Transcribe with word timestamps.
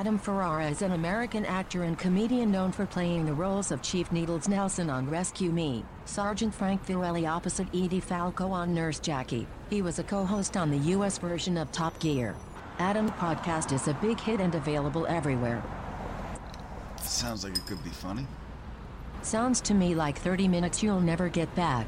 Adam 0.00 0.18
Ferrara 0.18 0.66
is 0.66 0.80
an 0.80 0.92
American 0.92 1.44
actor 1.44 1.82
and 1.82 1.98
comedian 1.98 2.50
known 2.50 2.72
for 2.72 2.86
playing 2.86 3.26
the 3.26 3.34
roles 3.34 3.70
of 3.70 3.82
Chief 3.82 4.10
Needles 4.10 4.48
Nelson 4.48 4.88
on 4.88 5.06
Rescue 5.10 5.52
Me, 5.52 5.84
Sergeant 6.06 6.54
Frank 6.54 6.86
Verrelli 6.86 7.30
opposite 7.30 7.68
Edie 7.74 8.00
Falco 8.00 8.50
on 8.50 8.72
Nurse 8.72 8.98
Jackie. 8.98 9.46
He 9.68 9.82
was 9.82 9.98
a 9.98 10.02
co-host 10.02 10.56
on 10.56 10.70
the 10.70 10.78
U.S. 10.94 11.18
version 11.18 11.58
of 11.58 11.70
Top 11.70 11.98
Gear. 11.98 12.34
Adam's 12.78 13.10
podcast 13.10 13.74
is 13.74 13.88
a 13.88 13.94
big 14.00 14.18
hit 14.18 14.40
and 14.40 14.54
available 14.54 15.06
everywhere. 15.06 15.62
Sounds 17.02 17.44
like 17.44 17.54
it 17.54 17.66
could 17.66 17.84
be 17.84 17.90
funny. 17.90 18.26
Sounds 19.20 19.60
to 19.60 19.74
me 19.74 19.94
like 19.94 20.16
30 20.16 20.48
minutes 20.48 20.82
you'll 20.82 21.02
never 21.02 21.28
get 21.28 21.54
back. 21.54 21.86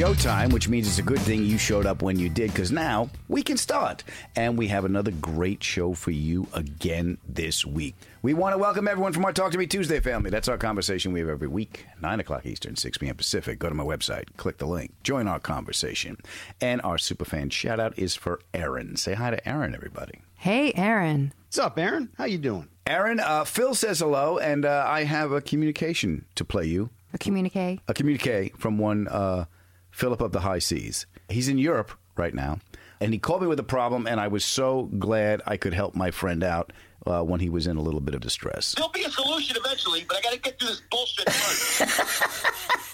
Showtime, 0.00 0.50
which 0.50 0.66
means 0.66 0.88
it's 0.88 0.98
a 0.98 1.02
good 1.02 1.20
thing 1.20 1.44
you 1.44 1.58
showed 1.58 1.84
up 1.84 2.00
when 2.00 2.18
you 2.18 2.30
did, 2.30 2.50
because 2.50 2.72
now 2.72 3.10
we 3.28 3.42
can 3.42 3.58
start. 3.58 4.02
And 4.34 4.56
we 4.56 4.68
have 4.68 4.86
another 4.86 5.10
great 5.10 5.62
show 5.62 5.92
for 5.92 6.10
you 6.10 6.46
again 6.54 7.18
this 7.28 7.66
week. 7.66 7.94
We 8.22 8.32
want 8.32 8.54
to 8.54 8.58
welcome 8.58 8.88
everyone 8.88 9.12
from 9.12 9.26
our 9.26 9.32
Talk 9.34 9.52
to 9.52 9.58
Me 9.58 9.66
Tuesday 9.66 10.00
family. 10.00 10.30
That's 10.30 10.48
our 10.48 10.56
conversation 10.56 11.12
we 11.12 11.20
have 11.20 11.28
every 11.28 11.48
week, 11.48 11.84
9 12.00 12.18
o'clock 12.18 12.46
Eastern, 12.46 12.76
6 12.76 12.96
p.m. 12.96 13.14
Pacific. 13.14 13.58
Go 13.58 13.68
to 13.68 13.74
my 13.74 13.84
website, 13.84 14.34
click 14.38 14.56
the 14.56 14.64
link, 14.64 14.94
join 15.02 15.28
our 15.28 15.38
conversation. 15.38 16.16
And 16.62 16.80
our 16.80 16.96
superfan 16.96 17.52
shout 17.52 17.78
out 17.78 17.98
is 17.98 18.14
for 18.14 18.40
Aaron. 18.54 18.96
Say 18.96 19.12
hi 19.12 19.28
to 19.28 19.46
Aaron, 19.46 19.74
everybody. 19.74 20.22
Hey, 20.36 20.72
Aaron. 20.76 21.34
What's 21.48 21.58
up, 21.58 21.78
Aaron? 21.78 22.08
How 22.16 22.24
you 22.24 22.38
doing? 22.38 22.68
Aaron, 22.86 23.20
uh, 23.20 23.44
Phil 23.44 23.74
says 23.74 23.98
hello, 23.98 24.38
and 24.38 24.64
uh, 24.64 24.82
I 24.88 25.04
have 25.04 25.30
a 25.30 25.42
communication 25.42 26.24
to 26.36 26.44
play 26.46 26.64
you. 26.64 26.88
A 27.12 27.18
communique. 27.18 27.80
a 27.86 27.92
communique 27.92 28.54
from 28.56 28.78
one 28.78 29.06
uh, 29.08 29.44
Philip 29.90 30.20
of 30.20 30.32
the 30.32 30.40
High 30.40 30.58
Seas. 30.58 31.06
He's 31.28 31.48
in 31.48 31.58
Europe 31.58 31.92
right 32.16 32.34
now, 32.34 32.58
and 33.00 33.12
he 33.12 33.18
called 33.18 33.42
me 33.42 33.48
with 33.48 33.60
a 33.60 33.64
problem, 33.64 34.06
and 34.06 34.20
I 34.20 34.28
was 34.28 34.44
so 34.44 34.84
glad 34.98 35.42
I 35.46 35.56
could 35.56 35.74
help 35.74 35.94
my 35.94 36.10
friend 36.10 36.42
out 36.44 36.72
uh, 37.06 37.22
when 37.22 37.40
he 37.40 37.48
was 37.48 37.66
in 37.66 37.76
a 37.76 37.82
little 37.82 38.00
bit 38.00 38.14
of 38.14 38.20
distress. 38.20 38.74
There'll 38.76 38.90
be 38.92 39.04
a 39.04 39.10
solution 39.10 39.56
eventually, 39.58 40.04
but 40.08 40.18
I 40.18 40.20
got 40.20 40.32
to 40.32 40.38
get 40.40 40.58
through 40.58 40.68
this 40.68 40.82
bullshit 40.90 41.32
first. 41.32 42.26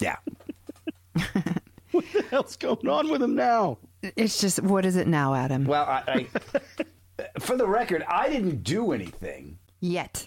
Yeah. 0.00 0.16
What 1.92 2.04
the 2.14 2.22
hell's 2.30 2.56
going 2.56 2.88
on 2.88 3.10
with 3.10 3.20
him 3.20 3.34
now? 3.34 3.78
It's 4.14 4.40
just, 4.40 4.62
what 4.62 4.86
is 4.86 4.94
it 4.94 5.08
now, 5.08 5.34
Adam? 5.34 5.64
Well, 5.64 5.84
I, 5.84 6.28
I 7.18 7.26
for 7.40 7.56
the 7.56 7.66
record, 7.66 8.04
I 8.08 8.28
didn't 8.28 8.62
do 8.62 8.92
anything. 8.92 9.58
Yet. 9.80 10.24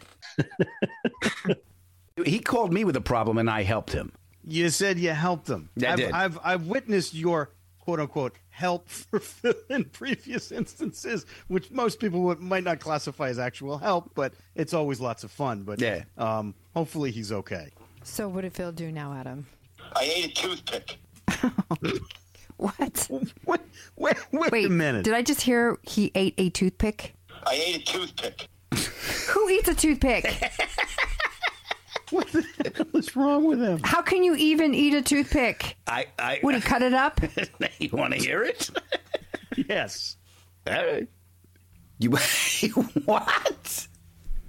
He 2.25 2.39
called 2.39 2.73
me 2.73 2.83
with 2.83 2.97
a 2.97 3.01
problem, 3.01 3.37
and 3.37 3.49
I 3.49 3.63
helped 3.63 3.93
him. 3.93 4.11
You 4.45 4.69
said 4.69 4.99
you 4.99 5.11
helped 5.11 5.45
them. 5.45 5.69
I 5.81 5.87
I've, 5.87 5.97
did. 5.97 6.11
I've 6.11 6.39
I've 6.43 6.65
witnessed 6.67 7.13
your 7.13 7.51
quote 7.79 7.99
unquote 7.99 8.35
help 8.49 8.87
for 8.89 9.19
Phil 9.19 9.53
in 9.69 9.85
previous 9.85 10.51
instances, 10.51 11.25
which 11.47 11.71
most 11.71 11.99
people 11.99 12.21
would, 12.21 12.39
might 12.39 12.63
not 12.63 12.79
classify 12.79 13.29
as 13.29 13.39
actual 13.39 13.77
help, 13.77 14.11
but 14.15 14.33
it's 14.55 14.73
always 14.73 14.99
lots 14.99 15.23
of 15.23 15.31
fun. 15.31 15.63
But 15.63 15.81
Yeah. 15.81 16.03
um, 16.17 16.53
hopefully 16.73 17.11
he's 17.11 17.31
okay. 17.31 17.69
So, 18.03 18.27
what 18.27 18.41
did 18.41 18.53
Phil 18.53 18.71
do 18.73 18.91
now, 18.91 19.13
Adam? 19.13 19.47
I 19.95 20.03
ate 20.03 20.25
a 20.25 20.41
toothpick. 20.41 20.97
What? 22.57 23.07
Wait, 23.09 23.61
wait, 23.97 24.17
wait, 24.31 24.51
Wait, 24.51 24.65
a 24.67 24.69
minute. 24.69 25.03
did 25.03 25.13
I 25.15 25.21
just 25.23 25.41
hear 25.41 25.77
he 25.81 26.11
ate 26.15 26.35
a 26.37 26.49
toothpick? 26.49 27.13
I 27.45 27.55
ate 27.55 27.75
a 27.81 27.91
toothpick. 27.91 28.47
Who 29.29 29.49
eats 29.49 29.67
a 29.67 29.73
toothpick? 29.75 30.25
What 32.13 32.27
the 32.31 32.73
hell 32.75 32.87
is 32.93 33.15
wrong 33.15 33.45
with 33.45 33.59
him? 33.59 33.79
How 33.83 34.01
can 34.01 34.23
you 34.23 34.35
even 34.35 34.73
eat 34.73 34.93
a 34.93 35.01
toothpick? 35.01 35.77
I, 35.87 36.05
I 36.19 36.39
Would 36.43 36.55
he 36.55 36.61
cut 36.61 36.81
it 36.81 36.93
up? 36.93 37.19
you 37.79 37.89
want 37.91 38.13
to 38.13 38.19
hear 38.19 38.43
it? 38.43 38.69
Yes. 39.67 40.17
All 40.67 40.73
right. 40.73 41.07
You 41.99 42.09
what? 43.05 43.87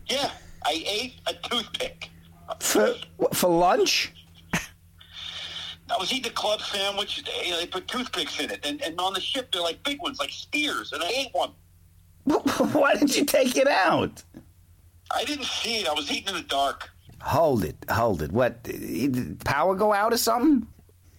Yeah, 0.07 0.31
I 0.65 0.83
ate 0.87 1.21
a 1.29 1.35
toothpick. 1.35 2.11
For, 2.59 2.95
for 3.33 3.49
lunch? 3.49 4.13
I 4.53 5.97
was 5.99 6.13
eating 6.13 6.33
a 6.33 6.35
club 6.35 6.61
sandwich. 6.61 7.23
They, 7.25 7.51
they 7.53 7.67
put 7.67 7.87
toothpicks 7.87 8.41
in 8.41 8.51
it, 8.51 8.67
and, 8.67 8.83
and 8.83 8.99
on 8.99 9.13
the 9.13 9.21
ship 9.21 9.53
they're 9.53 9.63
like 9.63 9.83
big 9.85 10.01
ones, 10.01 10.19
like 10.19 10.31
spears, 10.31 10.93
and 10.93 11.03
I 11.03 11.09
ate 11.09 11.29
one. 11.33 11.53
Why 12.25 12.95
did 12.95 13.15
you 13.15 13.25
take 13.25 13.57
it 13.57 13.69
out? 13.69 14.23
I 15.15 15.25
didn't 15.25 15.45
see 15.45 15.81
it. 15.81 15.89
I 15.89 15.93
was 15.93 16.11
eating 16.11 16.29
in 16.29 16.35
the 16.35 16.49
dark. 16.49 16.91
Hold 17.25 17.65
it, 17.65 17.77
hold 17.91 18.23
it. 18.23 18.33
What? 18.33 18.62
Did 18.62 19.43
power 19.45 19.75
go 19.75 19.93
out 19.93 20.12
or 20.12 20.19
something? 20.19 20.67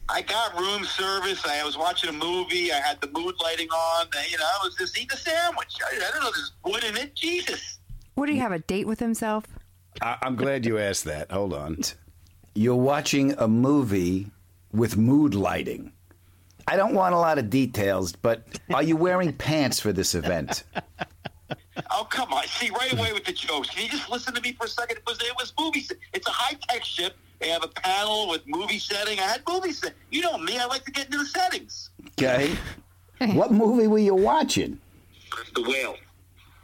I 0.07 0.21
got 0.21 0.57
room 0.59 0.83
service. 0.83 1.43
I 1.47 1.63
was 1.63 1.77
watching 1.77 2.09
a 2.11 2.13
movie. 2.13 2.71
I 2.71 2.77
had 2.77 3.01
the 3.01 3.07
mood 3.07 3.33
lighting 3.41 3.69
on. 3.69 4.07
You 4.29 4.37
know, 4.37 4.45
I 4.45 4.59
was 4.63 4.75
just 4.75 4.95
eating 4.97 5.09
a 5.13 5.17
sandwich. 5.17 5.75
I, 5.83 5.95
I 5.95 6.11
don't 6.11 6.23
know. 6.23 6.31
There's 6.31 6.51
wood 6.63 6.83
in 6.83 6.95
it. 6.95 7.15
Jesus. 7.15 7.79
Would 8.15 8.29
he 8.29 8.37
have 8.37 8.51
a 8.51 8.59
date 8.59 8.85
with 8.85 8.99
himself? 8.99 9.45
I, 10.01 10.17
I'm 10.21 10.35
glad 10.35 10.65
you 10.65 10.77
asked 10.77 11.05
that. 11.05 11.31
Hold 11.31 11.53
on. 11.53 11.79
You're 12.53 12.75
watching 12.75 13.33
a 13.39 13.47
movie 13.47 14.27
with 14.71 14.95
mood 14.95 15.33
lighting. 15.33 15.91
I 16.67 16.77
don't 16.77 16.93
want 16.93 17.15
a 17.15 17.19
lot 17.19 17.39
of 17.39 17.49
details, 17.49 18.13
but 18.13 18.43
are 18.73 18.83
you 18.83 18.95
wearing 18.95 19.33
pants 19.33 19.79
for 19.79 19.91
this 19.91 20.13
event? 20.13 20.63
Oh 21.91 22.05
come 22.09 22.31
on! 22.33 22.45
See 22.47 22.69
right 22.69 22.93
away 22.93 23.11
with 23.13 23.25
the 23.25 23.33
jokes. 23.33 23.69
Can 23.69 23.83
you 23.83 23.89
just 23.89 24.09
listen 24.09 24.33
to 24.33 24.41
me 24.41 24.53
for 24.53 24.65
a 24.65 24.69
second? 24.69 24.97
It 24.97 25.03
was 25.05 25.19
it 25.21 25.33
was 25.37 25.53
movie. 25.59 25.81
se- 25.81 25.95
It's 26.13 26.27
a 26.27 26.31
high 26.31 26.57
tech 26.69 26.83
ship. 26.83 27.15
They 27.39 27.49
have 27.49 27.63
a 27.63 27.67
panel 27.67 28.29
with 28.29 28.43
movie 28.47 28.79
setting. 28.79 29.19
I 29.19 29.23
had 29.23 29.41
movie 29.47 29.73
set. 29.73 29.93
You 30.09 30.21
know 30.21 30.37
me. 30.37 30.57
I 30.57 30.65
like 30.65 30.85
to 30.85 30.91
get 30.91 31.05
into 31.07 31.17
the 31.17 31.25
settings. 31.25 31.89
Okay. 32.19 32.55
what 33.33 33.51
movie 33.51 33.87
were 33.87 33.97
you 33.97 34.15
watching? 34.15 34.79
The 35.53 35.61
whale. 35.63 35.95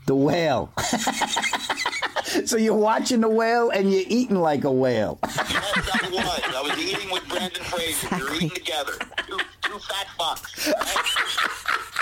The 0.07 0.15
whale. 0.15 0.73
so 2.45 2.55
you're 2.57 2.73
watching 2.73 3.19
the 3.21 3.29
whale 3.29 3.69
and 3.69 3.91
you're 3.91 4.03
eating 4.07 4.37
like 4.39 4.63
a 4.63 4.71
whale. 4.71 5.19
Yes, 5.23 5.39
I 5.75 6.09
was. 6.09 6.55
I 6.55 6.61
was 6.61 6.77
eating 6.79 7.11
with 7.11 7.27
Brendan 7.27 7.63
Fraser. 7.65 8.07
We 8.15 8.23
were 8.23 8.33
eating 8.35 8.49
together. 8.51 8.93
Two, 9.27 9.37
two 9.61 9.77
fat 9.79 10.07
fucks. 10.17 10.71
right? 10.73 11.97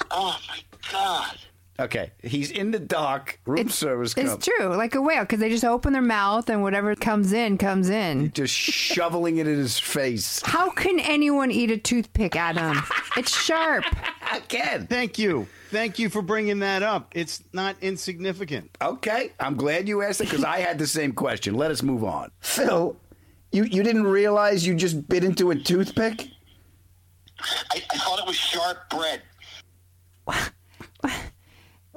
oh 0.12 0.38
my 0.48 0.60
god. 0.90 1.38
Okay. 1.80 2.10
He's 2.22 2.50
in 2.50 2.72
the 2.72 2.78
dark. 2.80 3.38
Room 3.46 3.68
service 3.68 4.12
It's 4.16 4.30
comes. 4.32 4.44
true, 4.44 4.74
like 4.74 4.96
a 4.96 5.00
whale, 5.00 5.20
because 5.22 5.38
they 5.38 5.48
just 5.48 5.64
open 5.64 5.92
their 5.92 6.02
mouth 6.02 6.50
and 6.50 6.60
whatever 6.62 6.94
comes 6.96 7.32
in, 7.32 7.56
comes 7.56 7.88
in. 7.88 8.32
Just 8.32 8.52
shoveling 8.52 9.36
it 9.38 9.46
in 9.46 9.56
his 9.58 9.78
face. 9.78 10.42
How 10.44 10.70
can 10.70 10.98
anyone 10.98 11.52
eat 11.52 11.70
a 11.70 11.76
toothpick, 11.76 12.34
Adam? 12.34 12.82
It's 13.16 13.36
sharp. 13.36 13.84
Again. 14.32 14.88
Thank 14.88 15.18
you. 15.20 15.46
Thank 15.70 15.98
you 16.00 16.08
for 16.08 16.20
bringing 16.20 16.58
that 16.60 16.82
up. 16.82 17.12
It's 17.14 17.44
not 17.52 17.76
insignificant. 17.80 18.76
Okay, 18.82 19.32
I'm 19.38 19.54
glad 19.54 19.86
you 19.86 20.02
asked 20.02 20.20
it 20.20 20.24
because 20.30 20.42
I 20.44 20.58
had 20.58 20.78
the 20.78 20.86
same 20.86 21.12
question. 21.12 21.54
Let 21.54 21.70
us 21.70 21.82
move 21.82 22.02
on. 22.02 22.30
Phil, 22.40 22.96
you, 23.52 23.64
you 23.64 23.82
didn't 23.84 24.04
realize 24.06 24.66
you 24.66 24.74
just 24.74 25.08
bit 25.08 25.22
into 25.22 25.50
a 25.52 25.54
toothpick? 25.56 26.26
I, 27.40 27.82
I 27.92 27.98
thought 27.98 28.18
it 28.18 28.26
was 28.26 28.34
sharp 28.36 28.78
bread. 28.90 29.22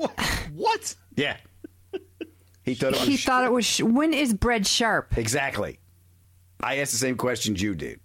What? 0.01 0.19
what? 0.55 0.95
Yeah. 1.15 1.37
He 2.63 2.75
thought 2.75 2.93
it 2.93 2.99
was 2.99 3.07
He 3.07 3.17
thought 3.17 3.43
it 3.45 3.51
was. 3.51 3.65
Sh- 3.65 3.81
when 3.81 4.13
is 4.13 4.33
bread 4.33 4.67
sharp? 4.67 5.17
Exactly. 5.17 5.79
I 6.61 6.77
asked 6.77 6.91
the 6.91 6.97
same 6.97 7.17
questions 7.17 7.61
you 7.61 7.73
did. 7.73 7.99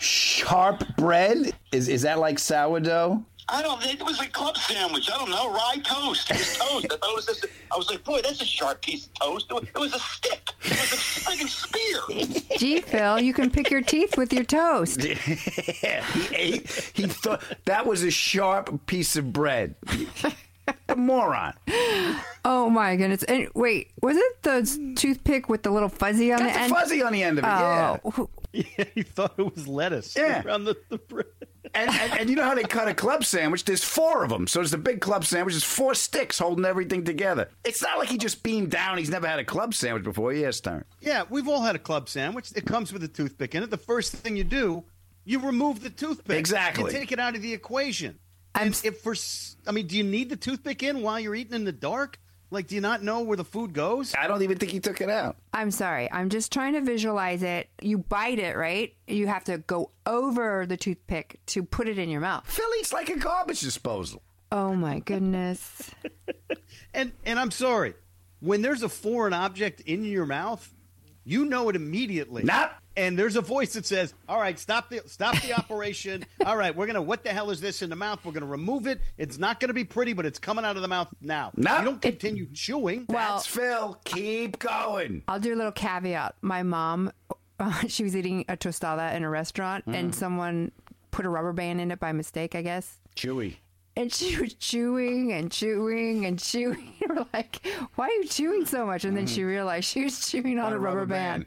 Sharp 0.00 0.82
bread? 0.96 1.52
Is 1.72 1.88
is 1.88 2.02
that 2.02 2.18
like 2.18 2.38
sourdough? 2.38 3.24
I 3.50 3.62
don't. 3.62 3.82
Think 3.82 4.00
it 4.00 4.04
was 4.04 4.20
a 4.20 4.26
club 4.28 4.56
sandwich. 4.56 5.10
I 5.10 5.18
don't 5.18 5.30
know. 5.30 5.50
Rye 5.52 5.76
toast. 5.82 6.30
It 6.30 6.36
was 6.36 6.56
toast. 6.58 6.86
I 6.86 6.96
thought 6.96 7.10
it 7.10 7.16
was 7.16 7.26
just. 7.26 7.46
I 7.72 7.76
was 7.76 7.90
like, 7.90 8.04
boy, 8.04 8.20
that's 8.22 8.40
a 8.42 8.44
sharp 8.44 8.82
piece 8.82 9.06
of 9.06 9.14
toast. 9.14 9.46
It 9.50 9.54
was, 9.54 9.64
it 9.64 9.78
was 9.78 9.94
a 9.94 9.98
stick. 9.98 10.50
It 10.64 10.70
was 10.70 10.92
a 10.92 10.96
friggin' 10.96 11.48
spear. 11.48 12.58
Gee, 12.58 12.80
Phil, 12.80 13.20
you 13.20 13.32
can 13.32 13.50
pick 13.50 13.70
your 13.70 13.80
teeth 13.80 14.16
with 14.16 14.32
your 14.32 14.44
toast. 14.44 15.06
Yeah, 15.82 16.02
he 16.04 16.34
ate. 16.34 16.90
He 16.94 17.06
thought 17.06 17.42
that 17.64 17.86
was 17.86 18.02
a 18.02 18.10
sharp 18.10 18.86
piece 18.86 19.16
of 19.16 19.32
bread. 19.32 19.76
A 20.88 20.96
moron. 20.96 21.54
Oh 22.44 22.70
my 22.70 22.96
goodness! 22.96 23.22
And 23.24 23.48
wait, 23.54 23.90
was 24.02 24.16
it 24.16 24.42
the 24.42 24.94
toothpick 24.96 25.48
with 25.48 25.62
the 25.62 25.70
little 25.70 25.88
fuzzy 25.88 26.32
on 26.32 26.38
Got 26.38 26.46
the 26.48 26.52
the 26.54 26.58
end? 26.60 26.72
fuzzy 26.72 27.02
on 27.02 27.12
the 27.12 27.22
end 27.22 27.38
of 27.38 27.44
it. 27.44 27.48
Oh. 27.48 27.50
Yeah. 27.60 27.98
Oh, 28.04 28.28
Yeah, 28.52 28.84
he 28.94 29.02
thought 29.02 29.34
it 29.38 29.54
was 29.54 29.68
lettuce 29.68 30.16
Yeah. 30.16 30.42
around 30.42 30.64
the, 30.64 30.74
the 30.88 30.96
bread. 30.96 31.26
And, 31.74 31.90
and, 31.90 32.20
and 32.20 32.30
you 32.30 32.36
know 32.36 32.44
how 32.44 32.54
they 32.54 32.62
cut 32.62 32.88
a 32.88 32.94
club 32.94 33.22
sandwich? 33.26 33.66
There's 33.66 33.84
four 33.84 34.24
of 34.24 34.30
them. 34.30 34.46
So 34.46 34.62
it's 34.62 34.70
the 34.70 34.78
big 34.78 35.02
club 35.02 35.26
sandwich. 35.26 35.52
There's 35.52 35.62
four 35.64 35.94
sticks 35.94 36.38
holding 36.38 36.64
everything 36.64 37.04
together. 37.04 37.50
It's 37.62 37.82
not 37.82 37.98
like 37.98 38.08
he 38.08 38.16
just 38.16 38.42
beamed 38.42 38.70
down. 38.70 38.96
He's 38.96 39.10
never 39.10 39.26
had 39.26 39.38
a 39.38 39.44
club 39.44 39.74
sandwich 39.74 40.02
before. 40.02 40.32
Yes, 40.32 40.60
turn. 40.60 40.86
Yeah, 41.02 41.24
we've 41.28 41.46
all 41.46 41.60
had 41.60 41.76
a 41.76 41.78
club 41.78 42.08
sandwich. 42.08 42.50
It 42.56 42.64
comes 42.64 42.90
with 42.90 43.04
a 43.04 43.08
toothpick 43.08 43.54
in 43.54 43.62
it. 43.62 43.68
The 43.68 43.76
first 43.76 44.14
thing 44.14 44.34
you 44.34 44.44
do, 44.44 44.82
you 45.26 45.40
remove 45.40 45.82
the 45.82 45.90
toothpick. 45.90 46.38
Exactly. 46.38 46.84
You 46.90 46.98
take 46.98 47.12
it 47.12 47.18
out 47.20 47.36
of 47.36 47.42
the 47.42 47.52
equation. 47.52 48.18
I'm 48.58 48.66
And 48.68 48.80
if 48.84 49.00
for, 49.00 49.12
s- 49.12 49.56
I 49.66 49.72
mean, 49.72 49.86
do 49.86 49.96
you 49.96 50.04
need 50.04 50.28
the 50.30 50.36
toothpick 50.36 50.82
in 50.82 51.02
while 51.02 51.18
you're 51.20 51.34
eating 51.34 51.54
in 51.54 51.64
the 51.64 51.72
dark? 51.72 52.18
Like, 52.50 52.66
do 52.66 52.74
you 52.74 52.80
not 52.80 53.02
know 53.02 53.20
where 53.20 53.36
the 53.36 53.44
food 53.44 53.74
goes? 53.74 54.14
I 54.18 54.26
don't 54.26 54.42
even 54.42 54.56
think 54.56 54.72
he 54.72 54.80
took 54.80 55.02
it 55.02 55.10
out. 55.10 55.36
I'm 55.52 55.70
sorry. 55.70 56.10
I'm 56.10 56.30
just 56.30 56.50
trying 56.50 56.72
to 56.72 56.80
visualize 56.80 57.42
it. 57.42 57.68
You 57.82 57.98
bite 57.98 58.38
it, 58.38 58.56
right? 58.56 58.94
You 59.06 59.26
have 59.26 59.44
to 59.44 59.58
go 59.58 59.90
over 60.06 60.64
the 60.64 60.78
toothpick 60.78 61.40
to 61.48 61.62
put 61.62 61.88
it 61.88 61.98
in 61.98 62.08
your 62.08 62.22
mouth. 62.22 62.46
Phil 62.50 62.64
eats 62.80 62.90
like 62.92 63.10
a 63.10 63.18
garbage 63.18 63.60
disposal. 63.60 64.22
Oh 64.50 64.74
my 64.74 65.00
goodness. 65.00 65.90
And 66.94 67.12
and 67.26 67.38
I'm 67.38 67.50
sorry, 67.50 67.94
when 68.40 68.62
there's 68.62 68.82
a 68.82 68.88
foreign 68.88 69.34
object 69.34 69.80
in 69.82 70.04
your 70.04 70.24
mouth, 70.26 70.68
you 71.24 71.44
know 71.44 71.68
it 71.68 71.76
immediately. 71.76 72.44
Not- 72.44 72.74
And 72.98 73.16
there's 73.16 73.36
a 73.36 73.40
voice 73.40 73.74
that 73.74 73.86
says, 73.86 74.12
"All 74.28 74.40
right, 74.40 74.58
stop 74.58 74.90
the 74.90 75.02
stop 75.06 75.40
the 75.42 75.54
operation. 75.54 76.24
All 76.44 76.56
right, 76.56 76.74
we're 76.74 76.88
gonna. 76.88 77.00
What 77.00 77.22
the 77.22 77.30
hell 77.30 77.50
is 77.50 77.60
this 77.60 77.80
in 77.80 77.90
the 77.90 77.96
mouth? 77.96 78.18
We're 78.24 78.32
gonna 78.32 78.46
remove 78.46 78.88
it. 78.88 79.00
It's 79.16 79.38
not 79.38 79.60
gonna 79.60 79.72
be 79.72 79.84
pretty, 79.84 80.14
but 80.14 80.26
it's 80.26 80.40
coming 80.40 80.64
out 80.64 80.74
of 80.74 80.82
the 80.82 80.88
mouth 80.88 81.06
now. 81.20 81.52
No. 81.56 81.78
You 81.78 81.84
don't 81.84 82.02
continue 82.02 82.48
chewing. 82.52 83.06
Well- 83.08 83.36
That's 83.36 83.46
Phil. 83.46 84.00
Keep 84.04 84.58
going. 84.58 85.22
I'll 85.28 85.38
do 85.38 85.54
a 85.54 85.56
little 85.56 85.70
caveat. 85.70 86.34
My 86.42 86.64
mom, 86.64 87.12
she 87.86 88.02
was 88.02 88.16
eating 88.16 88.44
a 88.48 88.56
tostada 88.56 89.14
in 89.14 89.22
a 89.22 89.30
restaurant, 89.30 89.84
and 89.86 90.10
mm. 90.10 90.14
someone 90.14 90.72
put 91.12 91.24
a 91.24 91.28
rubber 91.28 91.52
band 91.52 91.80
in 91.80 91.92
it 91.92 92.00
by 92.00 92.10
mistake, 92.10 92.56
I 92.56 92.62
guess. 92.62 92.98
Chewy. 93.14 93.58
And 93.96 94.12
she 94.12 94.40
was 94.40 94.54
chewing 94.54 95.32
and 95.32 95.52
chewing 95.52 96.26
and 96.26 96.36
chewing. 96.38 96.94
We're 97.08 97.26
like, 97.32 97.64
why 97.94 98.06
are 98.06 98.10
you 98.10 98.26
chewing 98.26 98.66
so 98.66 98.86
much? 98.86 99.04
And 99.04 99.16
then 99.16 99.26
mm. 99.26 99.34
she 99.34 99.44
realized 99.44 99.88
she 99.88 100.02
was 100.02 100.28
chewing 100.28 100.58
on, 100.58 100.72
a 100.72 100.78
rubber, 100.78 101.06
band. 101.06 101.46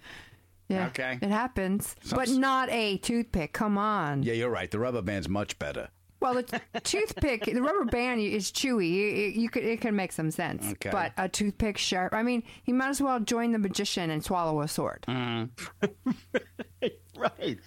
Yeah. 0.72 0.88
Okay. 0.88 1.20
It 1.22 1.30
happens. 1.30 1.96
Some- 2.04 2.18
but 2.18 2.30
not 2.30 2.70
a 2.70 2.98
toothpick. 2.98 3.54
Come 3.54 3.78
on. 3.78 4.24
Yeah, 4.24 4.34
you're 4.34 4.50
right. 4.50 4.70
The 4.70 4.80
rubber 4.80 5.02
band's 5.02 5.30
much 5.30 5.58
better. 5.60 5.90
Well, 6.20 6.36
the 6.36 6.62
toothpick, 6.84 7.46
the 7.46 7.62
rubber 7.62 7.86
band 7.86 8.22
is 8.22 8.52
chewy. 8.52 8.90
You, 8.92 9.06
you 9.42 9.50
could, 9.50 9.64
it 9.64 9.82
can 9.82 9.96
make 9.96 10.12
some 10.12 10.30
sense. 10.30 10.64
Okay. 10.74 10.92
But 10.92 11.14
a 11.18 11.28
toothpick 11.28 11.80
sharp. 11.80 12.14
I 12.14 12.22
mean, 12.22 12.44
he 12.64 12.72
might 12.74 12.90
as 12.90 13.02
well 13.02 13.20
join 13.20 13.52
the 13.54 13.58
magician 13.60 14.12
and 14.12 14.24
swallow 14.24 14.62
a 14.62 14.68
sword. 14.68 15.04
Mm. 15.08 15.50
Right. 17.18 17.60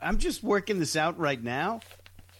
I'm 0.00 0.18
just 0.18 0.42
working 0.44 0.78
this 0.78 0.94
out 0.94 1.18
right 1.18 1.42
now. 1.42 1.80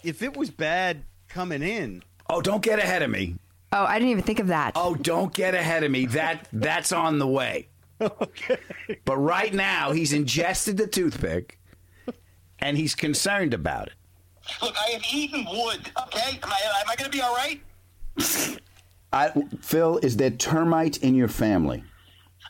If 0.04 0.22
it 0.22 0.36
was 0.36 0.50
bad 0.50 1.02
coming 1.28 1.62
in, 1.62 2.02
Oh, 2.30 2.40
don't 2.40 2.62
get 2.62 2.78
ahead 2.78 3.02
of 3.02 3.10
me. 3.10 3.34
Oh, 3.72 3.84
I 3.84 3.94
didn't 3.98 4.10
even 4.10 4.22
think 4.22 4.38
of 4.38 4.46
that. 4.48 4.72
Oh, 4.76 4.94
don't 4.94 5.34
get 5.34 5.54
ahead 5.54 5.82
of 5.82 5.90
me. 5.90 6.06
That 6.06 6.46
that's 6.52 6.92
on 6.92 7.18
the 7.18 7.26
way. 7.26 7.68
okay. 8.20 8.58
But 9.04 9.16
right 9.16 9.52
now, 9.52 9.92
he's 9.92 10.12
ingested 10.12 10.76
the 10.76 10.86
toothpick, 10.86 11.58
and 12.58 12.76
he's 12.76 12.94
concerned 12.94 13.54
about 13.54 13.88
it. 13.88 13.94
Look, 14.60 14.74
I 14.76 14.90
have 14.90 15.02
eaten 15.12 15.44
wood. 15.44 15.90
Okay, 16.06 16.38
am 16.42 16.50
I, 16.50 16.80
am 16.80 16.90
I 16.90 16.96
going 16.96 17.10
to 17.10 17.16
be 17.16 17.22
all 17.22 17.34
right? 17.34 17.60
I, 19.12 19.30
Phil, 19.60 19.98
is 19.98 20.16
there 20.16 20.30
termite 20.30 20.98
in 20.98 21.14
your 21.14 21.28
family? 21.28 21.84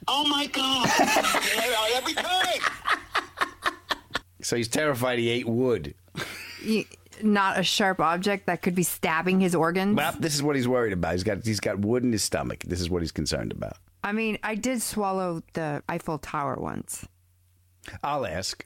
Oh 0.08 0.26
my 0.28 0.46
god! 0.46 0.88
Every 1.94 2.14
time. 2.14 2.60
So 4.40 4.56
he's 4.56 4.69
terrified 4.69 5.19
he 5.19 5.28
ate 5.28 5.46
wood. 5.46 5.94
You- 6.62 6.84
not 7.22 7.58
a 7.58 7.62
sharp 7.62 8.00
object 8.00 8.46
that 8.46 8.62
could 8.62 8.75
be 8.75 8.82
stabbing 8.82 9.40
his 9.40 9.55
organs. 9.55 9.96
Well, 9.96 10.14
this 10.19 10.34
is 10.34 10.43
what 10.43 10.56
he's 10.56 10.66
worried 10.66 10.93
about. 10.93 11.12
He's 11.12 11.22
got 11.22 11.44
he's 11.44 11.60
got 11.60 11.78
wood 11.78 12.02
in 12.02 12.12
his 12.12 12.22
stomach. 12.22 12.64
This 12.66 12.81
is 12.81 12.90
what 12.90 13.02
he's 13.02 13.12
concerned 13.12 13.52
about. 13.52 13.76
I 14.04 14.12
mean, 14.12 14.38
I 14.43 14.54
did 14.54 14.82
swallow 14.82 15.43
the 15.52 15.82
Eiffel 15.88 16.19
Tower 16.19 16.56
once. 16.58 17.06
I'll 18.02 18.26
ask. 18.26 18.64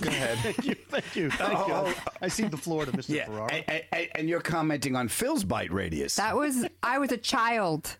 Go 0.00 0.08
ahead. 0.08 0.38
Thank 0.42 0.64
you. 0.66 0.74
Thank 0.88 1.16
you. 1.16 1.30
Thank 1.30 1.58
oh, 1.58 1.66
you. 1.66 1.94
Oh. 1.96 2.12
I 2.20 2.28
see 2.28 2.44
the 2.44 2.56
floor 2.56 2.84
to 2.84 2.92
Mr. 2.92 3.08
yeah, 3.08 3.26
Ferrara. 3.26 3.52
and, 3.52 3.84
and, 3.92 4.08
and 4.14 4.28
you're 4.28 4.40
commenting 4.40 4.96
on 4.96 5.08
Phil's 5.08 5.44
bite 5.44 5.72
radius. 5.72 6.16
That 6.16 6.36
was 6.36 6.66
I 6.82 6.98
was 6.98 7.12
a 7.12 7.16
child, 7.16 7.96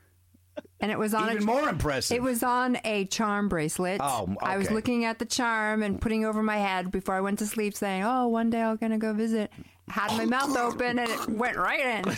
and 0.81 0.91
it 0.91 0.99
was 0.99 1.15
on 1.15 1.31
Even 1.31 1.43
a, 1.43 1.47
more 1.47 1.69
impressive. 1.69 2.17
It 2.17 2.23
was 2.23 2.43
on 2.43 2.79
a 2.85 3.07
charm 3.07 3.49
bracelet. 3.49 4.01
Oh, 4.03 4.25
okay. 4.25 4.37
I 4.43 4.57
was 4.59 4.71
looking 4.71 5.05
at 5.05 5.19
the 5.19 5.27
charm 5.27 5.83
and 5.83 6.01
putting 6.01 6.25
over 6.25 6.43
my 6.43 6.59
head 6.59 6.91
before 6.91 7.15
I 7.15 7.21
went 7.21 7.39
to 7.39 7.47
sleep, 7.47 7.75
saying, 7.75 8.05
"Oh, 8.05 8.29
one 8.29 8.51
day 8.51 8.63
I'm 8.63 8.77
gonna 8.77 8.99
go 8.99 9.13
visit." 9.13 9.51
Had 9.89 10.17
my 10.17 10.25
mouth 10.25 10.57
open 10.57 10.99
and 10.99 11.09
it 11.09 11.29
went 11.29 11.57
right 11.57 12.05
in. 12.05 12.17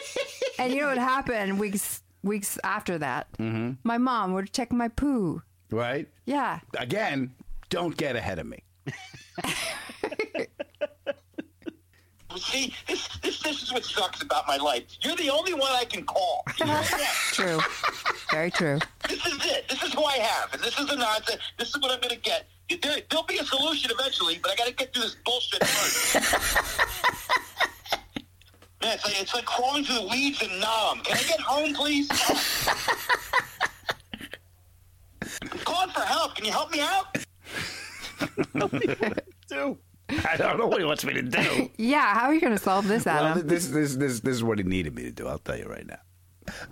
and 0.58 0.72
you 0.72 0.82
know 0.82 0.86
what 0.86 0.98
happened 0.98 1.58
weeks 1.58 2.00
weeks 2.22 2.58
after 2.64 2.98
that? 2.98 3.26
Mm-hmm. 3.38 3.72
My 3.84 3.98
mom 3.98 4.32
would 4.34 4.52
check 4.52 4.72
my 4.72 4.88
poo. 4.88 5.42
right. 5.70 6.08
Yeah. 6.26 6.60
Again, 6.78 7.32
don't 7.70 7.96
get 7.96 8.16
ahead 8.16 8.38
of 8.38 8.46
me. 8.46 8.62
See, 12.36 12.72
this, 12.86 13.08
this 13.18 13.40
this 13.42 13.62
is 13.62 13.72
what 13.72 13.84
sucks 13.84 14.22
about 14.22 14.46
my 14.46 14.58
life. 14.58 14.84
You're 15.00 15.16
the 15.16 15.28
only 15.30 15.54
one 15.54 15.72
I 15.72 15.84
can 15.84 16.04
call. 16.04 16.44
You 16.58 16.66
know 16.66 16.72
that? 16.74 17.14
True. 17.32 17.58
Very 18.30 18.50
true. 18.50 18.78
this 19.08 19.24
is 19.26 19.38
it. 19.44 19.68
This 19.68 19.82
is 19.82 19.92
who 19.94 20.04
I 20.04 20.18
have, 20.18 20.52
and 20.54 20.62
this 20.62 20.78
is 20.78 20.86
the 20.86 20.96
nonsense. 20.96 21.40
This 21.58 21.68
is 21.70 21.80
what 21.80 21.90
I'm 21.90 22.00
going 22.00 22.14
to 22.14 22.20
get. 22.20 22.46
There, 22.82 22.98
there'll 23.10 23.24
be 23.26 23.38
a 23.38 23.44
solution 23.44 23.90
eventually, 23.98 24.38
but 24.42 24.52
I 24.52 24.56
got 24.56 24.66
to 24.68 24.74
get 24.74 24.92
through 24.94 25.02
this 25.04 25.16
bullshit 25.24 25.64
first. 25.66 26.16
Man, 28.88 28.94
it's 28.96 29.04
like, 29.04 29.20
it's 29.20 29.34
like 29.34 29.44
crawling 29.44 29.84
through 29.84 29.96
the 29.96 30.06
weeds 30.06 30.40
in 30.40 30.48
Nam. 30.60 31.00
Can 31.00 31.18
I 31.18 31.22
get 31.24 31.40
home, 31.40 31.74
please? 31.74 32.08
I'm 35.42 35.58
calling 35.58 35.90
for 35.90 36.00
help. 36.00 36.34
Can 36.36 36.46
you 36.46 36.52
help 36.52 36.72
me 36.72 36.80
out? 36.80 37.18
Do. 39.48 39.76
I 40.08 40.36
don't 40.38 40.56
know 40.56 40.68
what 40.68 40.78
he 40.78 40.86
wants 40.86 41.04
me 41.04 41.12
to 41.12 41.20
do. 41.20 41.70
Yeah. 41.76 42.14
How 42.14 42.28
are 42.28 42.34
you 42.34 42.40
gonna 42.40 42.56
solve 42.56 42.88
this, 42.88 43.04
well, 43.04 43.26
Adam? 43.26 43.46
this, 43.46 43.66
this 43.66 43.96
this 43.96 44.20
this 44.20 44.36
is 44.36 44.42
what 44.42 44.56
he 44.56 44.64
needed 44.64 44.94
me 44.94 45.02
to 45.02 45.10
do. 45.12 45.28
I'll 45.28 45.38
tell 45.38 45.58
you 45.58 45.66
right 45.66 45.86
now. 45.86 46.00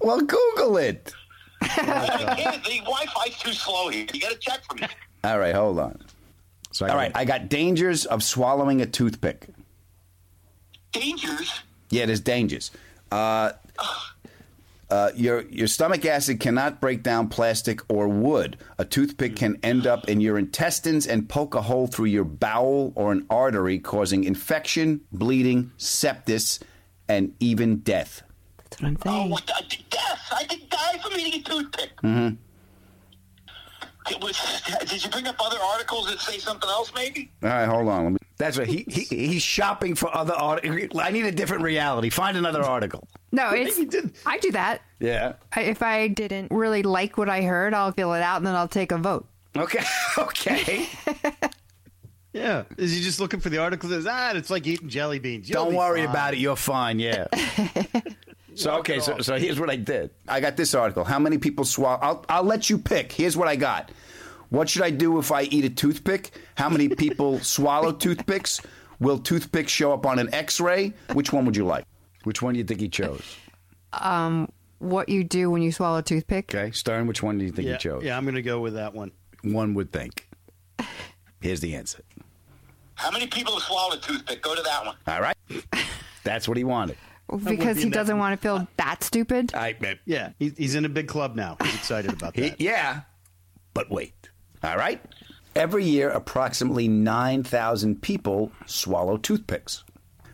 Well, 0.01 0.23
Google 0.23 0.79
it. 0.79 1.13
I 1.61 2.35
can't. 2.39 2.65
The 2.65 2.79
Wi-Fi's 2.79 3.39
too 3.41 3.53
slow 3.53 3.89
here. 3.89 4.07
You 4.11 4.21
got 4.21 4.33
to 4.33 4.39
check 4.39 4.61
for 4.65 4.77
me. 4.77 4.87
All 5.23 5.39
right, 5.39 5.55
hold 5.55 5.79
on. 5.79 6.03
So 6.73 6.87
All 6.87 6.97
right, 6.97 7.13
I 7.15 7.27
got 7.27 7.51
dangers 7.51 8.07
of 8.07 8.23
swallowing 8.23 8.81
a 8.81 8.87
toothpick. 8.87 9.49
Dangers. 10.93 11.61
Yeah, 11.91 12.07
there's 12.07 12.21
dangers. 12.21 12.71
Uh, 13.13 13.53
uh, 14.91 15.11
your 15.17 15.43
your 15.43 15.67
stomach 15.67 16.05
acid 16.05 16.39
cannot 16.41 16.81
break 16.81 17.03
down 17.03 17.29
plastic 17.29 17.81
or 17.89 18.07
wood. 18.09 18.57
A 18.79 18.85
toothpick 18.85 19.35
can 19.37 19.59
end 19.63 19.87
up 19.87 20.09
in 20.09 20.21
your 20.21 20.39
intestines 20.39 21.07
and 21.07 21.29
poke 21.29 21.55
a 21.55 21.63
hole 21.63 21.87
through 21.89 22.07
your 22.07 22.25
bowel 22.25 22.93
or 22.95 23.11
an 23.13 23.27
artery, 23.31 23.79
causing 23.79 24.23
infection, 24.25 25.01
bleeding, 25.13 25.73
sepsis, 25.79 26.61
and 27.09 27.35
even 27.41 27.79
death. 27.79 28.23
That's 28.59 28.83
what 28.83 28.89
I'm 28.89 28.97
Oh, 29.07 29.11
saying. 29.21 29.31
what 29.31 29.47
the, 29.47 29.77
death! 29.91 30.29
I 30.33 30.45
could 30.45 30.69
die 30.71 30.99
from 31.03 31.13
eating 31.19 31.41
a 31.41 31.43
toothpick. 31.45 31.91
Mm-hmm. 32.03 32.35
It 34.09 34.21
was, 34.23 34.63
did 34.89 35.03
you 35.05 35.11
bring 35.11 35.27
up 35.27 35.35
other 35.41 35.59
articles 35.61 36.07
that 36.07 36.21
say 36.21 36.39
something 36.39 36.69
else? 36.71 36.93
Maybe. 36.95 37.29
All 37.43 37.49
right, 37.49 37.67
hold 37.67 37.89
on. 37.89 38.05
Let 38.05 38.13
me, 38.13 38.19
That's 38.39 38.59
right. 38.59 38.67
He, 38.67 38.85
he 38.89 39.05
he's 39.29 39.43
shopping 39.43 39.95
for 39.95 40.15
other 40.15 40.35
articles. 40.35 41.01
I 41.01 41.11
need 41.11 41.25
a 41.25 41.33
different 41.33 41.63
reality. 41.63 42.11
Find 42.11 42.37
another 42.37 42.63
article. 42.63 43.09
No, 43.33 43.51
it's 43.53 43.79
I 44.27 44.39
do 44.39 44.53
that. 44.53 44.83
Yeah. 45.01 45.35
I, 45.55 45.63
if 45.63 45.83
I 45.83 46.09
didn't 46.09 46.51
really 46.51 46.83
like 46.83 47.17
what 47.17 47.29
I 47.31 47.43
heard, 47.43 47.73
I'll 47.73 47.93
fill 47.93 48.13
it 48.15 48.23
out 48.23 48.37
and 48.39 48.47
then 48.47 48.55
I'll 48.55 48.69
take 48.69 48.93
a 48.93 48.99
vote. 48.99 49.27
Okay. 49.57 49.85
Okay. 50.19 50.89
Yeah. 52.37 52.65
Is 52.77 52.93
he 52.93 53.01
just 53.01 53.19
looking 53.19 53.41
for 53.41 53.49
the 53.49 53.59
article 53.59 53.89
that 53.89 53.97
says, 53.97 54.07
ah, 54.07 54.33
it's 54.35 54.51
like 54.51 54.67
eating 54.67 54.91
jelly 54.91 55.19
beans. 55.19 55.49
You'll 55.49 55.65
Don't 55.65 55.71
be 55.73 55.79
worry 55.79 56.03
fine." 56.03 56.11
about 56.11 56.35
it. 56.35 56.39
You're 56.39 56.55
fine. 56.55 56.99
Yeah. 56.99 57.27
so 58.55 58.75
okay. 58.81 59.01
So 59.01 59.19
so 59.21 59.39
here's 59.39 59.59
what 59.59 59.71
I 59.71 59.77
did. 59.77 60.11
I 60.29 60.41
got 60.41 60.55
this 60.55 60.75
article. 60.75 61.03
How 61.03 61.19
many 61.19 61.39
people 61.39 61.65
swallow? 61.65 61.99
I'll 62.03 62.25
I'll 62.29 62.43
let 62.43 62.69
you 62.69 62.77
pick. 62.77 63.11
Here's 63.11 63.39
what 63.39 63.49
I 63.49 63.57
got. 63.57 63.91
What 64.51 64.69
should 64.69 64.83
I 64.83 64.91
do 64.91 65.19
if 65.19 65.33
I 65.33 65.43
eat 65.43 65.65
a 65.65 65.71
toothpick? 65.71 66.31
How 66.57 66.69
many 66.69 66.89
people 66.89 67.39
swallow 67.43 67.93
toothpicks? 67.93 68.61
Will 69.01 69.19
toothpicks 69.19 69.71
show 69.73 69.93
up 69.93 70.07
on 70.07 70.19
an 70.19 70.33
X-ray? 70.35 70.93
Which 71.13 71.33
one 71.33 71.45
would 71.45 71.57
you 71.57 71.65
like? 71.67 71.85
Which 72.25 72.43
one 72.43 72.55
do 72.55 72.59
you 72.59 72.65
think 72.65 72.81
he 72.81 72.89
chose? 72.89 73.23
Um, 73.93 74.49
what 74.79 75.09
you 75.09 75.25
do 75.25 75.51
when 75.51 75.63
you 75.63 75.73
swallow 75.73 75.99
a 75.99 76.03
toothpick? 76.03 76.55
Okay, 76.55 76.71
Stern. 76.73 77.07
Which 77.07 77.23
one 77.23 77.39
do 77.39 77.45
you 77.45 77.53
think 77.53 77.67
Yeah, 77.67 77.75
he 77.75 77.79
chose? 77.79 78.03
yeah, 78.05 78.17
I'm 78.17 78.25
going 78.25 78.35
to 78.37 78.43
go 78.43 78.61
with 78.61 78.75
that 78.75 78.95
one. 78.95 79.13
One 79.43 79.75
would 79.75 79.93
think. 79.93 80.29
Here's 81.41 81.61
the 81.61 81.75
answer. 81.77 82.03
How 82.95 83.11
many 83.11 83.27
people 83.27 83.53
have 83.55 83.63
swallowed 83.63 83.99
a 83.99 84.01
toothpick? 84.01 84.43
Go 84.43 84.55
to 84.55 84.63
that 84.63 84.87
one. 84.87 84.97
All 85.07 85.21
right. 85.21 85.37
That's 86.25 86.49
what 86.49 86.57
he 86.57 86.65
wanted. 86.65 86.97
Because 87.45 87.77
be 87.77 87.85
he 87.85 87.91
doesn't 87.91 88.19
want 88.19 88.33
to 88.33 88.43
feel 88.43 88.57
uh, 88.57 88.67
that 88.79 89.03
stupid. 89.03 89.55
I, 89.55 89.77
Yeah, 90.07 90.31
he's 90.39 90.75
in 90.75 90.85
a 90.85 90.89
big 90.89 91.09
club 91.09 91.35
now. 91.37 91.57
He's 91.63 91.75
excited 91.75 92.13
about 92.13 92.35
He- 92.37 92.51
that. 92.51 92.61
yeah, 92.61 93.03
but 93.75 93.91
wait. 93.91 94.15
All 94.63 94.77
right. 94.77 95.01
Every 95.55 95.85
year, 95.85 96.11
approximately 96.11 96.87
9,000 96.89 98.03
people 98.03 98.53
swallow 98.67 99.17
toothpicks. 99.17 99.85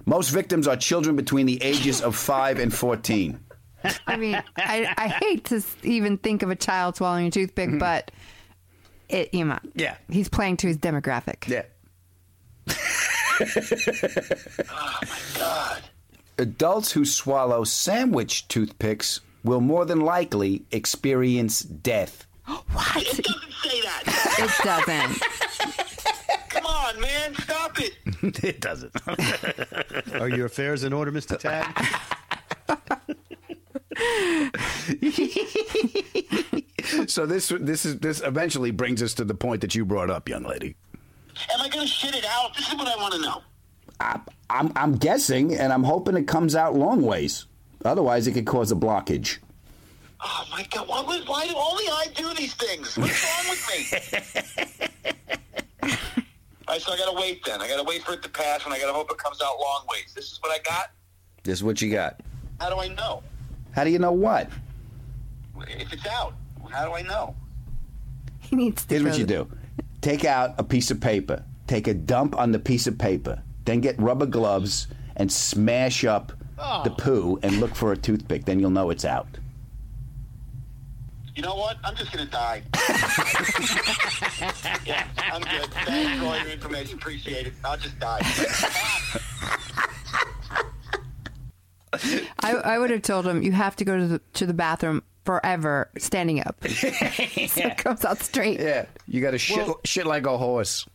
Most 0.05 0.31
victims 0.31 0.67
are 0.67 0.76
children 0.76 1.14
between 1.14 1.47
the 1.47 1.62
ages 1.62 2.00
of 2.00 2.17
5 2.17 2.59
and 2.59 2.75
14. 2.75 3.38
I 4.07 4.17
mean, 4.17 4.43
I, 4.57 4.93
I 4.97 5.09
hate 5.09 5.45
to 5.47 5.62
even 5.85 6.19
think 6.19 6.43
of 6.43 6.50
a 6.50 6.57
child 6.57 6.97
swallowing 6.97 7.26
a 7.29 7.31
toothpick, 7.31 7.69
mm-hmm. 7.69 7.79
but 7.79 8.11
it, 9.09 9.33
you 9.33 9.45
know, 9.45 9.59
Yeah. 9.75 9.97
he's 10.09 10.29
playing 10.29 10.57
to 10.59 10.67
his 10.67 10.79
demographic. 10.79 11.47
Yeah. 11.49 11.62
Oh 14.71 14.99
my 15.02 15.38
god. 15.38 15.83
Adults 16.38 16.93
who 16.93 17.05
swallow 17.05 17.62
sandwich 17.64 18.49
toothpicks 18.49 19.21
will 19.45 19.61
more 19.61 19.85
than 19.85 20.00
likely 20.00 20.64
experience 20.71 21.61
death. 21.61 22.26
What? 22.73 23.21
It 24.39 24.51
doesn't. 24.62 24.89
It 24.89 25.21
doesn't. 25.29 26.49
Come 26.49 26.67
on, 26.67 27.01
man. 27.01 27.35
Stop 27.35 27.81
it. 27.81 27.97
it 28.45 28.61
doesn't. 28.61 28.95
Are 30.21 30.29
your 30.29 30.47
affairs 30.47 30.85
in 30.85 30.93
order, 30.93 31.11
Mr. 31.11 31.39
Tag? 31.39 31.67
so 37.09 37.27
this 37.27 37.49
this 37.61 37.85
is 37.85 37.99
this 38.01 38.21
eventually 38.21 38.71
brings 38.71 39.03
us 39.03 39.15
to 39.15 39.25
the 39.25 39.35
point 39.35 39.61
that 39.61 39.75
you 39.75 39.85
brought 39.85 40.11
up, 40.11 40.29
young 40.29 40.45
lady. 40.45 40.77
Am 41.53 41.61
I 41.61 41.69
going 41.69 41.87
to 41.87 41.93
shit 41.93 42.15
it 42.15 42.27
out? 42.27 42.55
This 42.57 42.69
is 42.69 42.75
what 42.75 42.89
I 42.89 42.97
want 42.97 43.15
to 43.15 43.21
know. 43.21 43.43
I, 44.01 44.21
I'm 44.51 44.73
I'm 44.77 44.97
guessing, 44.97 45.55
and 45.55 45.73
I'm 45.73 45.85
hoping 45.85 46.17
it 46.17 46.27
comes 46.27 46.55
out 46.55 46.75
long 46.75 47.03
ways. 47.03 47.47
Otherwise, 47.85 48.27
it 48.27 48.33
could 48.33 48.47
cause 48.47 48.71
a 48.71 48.77
blockage. 48.77 49.39
Oh 50.25 50.47
my 50.50 50.64
God! 50.71 50.88
Why, 50.88 51.02
would- 51.02 51.29
why 51.29 51.47
do 51.47 51.55
only 51.57 51.85
I 51.88 52.07
do 52.14 52.33
these 52.35 52.55
things? 52.55 52.97
What's 52.97 53.25
wrong 53.25 53.50
with 53.50 55.02
me? 55.02 55.12
All 56.69 56.75
right, 56.76 56.81
so 56.81 56.93
I 56.93 56.97
gotta 56.97 57.19
wait 57.21 57.45
then. 57.45 57.61
I 57.61 57.69
gotta 57.69 57.83
wait 57.83 58.02
for 58.05 58.12
it 58.12 58.23
to 58.23 58.29
pass, 58.29 58.64
and 58.64 58.73
I 58.73 58.79
gotta 58.79 58.93
hope 58.93 59.11
it 59.11 59.19
comes 59.19 59.43
out 59.43 59.59
long 59.59 59.85
ways. 59.91 60.12
This 60.14 60.31
is 60.31 60.38
what 60.41 60.52
I 60.52 60.62
got. 60.62 60.93
This 61.43 61.59
is 61.59 61.64
what 61.64 61.83
you 61.83 61.91
got. 61.91 62.21
How 62.61 62.71
do 62.71 62.76
I 62.76 62.87
know 62.88 63.23
How 63.73 63.83
do 63.83 63.91
you 63.91 63.99
know 63.99 64.12
what? 64.12 64.49
if 65.69 65.93
it's 65.93 66.07
out? 66.07 66.35
How 66.71 66.87
do 66.87 66.93
I 66.93 67.02
know? 67.02 67.35
He 68.41 68.57
needs 68.57 68.85
to. 68.85 68.95
Here's 68.95 69.05
what 69.05 69.19
you 69.19 69.25
do: 69.25 69.50
take 70.02 70.25
out 70.25 70.55
a 70.59 70.64
piece 70.64 70.91
of 70.91 71.00
paper, 71.00 71.43
take 71.67 71.88
a 71.88 71.95
dump 71.95 72.37
on 72.37 72.52
the 72.52 72.59
piece 72.59 72.87
of 72.87 72.99
paper, 72.99 73.43
then 73.64 73.81
get 73.81 73.99
rubber 73.99 74.26
gloves 74.26 74.88
and 75.17 75.33
smash 75.33 76.05
up 76.05 76.33
oh. 76.59 76.83
the 76.85 76.91
poo 76.91 77.38
and 77.43 77.61
look 77.61 77.75
for 77.75 77.93
a 77.93 77.97
toothpick. 77.97 78.45
Then 78.45 78.61
you'll 78.61 78.71
know 78.71 78.91
it's 78.91 79.05
out. 79.05 79.26
You 81.35 81.43
know 81.43 81.55
what? 81.55 81.79
I'm 81.83 81.95
just 81.97 82.12
gonna 82.12 82.27
die. 82.27 82.62
yeah, 84.85 85.07
I'm 85.17 85.41
good. 85.41 85.71
Thanks 85.73 86.21
for 86.21 86.27
all 86.27 86.39
your 86.39 86.51
information. 86.51 86.99
Appreciate 86.99 87.47
it. 87.47 87.55
I'll 87.65 87.79
just 87.79 87.99
die. 87.99 88.21
I, 92.41 92.53
I 92.53 92.79
would 92.79 92.91
have 92.91 93.03
told 93.03 93.27
him 93.27 93.43
you 93.43 93.53
have 93.53 93.77
to 93.77 93.85
go 93.85 93.97
to 93.97 94.07
the 94.07 94.21
to 94.35 94.47
the 94.47 94.55
bathroom 94.55 95.03
forever 95.25 95.91
standing 95.99 96.41
up. 96.41 96.57
so 96.69 96.89
it 96.89 97.79
comes 97.79 98.05
out 98.05 98.21
straight. 98.21 98.61
Yeah, 98.61 98.87
you 99.07 99.23
got 99.23 99.31
to 99.31 99.39
shit 99.39 99.67
shit 99.85 100.07
like 100.07 100.27
a 100.27 100.37
horse. 100.37 100.87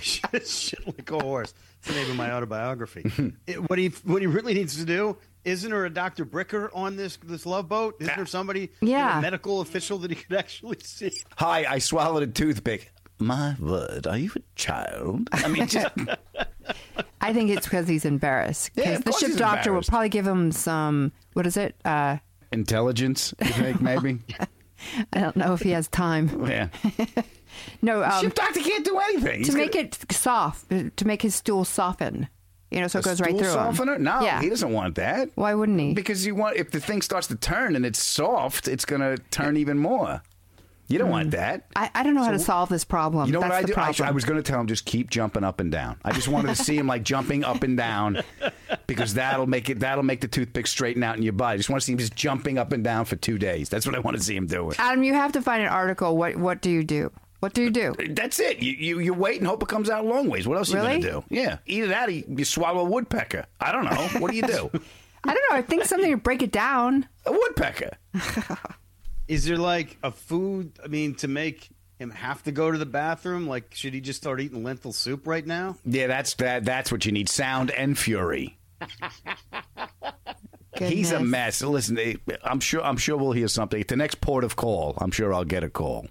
shit, 0.00 0.46
shit 0.46 0.86
like 0.86 1.10
a 1.10 1.18
horse. 1.18 1.52
It's 1.88 1.96
the 1.96 2.02
name 2.02 2.10
of 2.10 2.16
my 2.16 2.32
autobiography. 2.32 3.10
It- 3.46 3.68
what 3.70 3.78
he 3.78 3.88
what 4.04 4.20
he 4.20 4.26
really 4.26 4.52
needs 4.52 4.76
to 4.76 4.84
do 4.84 5.16
isn't 5.44 5.70
there 5.70 5.86
a 5.86 5.90
Dr. 5.90 6.26
Bricker 6.26 6.68
on 6.74 6.96
this 6.96 7.16
this 7.24 7.46
love 7.46 7.66
boat? 7.68 7.96
Isn't 8.00 8.14
there 8.14 8.26
somebody, 8.26 8.70
Yeah. 8.82 9.18
a 9.18 9.22
medical 9.22 9.62
official 9.62 9.96
that 9.98 10.10
he 10.10 10.16
could 10.16 10.36
actually 10.36 10.76
see? 10.82 11.22
Hi, 11.38 11.64
I 11.66 11.78
swallowed 11.78 12.22
a 12.22 12.26
toothpick. 12.26 12.92
My 13.18 13.56
word, 13.58 14.06
are 14.06 14.18
you 14.18 14.30
a 14.36 14.40
child? 14.54 15.28
I 15.32 15.48
mean, 15.48 15.66
just, 15.66 15.88
I 17.22 17.32
think 17.32 17.50
it's 17.50 17.66
because 17.66 17.88
he's 17.88 18.04
embarrassed. 18.04 18.70
Yeah, 18.74 18.84
Because 18.84 18.98
of 18.98 19.04
the 19.04 19.12
ship 19.12 19.28
he's 19.30 19.36
doctor 19.38 19.72
will 19.72 19.82
probably 19.82 20.08
give 20.10 20.26
him 20.26 20.52
some. 20.52 21.10
What 21.32 21.46
is 21.46 21.56
it? 21.56 21.74
Uh, 21.86 22.18
intelligence. 22.52 23.32
You 23.40 23.48
think 23.48 23.80
maybe? 23.80 24.18
I 25.14 25.20
don't 25.20 25.36
know 25.36 25.54
if 25.54 25.60
he 25.62 25.70
has 25.70 25.88
time. 25.88 26.46
yeah. 26.46 26.68
No, 27.82 28.02
um, 28.02 28.22
Ship 28.22 28.34
doctor 28.34 28.60
can't 28.60 28.84
do 28.84 28.98
anything. 28.98 29.44
to 29.44 29.52
make 29.52 29.72
gonna- 29.72 29.86
it 29.86 30.12
soft, 30.12 30.68
to 30.70 31.06
make 31.06 31.22
his 31.22 31.34
stool 31.34 31.64
soften. 31.64 32.28
You 32.70 32.80
know, 32.80 32.86
so 32.88 32.98
it 32.98 33.04
goes 33.06 33.20
right 33.20 33.30
stool 33.30 33.38
through 33.40 33.48
softener? 33.52 33.94
him. 33.94 34.02
No, 34.02 34.20
yeah. 34.20 34.40
he 34.42 34.50
doesn't 34.50 34.72
want 34.72 34.96
that. 34.96 35.30
Why 35.36 35.54
wouldn't 35.54 35.80
he? 35.80 35.94
Because 35.94 36.26
you 36.26 36.34
want 36.34 36.56
if 36.56 36.70
the 36.70 36.80
thing 36.80 37.00
starts 37.00 37.26
to 37.28 37.34
turn 37.36 37.74
and 37.76 37.86
it's 37.86 37.98
soft, 38.02 38.68
it's 38.68 38.84
going 38.84 39.00
to 39.00 39.16
turn 39.30 39.56
even 39.56 39.78
more. 39.78 40.22
You 40.90 40.98
don't 40.98 41.10
want 41.10 41.32
that. 41.32 41.66
I, 41.76 41.90
I 41.94 42.02
don't 42.02 42.14
know 42.14 42.22
how 42.22 42.30
to 42.30 42.38
solve 42.38 42.70
this 42.70 42.82
problem. 42.84 43.26
You 43.26 43.32
know 43.34 43.40
That's 43.40 43.50
what 43.50 43.58
I 43.58 43.60
the 43.62 43.66
do? 43.68 43.72
I, 43.74 43.74
Problem. 43.74 44.08
I 44.08 44.10
was 44.10 44.24
going 44.24 44.38
to 44.38 44.42
tell 44.42 44.58
him 44.58 44.66
just 44.66 44.86
keep 44.86 45.10
jumping 45.10 45.44
up 45.44 45.60
and 45.60 45.70
down. 45.70 45.98
I 46.02 46.12
just 46.12 46.28
wanted 46.28 46.48
to 46.56 46.62
see 46.64 46.78
him 46.78 46.86
like 46.86 47.02
jumping 47.02 47.44
up 47.44 47.62
and 47.62 47.76
down 47.76 48.22
because 48.86 49.12
that'll 49.12 49.46
make 49.46 49.68
it. 49.68 49.80
That'll 49.80 50.02
make 50.02 50.22
the 50.22 50.28
toothpick 50.28 50.66
straighten 50.66 51.02
out 51.02 51.18
in 51.18 51.22
your 51.22 51.34
body. 51.34 51.54
I 51.54 51.56
just 51.58 51.68
want 51.68 51.82
to 51.82 51.84
see 51.84 51.92
him 51.92 51.98
just 51.98 52.16
jumping 52.16 52.56
up 52.56 52.72
and 52.72 52.82
down 52.82 53.04
for 53.04 53.16
two 53.16 53.36
days. 53.36 53.68
That's 53.68 53.84
what 53.86 53.96
I 53.96 53.98
want 53.98 54.16
to 54.16 54.22
see 54.22 54.34
him 54.34 54.46
doing. 54.46 54.76
Adam, 54.78 55.02
you 55.02 55.12
have 55.12 55.32
to 55.32 55.42
find 55.42 55.62
an 55.62 55.68
article. 55.68 56.16
What 56.16 56.36
What 56.36 56.62
do 56.62 56.70
you 56.70 56.82
do? 56.84 57.12
What 57.40 57.54
do 57.54 57.62
you 57.62 57.70
do? 57.70 57.94
That's 58.10 58.40
it. 58.40 58.60
You, 58.62 58.72
you 58.72 58.98
you 59.00 59.14
wait 59.14 59.38
and 59.38 59.46
hope 59.46 59.62
it 59.62 59.68
comes 59.68 59.88
out 59.88 60.04
a 60.04 60.08
long 60.08 60.28
ways. 60.28 60.48
What 60.48 60.58
else 60.58 60.74
are 60.74 60.78
you 60.78 60.82
going 60.82 61.02
to 61.02 61.10
do? 61.10 61.24
Yeah, 61.30 61.58
either 61.66 61.88
that 61.88 62.08
or 62.08 62.12
you, 62.12 62.24
you 62.28 62.44
swallow 62.44 62.80
a 62.80 62.84
woodpecker. 62.84 63.46
I 63.60 63.70
don't 63.70 63.84
know. 63.84 64.20
What 64.20 64.30
do 64.30 64.36
you 64.36 64.42
do? 64.42 64.70
I 65.24 65.34
don't 65.34 65.44
know. 65.50 65.56
I 65.56 65.62
think 65.62 65.84
something 65.84 66.10
to 66.10 66.16
break 66.16 66.42
it 66.42 66.52
down. 66.52 67.06
a 67.26 67.32
woodpecker. 67.32 67.96
Is 69.28 69.44
there 69.44 69.58
like 69.58 69.98
a 70.02 70.10
food? 70.10 70.78
I 70.82 70.88
mean, 70.88 71.14
to 71.16 71.28
make 71.28 71.68
him 71.98 72.10
have 72.10 72.42
to 72.44 72.52
go 72.52 72.70
to 72.70 72.78
the 72.78 72.86
bathroom? 72.86 73.46
Like, 73.46 73.74
should 73.74 73.92
he 73.94 74.00
just 74.00 74.20
start 74.20 74.40
eating 74.40 74.64
lentil 74.64 74.92
soup 74.92 75.26
right 75.26 75.46
now? 75.46 75.76
Yeah, 75.84 76.06
that's 76.06 76.34
that. 76.34 76.64
That's 76.64 76.90
what 76.90 77.04
you 77.04 77.12
need. 77.12 77.28
Sound 77.28 77.70
and 77.70 77.98
fury. 77.98 78.58
He's 80.78 81.10
a 81.10 81.20
mess. 81.20 81.60
Listen, 81.62 81.98
eh, 81.98 82.14
I'm 82.42 82.60
sure. 82.60 82.82
I'm 82.82 82.96
sure 82.96 83.16
we'll 83.16 83.32
hear 83.32 83.48
something. 83.48 83.80
At 83.80 83.88
the 83.88 83.96
next 83.96 84.20
port 84.20 84.44
of 84.44 84.54
call, 84.56 84.96
I'm 84.98 85.10
sure 85.10 85.34
I'll 85.34 85.44
get 85.44 85.64
a 85.64 85.68
call. 85.68 86.06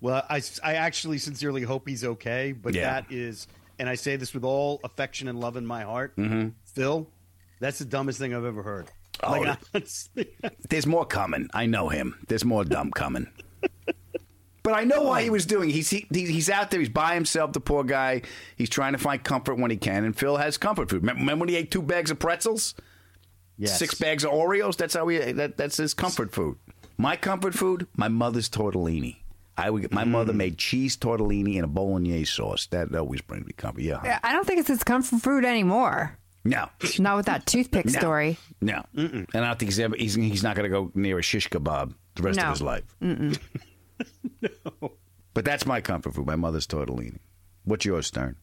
Well, 0.00 0.26
I, 0.28 0.42
I 0.64 0.74
actually 0.74 1.18
sincerely 1.18 1.62
hope 1.62 1.88
he's 1.88 2.04
okay, 2.04 2.50
but 2.52 2.74
Yeah. 2.74 2.92
that 2.92 3.12
is, 3.12 3.46
and 3.78 3.88
I 3.88 3.94
say 3.94 4.16
this 4.16 4.34
with 4.34 4.42
all 4.42 4.80
affection 4.82 5.28
and 5.28 5.38
love 5.38 5.56
in 5.56 5.64
my 5.64 5.82
heart, 5.84 6.16
mm-hmm. 6.16 6.48
Phil, 6.64 7.08
that's 7.60 7.78
the 7.78 7.84
dumbest 7.84 8.18
thing 8.18 8.34
I've 8.34 8.44
ever 8.44 8.64
heard. 8.64 8.88
Oh, 9.22 9.30
like, 9.30 9.58
honestly, 9.74 10.28
There's 10.68 10.86
more 10.88 11.06
coming. 11.06 11.48
I 11.54 11.66
know 11.66 11.88
him. 11.88 12.18
There's 12.26 12.44
more 12.44 12.64
dumb 12.64 12.90
coming. 12.90 13.28
But 14.64 14.74
I 14.74 14.84
know 14.84 15.02
why 15.02 15.22
he 15.22 15.30
was 15.30 15.44
doing. 15.44 15.70
He's 15.70 15.90
he, 15.90 16.06
he's 16.12 16.48
out 16.48 16.70
there. 16.70 16.78
He's 16.78 16.88
by 16.88 17.14
himself. 17.14 17.52
The 17.52 17.58
poor 17.60 17.82
guy. 17.82 18.22
He's 18.56 18.70
trying 18.70 18.92
to 18.92 18.98
find 18.98 19.22
comfort 19.22 19.56
when 19.58 19.72
he 19.72 19.76
can. 19.76 20.04
And 20.04 20.16
Phil 20.16 20.36
has 20.36 20.56
comfort 20.56 20.88
food. 20.88 21.02
Remember, 21.02 21.20
remember 21.20 21.42
when 21.42 21.48
he 21.48 21.56
ate 21.56 21.72
two 21.72 21.82
bags 21.82 22.12
of 22.12 22.20
pretzels, 22.20 22.74
yes. 23.58 23.76
six 23.76 23.96
bags 23.96 24.24
of 24.24 24.30
Oreos? 24.30 24.76
That's 24.76 24.94
how 24.94 25.08
he. 25.08 25.18
That, 25.18 25.56
that's 25.56 25.78
his 25.78 25.94
comfort 25.94 26.32
food. 26.32 26.58
My 26.98 27.16
comfort 27.16 27.54
food. 27.54 27.86
My 27.96 28.08
mother's 28.08 28.48
tortellini. 28.48 29.16
I 29.56 29.70
would. 29.70 29.92
My 29.92 30.04
mother 30.04 30.32
mm. 30.32 30.36
made 30.36 30.58
cheese 30.58 30.96
tortellini 30.96 31.56
and 31.56 31.64
a 31.64 31.68
bolognese 31.68 32.24
sauce. 32.32 32.66
That 32.66 32.94
always 32.94 33.20
brings 33.20 33.46
me 33.46 33.52
comfort. 33.52 33.82
Yeah. 33.82 34.18
I 34.22 34.32
don't 34.32 34.46
think 34.46 34.60
it's 34.60 34.68
his 34.68 34.82
comfort 34.84 35.20
food 35.20 35.44
anymore. 35.44 36.16
No. 36.44 36.68
Not 36.98 37.16
with 37.16 37.26
that 37.26 37.46
toothpick 37.46 37.86
No. 37.86 37.92
story. 37.92 38.38
No. 38.60 38.84
And 38.94 39.26
I 39.34 39.40
don't 39.40 39.58
think 39.58 39.70
he's 39.70 39.78
ever. 39.80 39.94
He's, 39.96 40.14
he's 40.14 40.42
not 40.42 40.56
going 40.56 40.64
to 40.64 40.74
go 40.74 40.90
near 40.94 41.18
a 41.18 41.22
shish 41.22 41.48
kebab 41.48 41.94
the 42.14 42.22
rest 42.22 42.38
No. 42.38 42.44
of 42.44 42.50
his 42.50 42.62
life. 42.62 42.84
No. 44.40 44.92
But 45.34 45.44
that's 45.44 45.64
my 45.64 45.80
comfort 45.80 46.14
food. 46.14 46.26
My 46.26 46.36
mother's 46.36 46.66
tortellini. 46.66 47.18
What's 47.64 47.84
yours, 47.84 48.08
Stern? 48.08 48.36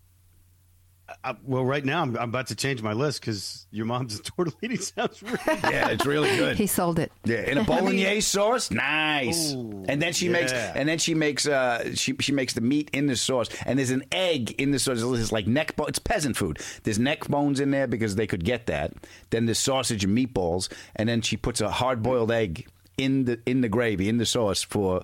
Uh, 1.23 1.33
well, 1.43 1.65
right 1.65 1.83
now 1.83 2.01
I'm, 2.01 2.15
I'm 2.17 2.29
about 2.29 2.47
to 2.47 2.55
change 2.55 2.81
my 2.81 2.93
list 2.93 3.21
because 3.21 3.67
your 3.71 3.85
mom's 3.85 4.19
a 4.19 4.23
tortellini 4.23 4.81
sounds 4.81 5.21
really. 5.21 5.39
Yeah, 5.69 5.89
it's 5.89 6.05
really 6.05 6.35
good. 6.37 6.57
He 6.57 6.67
sold 6.67 6.99
it. 6.99 7.11
Yeah, 7.25 7.41
in 7.41 7.57
a 7.57 7.63
bolognese 7.65 8.21
sauce, 8.21 8.71
nice. 8.71 9.53
Ooh, 9.53 9.85
and 9.87 10.01
then 10.01 10.13
she 10.13 10.29
makes, 10.29 10.51
and 10.51 10.87
then 10.87 10.97
she 10.97 11.13
makes, 11.13 11.47
uh, 11.47 11.93
she 11.95 12.15
she 12.19 12.31
makes 12.31 12.53
the 12.53 12.61
meat 12.61 12.89
in 12.93 13.07
the 13.07 13.15
sauce, 13.15 13.49
and 13.65 13.77
there's 13.79 13.91
an 13.91 14.03
egg 14.11 14.51
in 14.59 14.71
the 14.71 14.79
sauce. 14.79 15.01
It's 15.01 15.31
like 15.31 15.47
neck 15.47 15.75
bone. 15.75 15.87
It's 15.89 15.99
peasant 15.99 16.37
food. 16.37 16.59
There's 16.83 16.99
neck 16.99 17.27
bones 17.27 17.59
in 17.59 17.71
there 17.71 17.87
because 17.87 18.15
they 18.15 18.27
could 18.27 18.43
get 18.43 18.67
that. 18.67 18.93
Then 19.29 19.45
there's 19.45 19.59
sausage 19.59 20.03
and 20.03 20.17
meatballs, 20.17 20.69
and 20.95 21.07
then 21.07 21.21
she 21.21 21.37
puts 21.37 21.61
a 21.61 21.69
hard 21.69 22.01
boiled 22.01 22.31
egg 22.31 22.67
in 22.97 23.25
the 23.25 23.39
in 23.45 23.61
the 23.61 23.69
gravy 23.69 24.09
in 24.09 24.17
the 24.17 24.25
sauce 24.25 24.61
for 24.61 25.03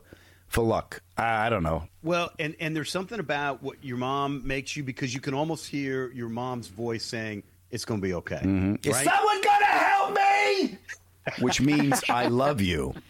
for 0.55 0.63
luck. 0.63 1.01
I, 1.17 1.47
I 1.47 1.49
don't 1.49 1.63
know. 1.63 1.83
Well, 2.01 2.31
and 2.39 2.55
and 2.59 2.73
there's 2.75 2.89
something 2.89 3.19
about 3.19 3.61
what 3.61 3.83
your 3.83 3.97
mom 3.97 4.47
makes 4.47 4.75
you 4.77 4.83
because 4.83 5.13
you 5.13 5.19
can 5.19 5.33
almost 5.33 5.67
hear 5.67 6.11
your 6.13 6.29
mom's 6.29 6.67
voice 6.67 7.03
saying 7.03 7.43
it's 7.71 7.83
going 7.83 7.99
to 7.99 8.07
be 8.07 8.13
okay. 8.13 8.37
Mm-hmm. 8.37 8.75
Is 8.83 8.93
Right? 8.93 9.05
someone 9.05 9.41
gonna 9.41 9.65
help 9.65 10.15
me? 10.15 10.77
Which 11.41 11.59
means 11.59 12.01
I 12.09 12.27
love 12.27 12.61
you. 12.61 12.95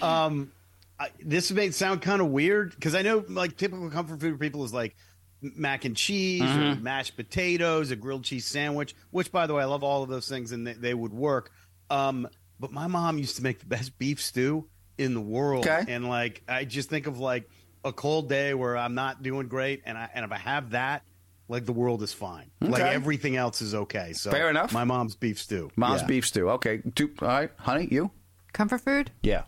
Um, 0.00 0.52
I, 1.00 1.08
this 1.18 1.50
may 1.50 1.72
sound 1.72 2.02
kind 2.02 2.20
of 2.20 2.28
weird 2.28 2.70
because 2.70 2.94
I 2.94 3.02
know 3.02 3.24
like 3.28 3.56
typical 3.56 3.90
comfort 3.90 4.20
food 4.20 4.34
for 4.34 4.38
people 4.38 4.62
is 4.64 4.72
like 4.72 4.94
mac 5.42 5.84
and 5.84 5.96
cheese 5.96 6.42
or 6.42 6.44
mm-hmm. 6.44 6.82
mashed 6.84 7.16
potatoes, 7.16 7.90
a 7.90 7.96
grilled 7.96 8.22
cheese 8.22 8.46
sandwich. 8.46 8.94
Which, 9.10 9.32
by 9.32 9.48
the 9.48 9.54
way, 9.54 9.62
I 9.62 9.66
love 9.66 9.82
all 9.82 10.04
of 10.04 10.08
those 10.08 10.28
things 10.28 10.52
and 10.52 10.64
they, 10.64 10.74
they 10.74 10.94
would 10.94 11.12
work. 11.12 11.50
Um, 11.90 12.28
but 12.60 12.72
my 12.72 12.86
mom 12.86 13.18
used 13.18 13.36
to 13.36 13.42
make 13.42 13.58
the 13.60 13.66
best 13.66 13.98
beef 13.98 14.20
stew 14.22 14.66
in 14.96 15.14
the 15.14 15.20
world, 15.20 15.66
Okay. 15.66 15.92
and 15.92 16.08
like 16.08 16.42
I 16.48 16.64
just 16.64 16.88
think 16.90 17.06
of 17.06 17.18
like 17.18 17.48
a 17.84 17.92
cold 17.92 18.28
day 18.28 18.54
where 18.54 18.76
I'm 18.76 18.94
not 18.94 19.22
doing 19.22 19.46
great, 19.48 19.82
and 19.86 19.96
I 19.96 20.08
and 20.14 20.24
if 20.24 20.32
I 20.32 20.38
have 20.38 20.70
that. 20.70 21.02
Like 21.50 21.64
the 21.64 21.72
world 21.72 22.02
is 22.02 22.12
fine. 22.12 22.50
Like 22.60 22.82
everything 22.82 23.34
else 23.36 23.62
is 23.62 23.74
okay. 23.74 24.12
So 24.12 24.30
Fair 24.30 24.50
enough. 24.50 24.70
My 24.70 24.84
mom's 24.84 25.16
beef 25.16 25.40
stew. 25.40 25.70
Mom's 25.76 26.02
Yeah. 26.02 26.06
beef 26.06 26.26
stew. 26.26 26.50
Okay. 26.50 26.82
Two, 26.94 27.10
all 27.22 27.28
right, 27.28 27.50
honey, 27.56 27.88
you? 27.90 28.10
Comfort 28.52 28.82
food? 28.82 29.10
Yeah. 29.22 29.44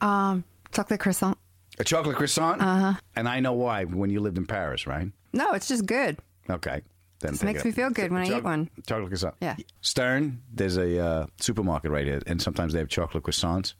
Um, 0.00 0.44
chocolate 0.72 1.00
croissant. 1.00 1.36
A 1.78 1.84
chocolate 1.84 2.16
croissant? 2.16 2.62
Uh-huh. 2.62 2.94
And 3.16 3.28
I 3.28 3.40
know 3.40 3.52
why 3.52 3.84
when 3.84 4.08
you 4.08 4.20
lived 4.20 4.38
in 4.38 4.46
Paris, 4.46 4.86
right? 4.86 5.08
No, 5.34 5.52
it's 5.52 5.68
just 5.68 5.84
good. 5.86 6.18
Okay. 6.48 6.80
Then 7.22 7.32
Just 7.32 7.44
makes 7.44 7.60
it. 7.60 7.66
me 7.66 7.72
feel 7.72 7.90
good 7.90 8.12
when 8.12 8.22
I 8.22 8.36
eat 8.36 8.44
one. 8.44 8.68
Chocolate 8.86 9.08
croissant. 9.08 9.34
Yeah. 9.40 9.56
Stern, 9.80 10.42
there's 10.52 10.76
a 10.76 10.98
uh, 10.98 11.26
supermarket 11.40 11.90
right 11.90 12.04
here, 12.04 12.20
and 12.26 12.42
sometimes 12.42 12.72
they 12.72 12.80
have 12.80 12.88
chocolate 12.88 13.22
croissants. 13.22 13.74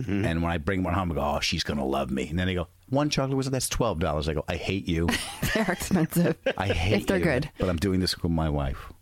Mm-hmm. 0.00 0.24
And 0.24 0.42
when 0.42 0.50
I 0.50 0.58
bring 0.58 0.82
one 0.82 0.94
home, 0.94 1.12
I 1.12 1.14
go, 1.14 1.20
oh, 1.20 1.40
she's 1.40 1.62
going 1.62 1.78
to 1.78 1.84
love 1.84 2.10
me. 2.10 2.28
And 2.28 2.38
then 2.38 2.46
they 2.46 2.54
go, 2.54 2.68
one 2.88 3.10
chocolate 3.10 3.36
croissant, 3.36 3.52
that's 3.52 3.68
$12. 3.68 4.28
I 4.28 4.34
go, 4.34 4.44
I 4.48 4.56
hate 4.56 4.88
you. 4.88 5.08
They're 5.54 5.70
expensive. 5.70 6.36
I 6.56 6.68
hate 6.68 7.02
if 7.02 7.06
they're 7.06 7.18
you. 7.18 7.24
good. 7.24 7.50
But 7.58 7.68
I'm 7.68 7.76
doing 7.76 8.00
this 8.00 8.18
with 8.20 8.32
my 8.32 8.48
wife. 8.48 8.92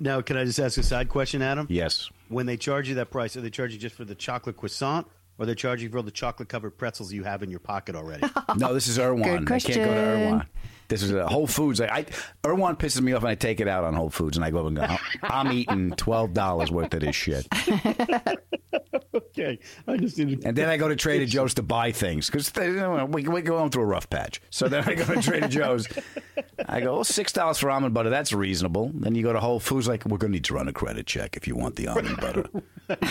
Now, 0.00 0.20
can 0.22 0.36
I 0.36 0.44
just 0.44 0.58
ask 0.58 0.76
a 0.78 0.82
side 0.82 1.08
question, 1.08 1.40
Adam? 1.40 1.66
Yes. 1.70 2.10
When 2.28 2.46
they 2.46 2.56
charge 2.56 2.88
you 2.88 2.96
that 2.96 3.10
price, 3.10 3.36
are 3.36 3.40
they 3.42 3.50
charging 3.50 3.76
you 3.76 3.80
just 3.80 3.94
for 3.94 4.04
the 4.04 4.14
chocolate 4.16 4.56
croissant, 4.56 5.06
or 5.38 5.46
they 5.46 5.54
charge 5.54 5.82
you 5.82 5.88
for 5.88 5.98
all 5.98 6.02
the 6.02 6.10
chocolate 6.10 6.48
covered 6.48 6.72
pretzels 6.76 7.12
you 7.12 7.24
have 7.24 7.42
in 7.42 7.50
your 7.50 7.60
pocket 7.60 7.94
already? 7.96 8.26
No, 8.56 8.74
this 8.74 8.88
is 8.88 8.98
Erewhon. 8.98 9.22
Good 9.22 9.30
I 9.30 9.36
can't 9.36 9.48
go 9.48 9.54
to 9.58 9.58
question. 9.58 9.82
Erewhon. 9.82 10.46
This 10.88 11.02
is 11.02 11.12
uh, 11.12 11.26
Whole 11.28 11.46
Foods. 11.46 11.82
I, 11.82 11.86
I 11.86 12.06
Erewhon 12.44 12.76
pisses 12.76 13.02
me 13.02 13.12
off, 13.12 13.22
and 13.22 13.28
I 13.28 13.34
take 13.34 13.60
it 13.60 13.68
out 13.68 13.84
on 13.84 13.92
Whole 13.92 14.08
Foods, 14.08 14.38
and 14.38 14.44
I 14.44 14.50
go 14.50 14.66
and 14.66 14.74
go. 14.76 14.82
"I'm- 14.82 14.98
I'm 15.22 15.52
eating 15.52 15.90
twelve 15.92 16.32
dollars 16.32 16.70
worth 16.72 16.94
of 16.94 17.00
this 17.00 17.14
shit, 17.14 17.46
okay, 19.14 19.58
I 19.86 19.96
just 19.96 20.18
need 20.18 20.40
to. 20.42 20.48
and 20.48 20.56
then 20.56 20.68
I 20.68 20.76
go 20.76 20.88
to 20.88 20.96
Trader 20.96 21.26
Joe's 21.26 21.54
to 21.54 21.62
buy 21.62 21.92
things 21.92 22.30
because 22.30 22.50
you 22.56 22.72
know, 22.76 23.04
we 23.04 23.28
we 23.28 23.42
go 23.42 23.68
through 23.68 23.82
a 23.82 23.86
rough 23.86 24.08
patch. 24.10 24.40
So 24.50 24.68
then 24.68 24.84
I 24.88 24.94
go 24.94 25.04
to 25.14 25.20
Trader 25.22 25.48
Joe's. 25.48 25.86
I 26.68 26.80
go, 26.80 26.94
well, 26.94 27.04
six 27.04 27.32
dollars 27.32 27.58
for 27.58 27.70
almond 27.70 27.94
butter. 27.94 28.10
That's 28.10 28.32
reasonable. 28.32 28.90
Then 28.94 29.14
you 29.14 29.22
go 29.22 29.32
to 29.32 29.40
Whole 29.40 29.60
Foods, 29.60 29.88
like 29.88 30.04
we're 30.04 30.18
going 30.18 30.32
to 30.32 30.36
need 30.36 30.44
to 30.44 30.54
run 30.54 30.68
a 30.68 30.72
credit 30.72 31.06
check 31.06 31.36
if 31.36 31.46
you 31.46 31.54
want 31.54 31.76
the 31.76 31.88
almond 31.88 32.16
butter. 32.20 32.46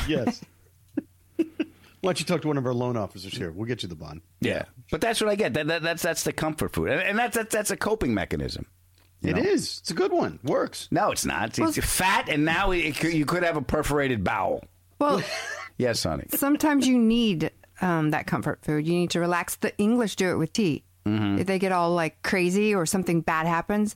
yes. 0.07 0.41
Why 2.07 2.13
don't 2.13 2.21
you 2.21 2.25
talk 2.25 2.41
to 2.43 2.47
one 2.47 2.57
of 2.57 2.65
our 2.65 2.73
loan 2.73 2.95
officers 2.95 3.33
here? 3.37 3.51
We'll 3.51 3.65
get 3.67 3.83
you 3.83 3.89
the 3.89 3.95
bond. 3.95 4.21
Yeah, 4.39 4.63
but 4.91 5.01
that's 5.01 5.19
what 5.19 5.29
I 5.29 5.35
get. 5.35 5.53
That, 5.55 5.67
that, 5.67 5.81
that's 5.81 6.01
that's 6.01 6.23
the 6.23 6.31
comfort 6.31 6.71
food, 6.71 6.87
and, 6.89 7.01
and 7.01 7.19
that's, 7.19 7.35
that's 7.35 7.53
that's 7.53 7.69
a 7.71 7.75
coping 7.75 8.13
mechanism. 8.13 8.65
you 9.19 9.31
It 9.31 9.35
know? 9.35 9.41
is. 9.41 9.79
It's 9.81 9.91
a 9.91 9.93
good 9.93 10.13
one. 10.13 10.39
Works. 10.41 10.87
No, 10.89 11.11
it's 11.11 11.25
not. 11.25 11.59
It's, 11.59 11.77
fat, 11.85 12.29
and 12.29 12.45
now 12.45 12.71
it, 12.71 12.95
could- 12.95 13.11
you 13.13 13.25
could 13.25 13.43
have 13.43 13.57
a 13.57 13.61
perforated 13.61 14.23
bowel. 14.23 14.63
Well, 14.99 15.21
Yes, 15.77 16.01
honey. 16.03 16.23
sometimes 16.33 16.87
you 16.87 16.97
need 16.97 17.51
um, 17.81 18.11
that 18.11 18.25
comfort 18.25 18.59
food. 18.63 18.87
You 18.87 18.93
need 18.93 19.09
to 19.11 19.19
relax. 19.19 19.57
The 19.57 19.77
English 19.77 20.15
do 20.15 20.31
it 20.31 20.35
with 20.37 20.53
tea. 20.53 20.85
Mm-hmm. 21.05 21.39
If 21.39 21.47
they 21.47 21.59
get 21.59 21.73
all 21.73 21.91
like 21.93 22.23
crazy 22.23 22.73
or 22.73 22.85
something 22.85 23.19
bad 23.19 23.47
happens, 23.47 23.95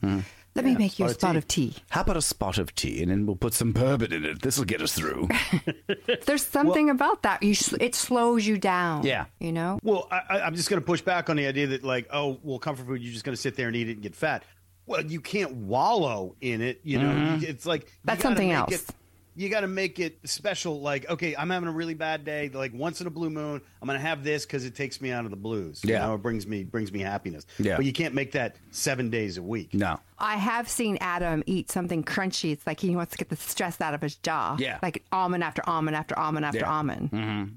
let 0.56 0.66
me 0.66 0.76
make 0.76 1.00
you 1.00 1.06
a 1.06 1.10
spot 1.10 1.36
of 1.36 1.48
tea. 1.48 1.76
How 1.90 2.02
about 2.02 2.18
a 2.18 2.22
spot 2.22 2.58
of 2.58 2.76
tea, 2.76 3.02
and 3.02 3.10
then 3.10 3.26
we'll 3.26 3.36
put 3.38 3.54
some 3.54 3.72
bourbon 3.72 4.12
in 4.12 4.26
it. 4.26 4.42
This 4.42 4.58
will 4.58 4.66
get 4.66 4.82
us 4.82 4.94
through. 4.94 5.30
There's 6.26 6.46
something 6.46 6.90
about 6.90 7.24
that. 7.24 7.42
You 7.42 7.56
it 7.80 7.96
slows 7.96 8.46
you 8.46 8.58
down. 8.58 9.06
Yeah. 9.06 9.26
you 9.40 9.52
know. 9.52 9.80
Well, 9.84 10.08
I, 10.12 10.22
I- 10.30 10.42
I'm 10.42 10.56
just 10.56 10.70
going 10.70 10.82
to 10.82 10.86
push 10.86 11.02
back 11.02 11.30
on 11.30 11.38
the 11.38 11.48
idea 11.48 11.68
that, 11.68 11.84
like, 11.84 12.08
oh, 12.12 12.40
well, 12.44 12.60
comfort 12.60 12.86
food, 12.86 13.02
you're 13.02 13.14
just 13.14 13.24
going 13.24 13.36
to 13.36 13.42
sit 13.42 13.56
there 13.56 13.68
and 13.68 13.76
eat 13.76 13.88
it 13.88 13.94
and 13.94 14.02
get 14.02 14.16
fat. 14.16 14.44
Well, 14.86 15.06
you 15.06 15.22
can't 15.22 15.54
wallow 15.54 16.36
in 16.42 16.62
it. 16.62 16.82
You 16.84 17.00
know, 17.00 17.12
mm-hmm. 17.12 17.46
it's 17.46 17.66
like 17.66 17.92
that's 18.04 18.22
something 18.22 18.52
else. 18.52 18.74
it- 18.74 18.96
you 19.36 19.48
got 19.50 19.62
to 19.62 19.67
make 19.67 20.00
it 20.00 20.20
special. 20.26 20.82
Like, 20.82 21.10
okay, 21.10 21.36
I'm 21.36 21.50
having 21.50 21.70
a 21.70 21.72
really 21.72 21.94
bad 21.94 22.26
day. 22.26 22.50
Like 22.54 22.74
once 22.74 23.00
in 23.02 23.08
a 23.08 23.10
blue 23.10 23.30
moon, 23.30 23.62
I'm 23.82 23.88
going 23.88 23.98
to 24.00 24.06
have 24.06 24.24
this 24.24 24.46
because 24.46 24.65
it 24.65 24.76
takes 24.76 25.00
me 25.02 25.12
out 25.12 25.24
of 25.26 25.32
the 25.32 25.38
blues. 25.38 25.82
You 25.84 25.94
Yeah. 25.94 26.06
know, 26.08 26.15
it 26.15 26.22
brings 26.22 26.46
me 26.46 26.63
brings 26.63 26.91
me 26.91 27.00
happiness. 27.00 27.46
Yeah. 27.58 27.76
but 27.78 27.86
you 27.86 27.94
can't 27.94 28.13
make 28.13 28.34
that 28.34 28.56
seven 28.72 29.10
days 29.10 29.38
a 29.38 29.44
week. 29.44 29.74
no. 29.74 30.00
I 30.24 30.36
have 30.36 30.70
seen 30.70 31.00
Adam 31.02 31.41
eat 31.48 31.72
something 31.72 32.04
crunchy. 32.04 32.52
It's 32.52 32.67
like 32.67 32.80
he 32.80 32.96
wants 32.96 33.13
to 33.13 33.17
get 33.17 33.30
the 33.30 33.36
stress 33.36 33.82
out 33.82 33.96
of 33.96 34.02
his 34.02 34.17
jaw. 34.17 34.56
Yeah. 34.60 34.78
Like 34.84 35.04
almond 35.12 35.44
after 35.44 35.63
almond 35.67 35.96
after 35.96 36.17
almond 36.20 36.46
after 36.46 36.60
Yeah. 36.60 36.72
almond. 36.72 37.10
Mm-hmm. 37.12 37.54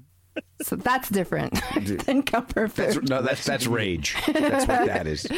So 0.61 0.75
that's 0.75 1.09
different 1.09 1.59
than 2.05 2.23
comfort 2.23 2.73
That's, 2.75 2.95
food. 2.95 3.09
no, 3.09 3.21
that's 3.21 3.45
that's 3.45 3.67
rage. 3.67 4.15
That's 4.27 4.65
what 4.67 4.85
that 4.87 5.07
is. 5.07 5.27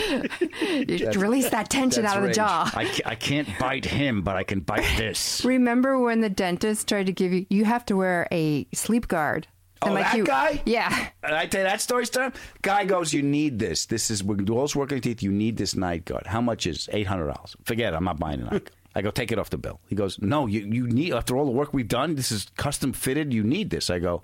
You 0.88 1.12
release 1.20 1.50
that 1.50 1.70
tension 1.70 2.06
out 2.06 2.18
of 2.18 2.24
the 2.24 2.34
jaw. 2.34 2.70
I, 2.74 2.90
I 3.06 3.16
can't 3.16 3.48
bite 3.60 3.86
him, 3.86 4.22
but 4.22 4.36
I 4.36 4.44
can 4.44 4.60
bite 4.62 4.86
this. 4.98 5.44
Remember 5.46 6.00
when 6.00 6.22
the 6.22 6.30
dentist 6.30 6.88
tried 6.88 7.08
to 7.08 7.12
give 7.12 7.34
you? 7.34 7.46
You 7.50 7.66
have 7.66 7.86
to 7.86 7.96
wear 7.96 8.28
a 8.32 8.68
sleep 8.74 9.08
guard. 9.08 9.48
Oh, 9.82 9.94
that 9.94 10.16
you, 10.18 10.24
guy? 10.24 10.62
Yeah. 10.66 11.10
And 11.24 11.36
I 11.36 11.46
tell 11.46 11.62
you 11.62 11.68
that 11.68 11.82
story, 11.82 12.06
Star. 12.06 12.32
Guy 12.62 12.86
goes, 12.86 13.14
"You 13.14 13.22
need 13.22 13.60
this. 13.60 13.86
This 13.86 14.10
is 14.10 14.24
we're 14.24 14.38
all 14.50 14.68
working 14.76 15.02
teeth. 15.02 15.22
You 15.22 15.32
need 15.32 15.58
this 15.58 15.76
night 15.76 16.06
guard. 16.06 16.26
How 16.28 16.42
much 16.42 16.66
is 16.66 16.90
eight 16.92 17.08
hundred 17.08 17.28
dollars? 17.34 17.56
Forget. 17.64 17.94
it. 17.94 17.98
I'm 17.98 18.04
not 18.04 18.20
buying 18.20 18.42
a 18.42 18.44
night. 18.44 18.50
guard." 18.52 18.72
I 18.96 19.02
go, 19.04 19.12
take 19.12 19.32
it 19.32 19.38
off 19.38 19.52
the 19.52 19.60
bill. 19.60 19.80
He 19.88 19.96
goes, 19.96 20.20
no, 20.20 20.48
you 20.48 20.62
you 20.62 20.88
need 20.88 21.14
after 21.14 21.38
all 21.38 21.46
the 21.46 21.52
work 21.52 21.72
we've 21.72 21.88
done. 21.88 22.16
This 22.16 22.32
is 22.32 22.48
custom 22.58 22.94
fitted. 22.94 23.32
You 23.32 23.44
need 23.44 23.70
this. 23.70 23.92
I 23.92 24.00
go, 24.00 24.24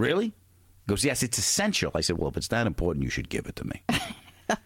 really? 0.00 0.26
He 0.26 0.32
goes, 0.88 1.04
yes, 1.04 1.22
it's 1.22 1.38
essential. 1.38 1.92
I 1.94 2.00
said, 2.00 2.18
well, 2.18 2.30
if 2.30 2.36
it's 2.36 2.48
that 2.48 2.66
important, 2.66 3.04
you 3.04 3.10
should 3.10 3.28
give 3.28 3.46
it 3.46 3.56
to 3.56 3.66
me. 3.66 3.82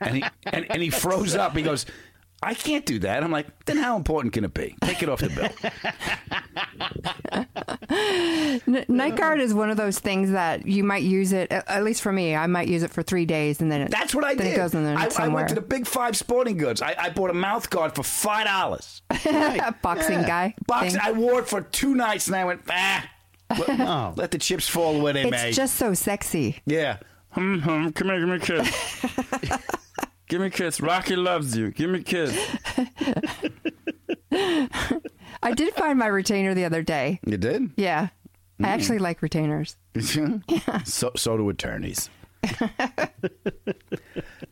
and 0.00 0.16
he 0.16 0.24
and, 0.44 0.70
and 0.70 0.82
he 0.82 0.90
froze 0.90 1.34
up. 1.34 1.56
He 1.56 1.62
goes. 1.62 1.86
I 2.42 2.52
can't 2.52 2.84
do 2.84 2.98
that. 2.98 3.24
I'm 3.24 3.30
like, 3.32 3.64
then 3.64 3.78
how 3.78 3.96
important 3.96 4.34
can 4.34 4.44
it 4.44 4.52
be? 4.52 4.76
Take 4.82 5.02
it 5.02 5.08
off 5.08 5.20
the 5.20 5.30
bill. 8.68 8.84
Night 8.94 9.16
guard 9.16 9.40
is 9.40 9.54
one 9.54 9.70
of 9.70 9.78
those 9.78 9.98
things 9.98 10.30
that 10.32 10.66
you 10.66 10.84
might 10.84 11.02
use 11.02 11.32
it. 11.32 11.50
At 11.50 11.66
at 11.66 11.82
least 11.82 12.02
for 12.02 12.12
me, 12.12 12.36
I 12.36 12.46
might 12.46 12.68
use 12.68 12.82
it 12.82 12.90
for 12.90 13.02
three 13.02 13.24
days, 13.24 13.62
and 13.62 13.72
then 13.72 13.80
it, 13.80 13.90
That's 13.90 14.14
what 14.14 14.22
I 14.22 14.34
then 14.34 14.48
did. 14.48 14.52
It 14.52 14.56
goes 14.56 14.74
in 14.74 14.84
there 14.84 14.98
I, 14.98 15.08
I 15.18 15.28
went 15.28 15.48
to 15.48 15.54
the 15.54 15.62
Big 15.62 15.86
Five 15.86 16.14
Sporting 16.14 16.58
Goods. 16.58 16.82
I, 16.82 16.94
I 16.98 17.08
bought 17.08 17.30
a 17.30 17.34
mouth 17.34 17.70
guard 17.70 17.94
for 17.94 18.02
five 18.02 18.46
dollars. 18.46 19.00
a 19.10 19.74
boxing 19.82 20.22
guy. 20.22 20.54
Box. 20.66 20.92
thing. 20.92 21.00
I 21.02 21.12
wore 21.12 21.40
it 21.40 21.48
for 21.48 21.62
two 21.62 21.94
nights, 21.94 22.26
and 22.26 22.36
I 22.36 22.44
went, 22.44 22.60
ah. 22.68 23.08
Let, 23.50 23.80
Oh. 23.80 24.14
let 24.16 24.30
the 24.30 24.38
chips 24.38 24.68
fall 24.68 25.00
where 25.00 25.12
they 25.12 25.22
it's 25.22 25.30
may. 25.30 25.48
It's 25.48 25.56
just 25.56 25.76
so 25.76 25.94
sexy. 25.94 26.56
yeah. 26.66 26.98
Hum, 27.30 27.60
hum, 27.60 27.92
come 27.92 28.08
here, 28.08 28.18
give 28.20 28.28
me 28.28 28.36
a 28.36 28.38
kiss. 28.38 29.04
give 30.28 30.40
me 30.40 30.46
a 30.46 30.50
kiss. 30.50 30.80
Rocky 30.80 31.16
loves 31.16 31.54
you. 31.56 31.70
Give 31.70 31.90
me 31.90 31.98
a 31.98 32.02
kiss. 32.02 32.34
I 35.42 35.52
did 35.54 35.74
find 35.74 35.98
my 35.98 36.06
retainer 36.06 36.54
the 36.54 36.64
other 36.64 36.82
day. 36.82 37.20
You 37.26 37.36
did? 37.36 37.70
Yeah, 37.76 38.08
Mm. 38.58 38.64
I 38.64 38.68
actually 38.70 38.98
like 39.00 39.20
retainers. 39.20 39.76
So 40.00 41.12
so 41.14 41.36
do 41.36 41.46
attorneys. 41.50 42.08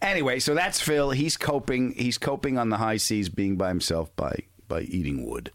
anyway, 0.03 0.41
so 0.41 0.55
that's 0.55 0.79
Phil. 0.79 1.11
He's 1.13 1.39
coping. 1.39 1.93
He's 1.93 2.19
coping 2.19 2.59
on 2.59 2.69
the 2.69 2.77
high 2.77 2.99
seas, 2.99 3.31
being 3.31 3.57
by 3.57 3.69
himself 3.69 4.15
by 4.15 4.41
by 4.69 4.83
eating 4.83 5.27
wood. 5.27 5.51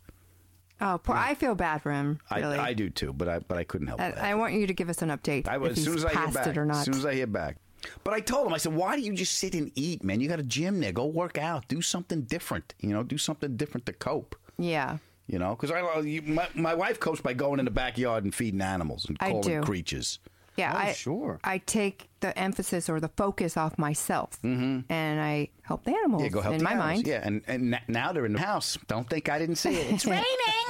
Oh, 0.82 0.98
poor, 0.98 1.16
I 1.16 1.36
feel 1.36 1.56
bad 1.56 1.82
for 1.82 1.92
him. 1.92 2.20
Really. 2.34 2.58
I, 2.58 2.68
I 2.70 2.74
do 2.74 2.90
too, 2.90 3.12
but 3.14 3.28
I 3.28 3.40
but 3.40 3.58
I 3.58 3.64
couldn't 3.64 3.88
help 3.88 4.00
I, 4.00 4.12
that. 4.12 4.24
I 4.24 4.36
want 4.36 4.54
you 4.54 4.66
to 4.68 4.74
give 4.74 4.90
us 4.90 5.02
an 5.02 5.10
update. 5.10 5.48
I 5.48 5.58
if 5.58 5.72
as 5.78 5.84
soon 5.84 5.96
as 5.96 6.06
I 6.06 6.14
hear 6.14 6.32
back. 6.32 6.48
it 6.48 6.58
or 6.58 6.66
not. 6.66 6.78
As 6.78 6.86
soon 6.86 6.96
as 6.96 7.06
I 7.06 7.14
hear 7.14 7.28
back. 7.28 7.58
But 8.04 8.14
I 8.14 8.20
told 8.20 8.48
him, 8.48 8.54
I 8.54 8.58
said, 8.58 8.74
why 8.74 8.96
do 8.98 9.02
you 9.02 9.14
just 9.14 9.38
sit 9.38 9.56
and 9.56 9.72
eat, 9.76 10.04
man? 10.04 10.20
You 10.20 10.28
got 10.28 10.40
a 10.40 10.44
gym 10.44 10.82
there. 10.82 10.92
Go 10.92 11.06
work 11.06 11.38
out. 11.38 11.68
Do 11.70 11.82
something 11.82 12.24
different. 12.24 12.74
You 12.80 12.90
know, 12.90 13.04
do 13.04 13.18
something 13.18 13.56
different 13.56 13.86
to 13.86 13.94
cope. 13.94 14.36
yeah. 14.58 14.98
You 15.28 15.38
know, 15.38 15.56
because 15.56 15.70
I, 15.70 15.82
my, 16.26 16.48
my 16.56 16.74
wife 16.74 17.00
copes 17.00 17.22
by 17.22 17.34
going 17.34 17.60
in 17.60 17.66
the 17.66 17.72
backyard 17.72 18.24
and 18.24 18.34
feeding 18.34 18.62
animals 18.62 19.06
and 19.06 19.20
calling 19.20 19.62
creatures. 19.62 20.18
Yeah, 20.58 20.74
Oh, 20.74 20.78
I 20.78 20.92
sure. 20.94 21.40
I 21.44 21.60
take 21.60 22.10
the 22.20 22.38
emphasis 22.38 22.90
or 22.90 23.00
the 23.00 23.08
focus 23.10 23.56
off 23.56 23.78
myself, 23.78 24.38
and 24.44 24.86
I 24.90 25.50
help 25.62 25.84
the 25.86 25.92
animals. 25.92 26.22
Mm-hmm. 26.24 26.26
Yeah, 26.26 26.30
go 26.30 26.42
help 26.42 26.56
in 26.56 26.64
my 26.64 26.72
animals. 26.72 26.90
mind. 26.96 27.08
Yeah, 27.08 27.22
and, 27.24 27.42
and 27.48 27.80
now 27.88 28.12
they're 28.12 28.26
in 28.26 28.34
the 28.34 28.40
house. 28.40 28.78
Don't 28.88 29.10
think 29.10 29.30
I 29.30 29.40
didn't 29.40 29.56
see 29.56 29.76
it. 29.76 29.92
It's 29.94 30.06
raining, 30.08 30.26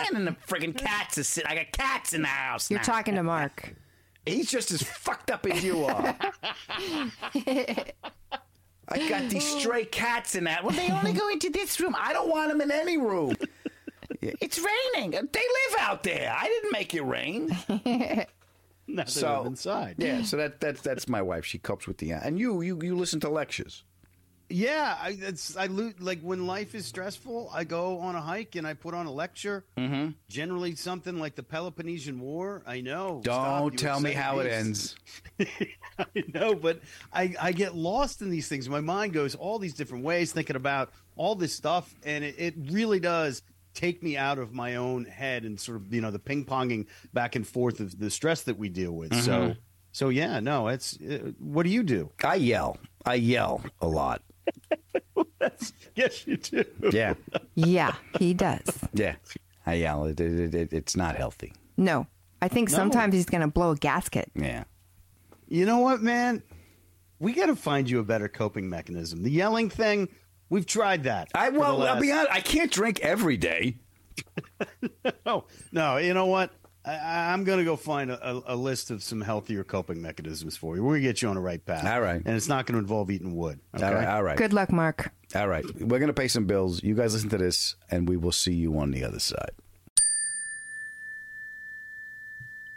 and 0.07 0.15
then 0.15 0.25
the 0.25 0.35
friggin' 0.47 0.77
cats 0.77 1.17
are 1.17 1.23
sitting. 1.23 1.49
I 1.49 1.55
got 1.55 1.71
cats 1.71 2.13
in 2.13 2.21
the 2.21 2.27
house. 2.27 2.69
You're 2.69 2.79
now. 2.79 2.83
talking 2.85 3.15
to 3.15 3.23
Mark. 3.23 3.73
He's 4.25 4.51
just 4.51 4.69
as 4.71 4.83
fucked 4.83 5.31
up 5.31 5.45
as 5.47 5.63
you 5.63 5.85
are. 5.85 6.15
I 8.91 9.07
got 9.07 9.29
these 9.29 9.45
stray 9.59 9.85
cats 9.85 10.35
in 10.35 10.43
that. 10.45 10.63
Well, 10.63 10.75
they 10.75 10.89
only 10.91 11.13
go 11.13 11.29
into 11.29 11.49
this 11.49 11.79
room. 11.79 11.95
I 11.97 12.11
don't 12.13 12.29
want 12.29 12.49
them 12.49 12.61
in 12.61 12.69
any 12.71 12.97
room. 12.97 13.35
It's 14.21 14.59
raining. 14.59 15.11
They 15.11 15.17
live 15.21 15.79
out 15.79 16.03
there. 16.03 16.35
I 16.37 16.45
didn't 16.47 16.71
make 16.71 16.93
it 16.93 17.01
rain. 17.01 17.55
Now 18.95 19.03
they 19.03 19.11
So 19.11 19.37
live 19.37 19.47
inside. 19.47 19.95
Yeah, 19.97 20.23
so 20.23 20.37
that 20.37 20.59
that's 20.59 20.81
that's 20.81 21.07
my 21.07 21.21
wife. 21.21 21.45
She 21.45 21.59
copes 21.59 21.87
with 21.87 21.97
the 21.97 22.11
and 22.11 22.39
you 22.39 22.61
you 22.61 22.79
you 22.81 22.95
listen 22.95 23.19
to 23.21 23.29
lectures. 23.29 23.83
Yeah, 24.51 24.97
I, 24.99 25.15
it's 25.21 25.55
I 25.55 25.67
lo- 25.67 25.93
like 25.99 26.21
when 26.21 26.47
life 26.47 26.73
is 26.73 26.87
stressful. 26.87 27.51
I 27.53 27.63
go 27.65 27.99
on 27.99 28.15
a 28.15 28.21
hike 28.21 28.55
and 28.55 28.65
I 28.65 28.73
put 28.73 28.95
on 28.95 29.05
a 29.05 29.11
lecture. 29.11 29.63
Mm-hmm. 29.77 30.11
Generally, 30.27 30.75
something 30.75 31.19
like 31.19 31.35
the 31.35 31.43
Peloponnesian 31.43 32.19
War. 32.19 32.63
I 32.65 32.81
know. 32.81 33.21
Don't 33.23 33.73
you 33.73 33.77
tell 33.77 33.99
me 33.99 34.09
upset 34.09 34.23
how 34.23 34.39
it 34.39 34.47
ends. 34.51 34.95
I 35.39 36.23
know, 36.33 36.55
but 36.55 36.81
I, 37.13 37.35
I 37.39 37.51
get 37.51 37.75
lost 37.75 38.23
in 38.23 38.31
these 38.31 38.47
things. 38.47 38.67
My 38.67 38.81
mind 38.81 39.13
goes 39.13 39.35
all 39.35 39.59
these 39.59 39.75
different 39.75 40.03
ways, 40.03 40.31
thinking 40.31 40.55
about 40.55 40.91
all 41.15 41.35
this 41.35 41.53
stuff, 41.53 41.93
and 42.03 42.23
it, 42.23 42.35
it 42.39 42.55
really 42.71 42.99
does 42.99 43.43
take 43.73 44.01
me 44.03 44.17
out 44.17 44.39
of 44.39 44.53
my 44.53 44.75
own 44.75 45.05
head 45.05 45.43
and 45.43 45.59
sort 45.59 45.77
of 45.77 45.93
you 45.93 46.01
know 46.01 46.11
the 46.11 46.19
ping 46.19 46.45
ponging 46.45 46.87
back 47.13 47.35
and 47.35 47.47
forth 47.47 47.79
of 47.79 47.97
the 47.99 48.09
stress 48.09 48.43
that 48.43 48.57
we 48.57 48.69
deal 48.69 48.91
with. 48.91 49.11
Mm-hmm. 49.11 49.21
So, 49.25 49.55
so 49.91 50.09
yeah, 50.09 50.39
no, 50.39 50.67
it's 50.67 50.99
uh, 51.01 51.31
what 51.39 51.63
do 51.63 51.69
you 51.69 51.83
do? 51.83 52.11
I 52.23 52.35
yell. 52.35 52.77
I 53.05 53.15
yell 53.15 53.61
a 53.81 53.87
lot. 53.87 54.21
Yes, 55.95 56.25
you 56.27 56.37
do. 56.37 56.63
Yeah, 56.91 57.13
Yeah, 57.55 57.93
he 58.17 58.33
does. 58.33 58.61
yeah. 58.93 59.15
I 59.65 59.75
yell. 59.75 60.05
It, 60.05 60.19
it, 60.19 60.55
it, 60.55 60.73
it's 60.73 60.95
not 60.95 61.15
healthy. 61.15 61.53
No, 61.77 62.07
I 62.41 62.47
think 62.47 62.69
sometimes 62.69 63.13
he's 63.13 63.25
going 63.25 63.41
to 63.41 63.47
blow 63.47 63.71
a 63.71 63.75
gasket. 63.75 64.31
Yeah. 64.35 64.63
You 65.47 65.65
know 65.65 65.79
what, 65.79 66.01
man? 66.01 66.41
We 67.19 67.33
got 67.33 67.47
to 67.47 67.55
find 67.55 67.89
you 67.89 67.99
a 67.99 68.03
better 68.03 68.29
coping 68.29 68.69
mechanism. 68.69 69.23
The 69.23 69.31
yelling 69.31 69.69
thing, 69.69 70.07
we've 70.49 70.65
tried 70.65 71.03
that. 71.03 71.29
I 71.33 71.47
for 71.47 71.53
the 71.53 71.59
well, 71.59 71.83
I'll 71.83 72.01
be 72.01 72.11
honest. 72.11 72.31
I 72.31 72.41
can't 72.41 72.71
drink 72.71 72.99
every 73.01 73.37
day. 73.37 73.77
Oh 75.25 75.45
no! 75.71 75.97
You 75.97 76.13
know 76.13 76.25
what? 76.25 76.51
I, 76.85 77.31
I'm 77.33 77.43
going 77.43 77.59
to 77.59 77.65
go 77.65 77.75
find 77.75 78.09
a, 78.09 78.29
a, 78.29 78.43
a 78.47 78.55
list 78.55 78.89
of 78.89 79.03
some 79.03 79.21
healthier 79.21 79.63
coping 79.63 80.01
mechanisms 80.01 80.57
for 80.57 80.75
you. 80.75 80.83
We're 80.83 80.91
going 80.93 81.01
to 81.01 81.07
get 81.07 81.21
you 81.21 81.29
on 81.29 81.35
the 81.35 81.41
right 81.41 81.63
path. 81.63 81.85
All 81.85 82.01
right. 82.01 82.21
and 82.25 82.35
it's 82.35 82.47
not 82.47 82.65
going 82.65 82.73
to 82.73 82.79
involve 82.79 83.11
eating 83.11 83.35
wood. 83.35 83.59
Okay? 83.75 83.85
All 83.85 83.93
right. 83.93 84.07
All 84.07 84.23
right. 84.23 84.37
Good 84.37 84.53
luck, 84.53 84.71
Mark. 84.71 85.11
All 85.35 85.47
right. 85.47 85.63
We're 85.79 85.99
gonna 85.99 86.13
pay 86.13 86.27
some 86.27 86.45
bills. 86.45 86.81
You 86.83 86.95
guys 86.95 87.13
listen 87.13 87.29
to 87.29 87.37
this, 87.37 87.75
and 87.91 88.09
we 88.09 88.17
will 88.17 88.31
see 88.31 88.53
you 88.53 88.77
on 88.79 88.91
the 88.91 89.03
other 89.03 89.19
side. 89.19 89.51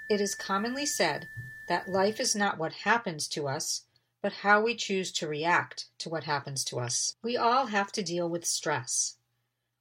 It 0.08 0.20
is 0.20 0.34
commonly 0.34 0.84
said 0.84 1.28
that 1.68 1.88
life 1.88 2.20
is 2.20 2.36
not 2.36 2.58
what 2.58 2.72
happens 2.72 3.26
to 3.28 3.48
us, 3.48 3.84
but 4.22 4.32
how 4.32 4.62
we 4.62 4.74
choose 4.76 5.10
to 5.12 5.26
react 5.26 5.86
to 5.98 6.08
what 6.08 6.24
happens 6.24 6.64
to 6.64 6.78
us. 6.78 7.16
We 7.22 7.36
all 7.36 7.66
have 7.66 7.90
to 7.92 8.02
deal 8.02 8.28
with 8.28 8.46
stress. 8.46 9.16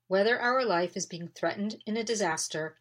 Whether 0.08 0.40
our 0.40 0.66
life 0.66 0.98
is 0.98 1.06
being 1.06 1.30
threatened 1.30 1.78
in 1.86 1.96
a 1.96 2.04
disaster 2.04 2.76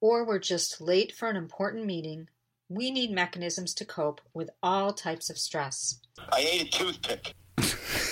or 0.00 0.26
we're 0.26 0.40
just 0.40 0.80
late 0.80 1.12
for 1.12 1.28
an 1.28 1.36
important 1.36 1.86
meeting, 1.86 2.28
we 2.68 2.90
need 2.90 3.12
mechanisms 3.12 3.72
to 3.74 3.84
cope 3.84 4.20
with 4.34 4.50
all 4.62 4.92
types 4.92 5.30
of 5.30 5.38
stress. 5.38 6.00
I 6.32 6.40
ate 6.40 6.62
a 6.62 6.78
toothpick. 6.78 7.34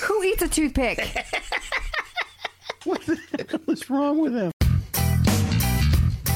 Who 0.05 0.23
eats 0.23 0.43
a 0.43 0.49
toothpick? 0.49 1.27
What 2.85 3.01
the 3.07 3.19
hell 3.49 3.61
is 3.69 3.89
wrong 3.89 4.19
with 4.19 4.35
him? 4.35 4.53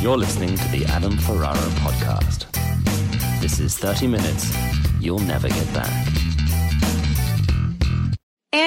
You're 0.00 0.16
listening 0.16 0.56
to 0.56 0.68
the 0.68 0.86
Adam 0.86 1.18
Ferrara 1.18 1.58
podcast. 1.82 2.50
This 3.42 3.60
is 3.60 3.76
30 3.76 4.06
minutes 4.06 4.56
you'll 4.98 5.18
never 5.18 5.48
get 5.48 5.74
back. 5.74 6.17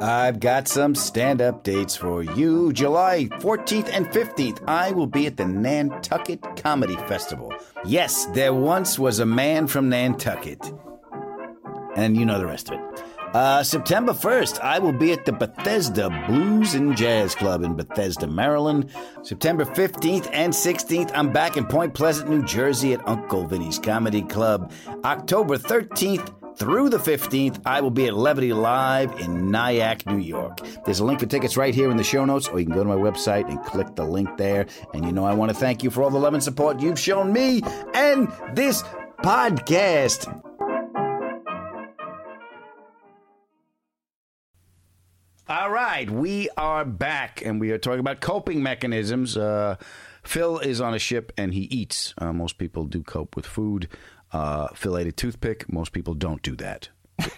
I've 0.00 0.40
got 0.40 0.68
some 0.68 0.94
stand 0.94 1.40
up 1.40 1.62
dates 1.62 1.96
for 1.96 2.22
you. 2.22 2.72
July 2.72 3.28
14th 3.40 3.88
and 3.90 4.06
15th, 4.08 4.62
I 4.68 4.90
will 4.90 5.06
be 5.06 5.26
at 5.26 5.38
the 5.38 5.46
Nantucket 5.46 6.42
Comedy 6.56 6.96
Festival. 7.08 7.52
Yes, 7.84 8.26
there 8.26 8.52
once 8.52 8.98
was 8.98 9.20
a 9.20 9.26
man 9.26 9.66
from 9.66 9.88
Nantucket. 9.88 10.70
And 11.94 12.14
you 12.14 12.26
know 12.26 12.38
the 12.38 12.46
rest 12.46 12.70
of 12.70 12.78
it. 12.78 13.04
Uh, 13.34 13.62
September 13.62 14.12
1st, 14.12 14.60
I 14.60 14.78
will 14.78 14.92
be 14.92 15.12
at 15.12 15.24
the 15.24 15.32
Bethesda 15.32 16.10
Blues 16.28 16.74
and 16.74 16.96
Jazz 16.96 17.34
Club 17.34 17.62
in 17.62 17.74
Bethesda, 17.74 18.26
Maryland. 18.26 18.90
September 19.22 19.64
15th 19.64 20.28
and 20.32 20.52
16th, 20.52 21.10
I'm 21.14 21.32
back 21.32 21.56
in 21.56 21.64
Point 21.66 21.94
Pleasant, 21.94 22.28
New 22.28 22.44
Jersey 22.44 22.92
at 22.92 23.06
Uncle 23.08 23.46
Vinnie's 23.46 23.78
Comedy 23.78 24.22
Club. 24.22 24.72
October 25.04 25.56
13th 25.56 26.34
through 26.56 26.88
the 26.88 26.98
15th, 26.98 27.60
I 27.66 27.80
will 27.80 27.90
be 27.90 28.06
at 28.06 28.14
Levity 28.14 28.52
Live 28.52 29.20
in 29.20 29.50
Nyack, 29.50 30.06
New 30.06 30.18
York. 30.18 30.58
There's 30.84 31.00
a 31.00 31.04
link 31.04 31.20
for 31.20 31.26
tickets 31.26 31.56
right 31.56 31.74
here 31.74 31.90
in 31.90 31.96
the 31.96 32.04
show 32.04 32.24
notes, 32.24 32.48
or 32.48 32.58
you 32.58 32.66
can 32.66 32.74
go 32.74 32.82
to 32.82 32.88
my 32.88 32.96
website 32.96 33.48
and 33.48 33.62
click 33.64 33.94
the 33.94 34.04
link 34.04 34.36
there. 34.36 34.66
And 34.94 35.04
you 35.04 35.12
know, 35.12 35.24
I 35.24 35.34
want 35.34 35.50
to 35.50 35.54
thank 35.54 35.82
you 35.82 35.90
for 35.90 36.02
all 36.02 36.10
the 36.10 36.18
love 36.18 36.34
and 36.34 36.42
support 36.42 36.80
you've 36.80 36.98
shown 36.98 37.32
me 37.32 37.62
and 37.94 38.32
this 38.54 38.82
podcast. 39.22 40.42
All 45.48 45.70
right, 45.70 46.10
we 46.10 46.48
are 46.56 46.84
back, 46.84 47.40
and 47.44 47.60
we 47.60 47.70
are 47.70 47.78
talking 47.78 48.00
about 48.00 48.20
coping 48.20 48.62
mechanisms. 48.64 49.36
Uh, 49.36 49.76
Phil 50.24 50.58
is 50.58 50.80
on 50.80 50.92
a 50.92 50.98
ship 50.98 51.32
and 51.38 51.54
he 51.54 51.62
eats. 51.62 52.12
Uh, 52.18 52.32
most 52.32 52.58
people 52.58 52.84
do 52.84 53.00
cope 53.00 53.36
with 53.36 53.46
food. 53.46 53.88
Uh, 54.36 54.68
Phil 54.74 54.98
ate 54.98 55.06
a 55.06 55.12
toothpick. 55.12 55.70
Most 55.72 55.92
people 55.92 56.14
don't 56.14 56.42
do 56.42 56.54
that. 56.56 56.88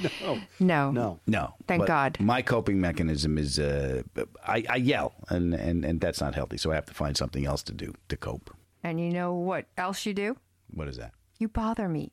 No. 0.00 0.40
No. 0.58 0.90
No, 0.90 1.20
No. 1.26 1.54
Thank 1.68 1.80
but 1.82 1.86
God. 1.86 2.16
My 2.18 2.42
coping 2.42 2.80
mechanism 2.80 3.38
is 3.38 3.60
uh, 3.60 4.02
I, 4.44 4.64
I 4.68 4.76
yell, 4.76 5.14
and, 5.28 5.54
and 5.54 5.84
and 5.84 6.00
that's 6.00 6.20
not 6.20 6.34
healthy. 6.34 6.56
So 6.58 6.72
I 6.72 6.74
have 6.74 6.86
to 6.86 6.94
find 6.94 7.16
something 7.16 7.46
else 7.46 7.62
to 7.64 7.72
do 7.72 7.92
to 8.08 8.16
cope. 8.16 8.50
And 8.82 8.98
you 9.00 9.10
know 9.12 9.34
what 9.34 9.66
else 9.76 10.04
you 10.04 10.12
do? 10.12 10.36
What 10.72 10.88
is 10.88 10.96
that? 10.96 11.12
You 11.38 11.46
bother 11.48 11.88
me 11.88 12.10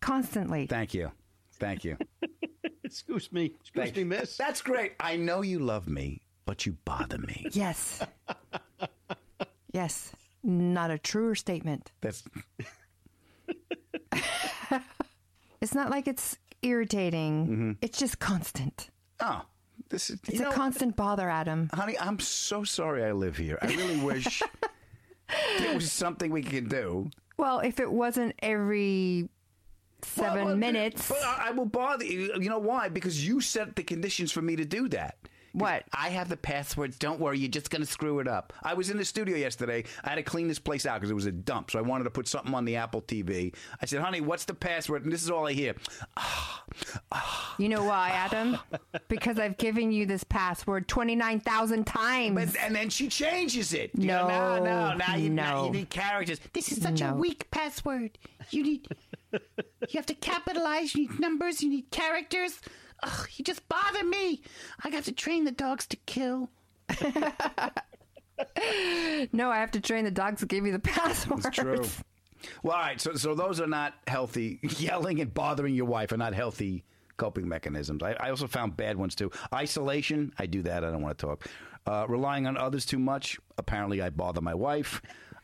constantly. 0.00 0.66
Thank 0.66 0.92
you, 0.92 1.12
thank 1.60 1.84
you. 1.84 1.96
Excuse 2.84 3.30
me. 3.30 3.44
Excuse 3.60 3.84
Thank- 3.84 3.96
me, 3.96 4.04
miss. 4.04 4.36
That's 4.36 4.60
great. 4.60 4.94
I 4.98 5.14
know 5.16 5.42
you 5.42 5.60
love 5.60 5.86
me, 5.86 6.22
but 6.46 6.66
you 6.66 6.76
bother 6.84 7.18
me. 7.18 7.46
yes. 7.52 8.02
Yes. 9.72 10.12
Not 10.42 10.90
a 10.90 10.98
truer 10.98 11.36
statement. 11.36 11.92
That's 12.00 12.24
It's 15.60 15.74
not 15.74 15.90
like 15.90 16.08
it's 16.08 16.38
irritating. 16.62 17.46
Mm-hmm. 17.46 17.72
It's 17.82 17.98
just 17.98 18.18
constant. 18.18 18.90
oh, 19.20 19.42
this 19.88 20.10
is 20.10 20.18
It's 20.28 20.40
a 20.40 20.44
know, 20.44 20.52
constant 20.52 20.96
bother, 20.96 21.28
Adam. 21.28 21.68
honey. 21.72 21.98
I'm 21.98 22.18
so 22.20 22.64
sorry 22.64 23.04
I 23.04 23.12
live 23.12 23.36
here. 23.36 23.58
I 23.62 23.66
really 23.66 23.98
wish 24.00 24.42
there 25.58 25.74
was 25.74 25.90
something 25.90 26.30
we 26.30 26.42
could 26.42 26.68
do. 26.68 27.10
Well, 27.36 27.60
if 27.60 27.80
it 27.80 27.90
wasn't 27.90 28.34
every 28.40 29.28
seven 30.02 30.44
Well, 30.44 30.56
minutes. 30.56 31.08
But 31.08 31.22
I 31.22 31.48
I 31.48 31.50
will 31.52 31.66
bother 31.66 32.04
you. 32.04 32.32
You 32.40 32.48
know 32.50 32.58
why? 32.58 32.88
Because 32.88 33.26
you 33.26 33.40
set 33.40 33.76
the 33.76 33.82
conditions 33.82 34.30
for 34.32 34.42
me 34.42 34.56
to 34.56 34.64
do 34.64 34.88
that. 34.90 35.16
What? 35.52 35.84
I 35.92 36.10
have 36.10 36.28
the 36.28 36.36
passwords. 36.36 36.96
Don't 36.98 37.20
worry. 37.20 37.38
You're 37.38 37.50
just 37.50 37.70
going 37.70 37.82
to 37.82 37.90
screw 37.90 38.20
it 38.20 38.28
up. 38.28 38.52
I 38.62 38.74
was 38.74 38.90
in 38.90 38.96
the 38.96 39.04
studio 39.04 39.36
yesterday. 39.36 39.84
I 40.04 40.10
had 40.10 40.14
to 40.16 40.22
clean 40.22 40.48
this 40.48 40.58
place 40.58 40.86
out 40.86 40.94
because 41.00 41.10
it 41.10 41.14
was 41.14 41.26
a 41.26 41.32
dump. 41.32 41.70
So 41.70 41.78
I 41.78 41.82
wanted 41.82 42.04
to 42.04 42.10
put 42.10 42.28
something 42.28 42.54
on 42.54 42.64
the 42.64 42.76
Apple 42.76 43.02
TV. 43.02 43.54
I 43.80 43.86
said, 43.86 44.00
honey, 44.00 44.20
what's 44.20 44.44
the 44.44 44.54
password? 44.54 45.04
And 45.04 45.12
this 45.12 45.22
is 45.22 45.30
all 45.30 45.46
I 45.46 45.52
hear. 45.52 45.74
You 47.58 47.68
know 47.68 47.84
why, 47.84 48.10
Adam? 48.10 48.56
because 49.08 49.38
I've 49.38 49.58
given 49.58 49.92
you 49.92 50.06
this 50.06 50.24
password 50.24 50.88
29,000 50.88 51.86
times. 51.86 52.34
But, 52.52 52.62
and 52.62 52.74
then 52.74 52.88
she 52.88 53.08
changes 53.08 53.74
it. 53.74 53.90
You 53.94 54.06
No, 54.06 54.26
know, 54.28 54.56
no, 54.56 54.64
no. 54.92 54.94
Now 54.96 55.16
you, 55.16 55.28
now 55.30 55.56
no. 55.56 55.64
you 55.66 55.70
need 55.72 55.90
characters. 55.90 56.40
This 56.54 56.72
is 56.72 56.80
such 56.82 57.02
a 57.02 57.12
weak 57.12 57.50
password. 57.50 58.16
You 58.50 58.62
need. 58.62 58.88
You 59.32 59.38
have 59.96 60.06
to 60.06 60.14
capitalize. 60.14 60.94
You 60.94 61.02
need 61.08 61.20
numbers. 61.20 61.62
You 61.62 61.68
need 61.68 61.90
characters. 61.90 62.60
Ugh, 63.02 63.28
you 63.34 63.44
just 63.44 63.68
bother 63.68 64.04
me. 64.04 64.42
I 64.84 64.90
got 64.90 65.04
to 65.04 65.12
train 65.12 65.44
the 65.44 65.52
dogs 65.52 65.86
to 65.88 65.96
kill. 66.06 66.50
no, 69.32 69.50
I 69.50 69.58
have 69.58 69.70
to 69.72 69.80
train 69.80 70.04
the 70.04 70.10
dogs 70.10 70.40
to 70.40 70.46
give 70.46 70.66
you 70.66 70.72
the 70.72 70.78
password. 70.80 71.44
It's 71.44 71.56
true. 71.56 71.84
Well, 72.62 72.76
all 72.76 72.82
right. 72.82 73.00
So, 73.00 73.14
so 73.14 73.34
those 73.34 73.60
are 73.60 73.66
not 73.66 73.94
healthy. 74.06 74.60
Yelling 74.78 75.20
and 75.20 75.32
bothering 75.32 75.74
your 75.74 75.86
wife 75.86 76.12
are 76.12 76.16
not 76.16 76.34
healthy 76.34 76.84
coping 77.16 77.46
mechanisms. 77.46 78.02
I, 78.02 78.16
I 78.18 78.30
also 78.30 78.46
found 78.46 78.76
bad 78.76 78.96
ones 78.96 79.14
too. 79.14 79.30
Isolation. 79.54 80.32
I 80.38 80.46
do 80.46 80.62
that. 80.62 80.84
I 80.84 80.90
don't 80.90 81.02
want 81.02 81.18
to 81.18 81.26
talk. 81.26 81.46
Uh, 81.86 82.06
relying 82.08 82.46
on 82.46 82.56
others 82.56 82.86
too 82.86 82.98
much. 82.98 83.38
Apparently, 83.58 84.00
I 84.02 84.10
bother 84.10 84.40
my 84.40 84.54
wife. 84.54 85.02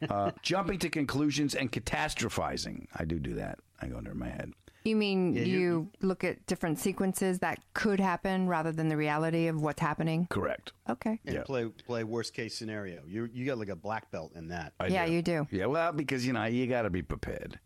Uh, 0.09 0.31
jumping 0.43 0.79
to 0.79 0.89
conclusions 0.91 1.55
and 1.55 1.73
catastrophizing. 1.73 2.87
I 2.95 3.05
do 3.05 3.19
do 3.19 3.35
that. 3.35 3.59
I 3.81 3.87
go 3.87 3.97
under 3.97 4.15
my 4.15 4.29
head. 4.29 4.53
You 4.87 4.95
mean 4.97 5.35
Yeah, 5.35 5.43
you, 5.43 5.59
you- 5.59 5.91
look 6.01 6.23
at 6.23 6.47
different 6.47 6.79
sequences 6.79 7.41
that 7.41 7.59
could 7.75 7.99
happen 7.99 8.47
rather 8.49 8.71
than 8.71 8.89
the 8.89 8.97
reality 8.97 9.49
of 9.49 9.61
what's 9.61 9.81
happening? 9.81 10.29
Correct. 10.31 10.73
Okay. 10.89 11.19
And 11.27 11.35
Yeah. 11.35 11.43
play 11.43 11.67
play 11.87 12.05
worst 12.05 12.35
case 12.35 12.55
scenario. 12.55 13.03
You 13.07 13.29
you 13.33 13.45
got 13.45 13.59
like 13.59 13.69
a 13.69 13.77
black 13.77 14.11
belt 14.13 14.33
in 14.37 14.49
that. 14.49 14.75
I 14.79 14.87
yeah, 14.87 15.05
you 15.05 15.23
do. 15.23 15.47
Yeah, 15.51 15.67
well, 15.67 15.93
because 15.93 16.25
you 16.25 16.33
know 16.33 16.45
you 16.45 16.67
got 16.69 16.83
to 16.83 16.91
be 16.91 17.03
prepared. 17.03 17.59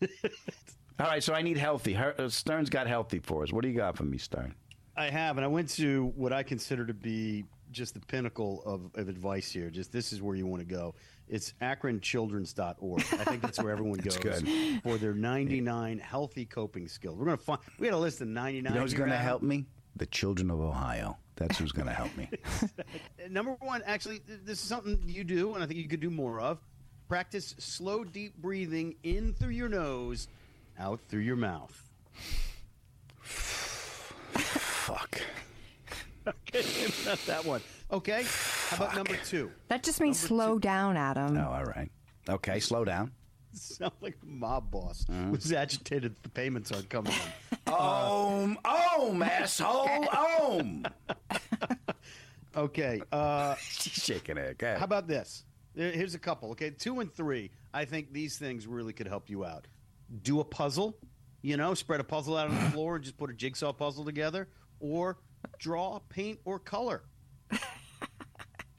All 1.00 1.06
right, 1.08 1.22
so 1.22 1.34
I 1.34 1.42
need 1.42 1.56
healthy. 1.58 1.92
Her, 1.94 2.14
uh, 2.18 2.28
Stern's 2.28 2.70
got 2.70 2.86
healthy 2.86 3.18
for 3.18 3.42
us. 3.42 3.52
What 3.52 3.62
do 3.62 3.68
you 3.68 3.76
got 3.76 3.96
for 3.96 4.04
me, 4.04 4.18
Stern? 4.18 4.54
I 4.96 5.08
have, 5.10 5.36
and 5.36 5.44
I 5.44 5.48
went 5.48 5.68
to 5.70 6.12
what 6.16 6.32
I 6.32 6.42
consider 6.42 6.86
to 6.86 6.94
be 6.94 7.44
just 7.70 7.94
the 7.94 8.00
pinnacle 8.00 8.62
of, 8.66 8.90
of 8.94 9.08
advice 9.08 9.50
here. 9.50 9.70
Just 9.70 9.90
this 9.92 10.12
is 10.12 10.20
where 10.22 10.36
you 10.36 10.46
want 10.46 10.60
to 10.60 10.66
go. 10.66 10.94
It's 11.32 11.54
akronchildrens.org. 11.62 13.00
I 13.00 13.24
think 13.24 13.40
that's 13.40 13.58
where 13.58 13.72
everyone 13.72 13.98
goes 14.00 14.18
good. 14.18 14.46
for 14.82 14.98
their 14.98 15.14
99 15.14 15.98
healthy 15.98 16.44
coping 16.44 16.88
skills. 16.88 17.16
We're 17.16 17.24
going 17.24 17.38
to 17.38 17.42
find, 17.42 17.58
we 17.78 17.86
had 17.86 17.94
a 17.94 17.98
list 17.98 18.20
of 18.20 18.28
99. 18.28 18.70
You 18.70 18.76
know 18.76 18.82
who's 18.82 18.92
going 18.92 19.08
to 19.08 19.16
help 19.16 19.40
me? 19.40 19.64
The 19.96 20.04
children 20.04 20.50
of 20.50 20.60
Ohio. 20.60 21.16
That's 21.36 21.56
who's 21.56 21.72
going 21.72 21.88
to 21.88 21.94
help 21.94 22.14
me. 22.18 22.28
Number 23.30 23.52
one, 23.60 23.82
actually, 23.86 24.20
this 24.26 24.62
is 24.62 24.68
something 24.68 25.02
you 25.06 25.24
do, 25.24 25.54
and 25.54 25.64
I 25.64 25.66
think 25.66 25.80
you 25.80 25.88
could 25.88 26.00
do 26.00 26.10
more 26.10 26.38
of. 26.38 26.58
Practice 27.08 27.54
slow, 27.58 28.04
deep 28.04 28.36
breathing 28.36 28.96
in 29.02 29.32
through 29.32 29.52
your 29.52 29.70
nose, 29.70 30.28
out 30.78 31.00
through 31.08 31.20
your 31.20 31.36
mouth. 31.36 31.90
Fuck. 33.22 35.22
Okay, 36.28 36.86
not 37.06 37.18
that 37.26 37.44
one. 37.44 37.60
Okay, 37.90 38.24
how 38.70 38.76
about 38.76 38.94
number 38.94 39.16
two? 39.26 39.50
That 39.68 39.82
just 39.82 40.00
means 40.00 40.18
slow 40.18 40.58
down, 40.58 40.96
Adam. 40.96 41.36
Oh, 41.36 41.50
all 41.50 41.64
right. 41.64 41.90
Okay, 42.28 42.60
slow 42.60 42.84
down. 42.84 43.10
Sound 43.54 43.92
like 44.00 44.16
a 44.22 44.26
mob 44.26 44.70
boss 44.70 45.04
Mm-hmm. 45.10 45.32
was 45.32 45.52
agitated 45.52 46.14
that 46.14 46.22
the 46.22 46.28
payments 46.28 46.70
aren't 46.72 46.88
coming 46.88 47.12
in. 47.12 47.58
Ohm, 47.74 48.58
ohm, 48.64 49.22
asshole, 49.22 50.06
ohm. 50.16 50.84
Okay, 52.54 53.00
uh, 53.10 53.54
She's 53.56 53.92
shaking 54.04 54.36
her. 54.36 54.54
Go 54.58 54.66
ahead. 54.66 54.78
how 54.78 54.84
about 54.84 55.06
this? 55.08 55.44
Here- 55.74 55.90
Here's 55.92 56.14
a 56.14 56.18
couple. 56.18 56.50
Okay, 56.50 56.70
two 56.70 57.00
and 57.00 57.12
three. 57.12 57.50
I 57.72 57.86
think 57.86 58.12
these 58.12 58.36
things 58.36 58.66
really 58.66 58.92
could 58.92 59.06
help 59.08 59.30
you 59.30 59.44
out. 59.46 59.66
Do 60.22 60.40
a 60.40 60.44
puzzle. 60.44 60.98
You 61.40 61.56
know, 61.56 61.72
spread 61.74 61.98
a 62.00 62.04
puzzle 62.04 62.36
out 62.36 62.48
on 62.50 62.54
the 62.54 62.70
floor 62.70 62.96
and 62.96 63.04
just 63.04 63.16
put 63.16 63.30
a 63.30 63.32
jigsaw 63.32 63.72
puzzle 63.72 64.04
together, 64.04 64.48
or 64.82 65.16
draw, 65.58 66.00
paint, 66.10 66.38
or 66.44 66.58
color. 66.58 67.04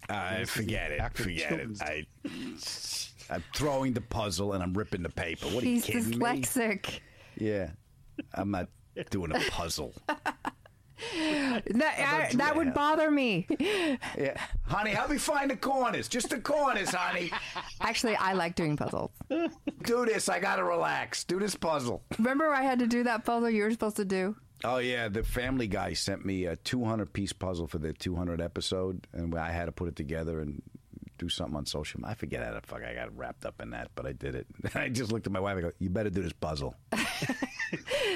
I 0.09 0.43
forget 0.43 0.91
it. 0.91 1.01
Forget 1.17 1.47
children's- 1.49 1.81
it. 1.81 2.07
I, 3.29 3.33
I'm 3.33 3.43
throwing 3.55 3.93
the 3.93 4.01
puzzle 4.01 4.53
and 4.53 4.61
I'm 4.61 4.73
ripping 4.73 5.01
the 5.01 5.09
paper. 5.09 5.47
What 5.47 5.63
are 5.63 5.65
He's 5.65 5.87
you 5.87 5.93
kidding 5.95 6.09
me? 6.11 6.17
dyslexic. 6.17 6.99
Yeah. 7.37 7.71
I'm 8.33 8.51
not 8.51 8.67
doing 9.09 9.31
a 9.35 9.39
puzzle. 9.49 9.93
That, 11.17 12.29
I- 12.31 12.33
that 12.35 12.55
would 12.55 12.73
bother 12.73 13.11
me. 13.11 13.45
Yeah. 13.59 14.37
Honey, 14.65 14.91
help 14.91 15.09
me 15.09 15.17
find 15.17 15.51
the 15.51 15.57
corners. 15.57 16.07
Just 16.07 16.29
the 16.29 16.39
corners, 16.39 16.91
honey. 16.91 17.29
Actually, 17.81 18.15
I 18.15 18.33
like 18.33 18.55
doing 18.55 18.77
puzzles. 18.77 19.11
Do 19.29 20.05
this. 20.05 20.29
I 20.29 20.39
got 20.39 20.57
to 20.57 20.63
relax. 20.63 21.25
Do 21.25 21.39
this 21.39 21.55
puzzle. 21.55 22.03
Remember 22.17 22.47
I 22.47 22.61
had 22.61 22.79
to 22.79 22.87
do 22.87 23.03
that 23.03 23.25
puzzle 23.25 23.49
you 23.49 23.63
were 23.63 23.71
supposed 23.71 23.97
to 23.97 24.05
do? 24.05 24.37
Oh 24.63 24.77
yeah, 24.77 25.09
the 25.09 25.23
Family 25.23 25.67
Guy 25.67 25.93
sent 25.93 26.25
me 26.25 26.45
a 26.45 26.55
200 26.55 27.11
piece 27.11 27.33
puzzle 27.33 27.67
for 27.67 27.79
their 27.79 27.93
200 27.93 28.39
episode, 28.41 29.07
and 29.11 29.35
I 29.37 29.51
had 29.51 29.65
to 29.65 29.71
put 29.71 29.89
it 29.89 29.95
together 29.95 30.39
and 30.39 30.61
do 31.17 31.27
something 31.29 31.55
on 31.55 31.65
social. 31.65 32.01
I 32.05 32.13
forget 32.13 32.43
how 32.43 32.53
the 32.53 32.61
fuck 32.61 32.81
I 32.83 32.93
got 32.93 33.15
wrapped 33.17 33.45
up 33.45 33.61
in 33.61 33.71
that, 33.71 33.91
but 33.95 34.05
I 34.05 34.13
did 34.13 34.35
it. 34.35 34.47
I 34.75 34.89
just 34.89 35.11
looked 35.11 35.27
at 35.27 35.33
my 35.33 35.39
wife. 35.39 35.57
and 35.57 35.63
go, 35.63 35.71
"You 35.79 35.89
better 35.89 36.09
do 36.09 36.21
this 36.21 36.33
puzzle." 36.33 36.75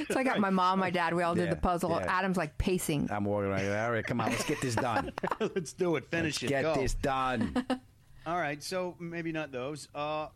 So 0.10 0.20
I 0.20 0.24
got 0.24 0.40
my 0.40 0.52
mom, 0.52 0.80
my 0.80 0.92
dad, 0.92 1.14
we 1.16 1.24
all 1.24 1.34
did 1.36 1.50
the 1.50 1.56
puzzle. 1.56 1.90
yeah. 1.90 2.06
Adam's 2.08 2.38
like 2.38 2.58
pacing. 2.58 3.10
I'm 3.12 3.26
walking 3.26 3.50
around. 3.50 3.86
All 3.86 3.92
right, 3.92 4.06
come 4.06 4.22
on, 4.22 4.30
let's 4.30 4.44
get 4.44 4.62
this 4.62 4.76
done. 4.76 5.12
Let's 5.40 5.74
do 5.74 5.96
it. 5.96 6.06
Finish 6.12 6.44
it. 6.44 6.48
Get 6.50 6.62
Go. 6.62 6.76
this 6.76 6.94
done. 6.94 7.66
All 8.28 8.38
right, 8.38 8.62
so 8.62 8.96
maybe 9.00 9.32
not 9.32 9.52
those. 9.52 9.88
Uh, 9.96 10.28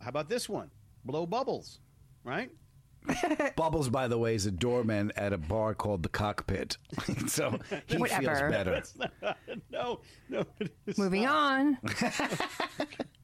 how 0.00 0.08
about 0.08 0.28
this 0.28 0.48
one? 0.48 0.70
Blow 1.04 1.24
bubbles, 1.24 1.80
right? 2.24 2.50
Bubbles, 3.56 3.88
by 3.88 4.08
the 4.08 4.18
way, 4.18 4.34
is 4.34 4.46
a 4.46 4.50
doorman 4.50 5.12
at 5.16 5.32
a 5.32 5.38
bar 5.38 5.74
called 5.74 6.02
the 6.02 6.08
Cockpit, 6.08 6.76
so 7.26 7.58
he 7.86 7.96
feels 7.96 8.00
Whatever. 8.00 8.50
better. 8.50 8.82
no, 9.70 10.00
no. 10.28 10.44
Moving 10.96 11.22
not. 11.24 11.60
on. 11.60 11.78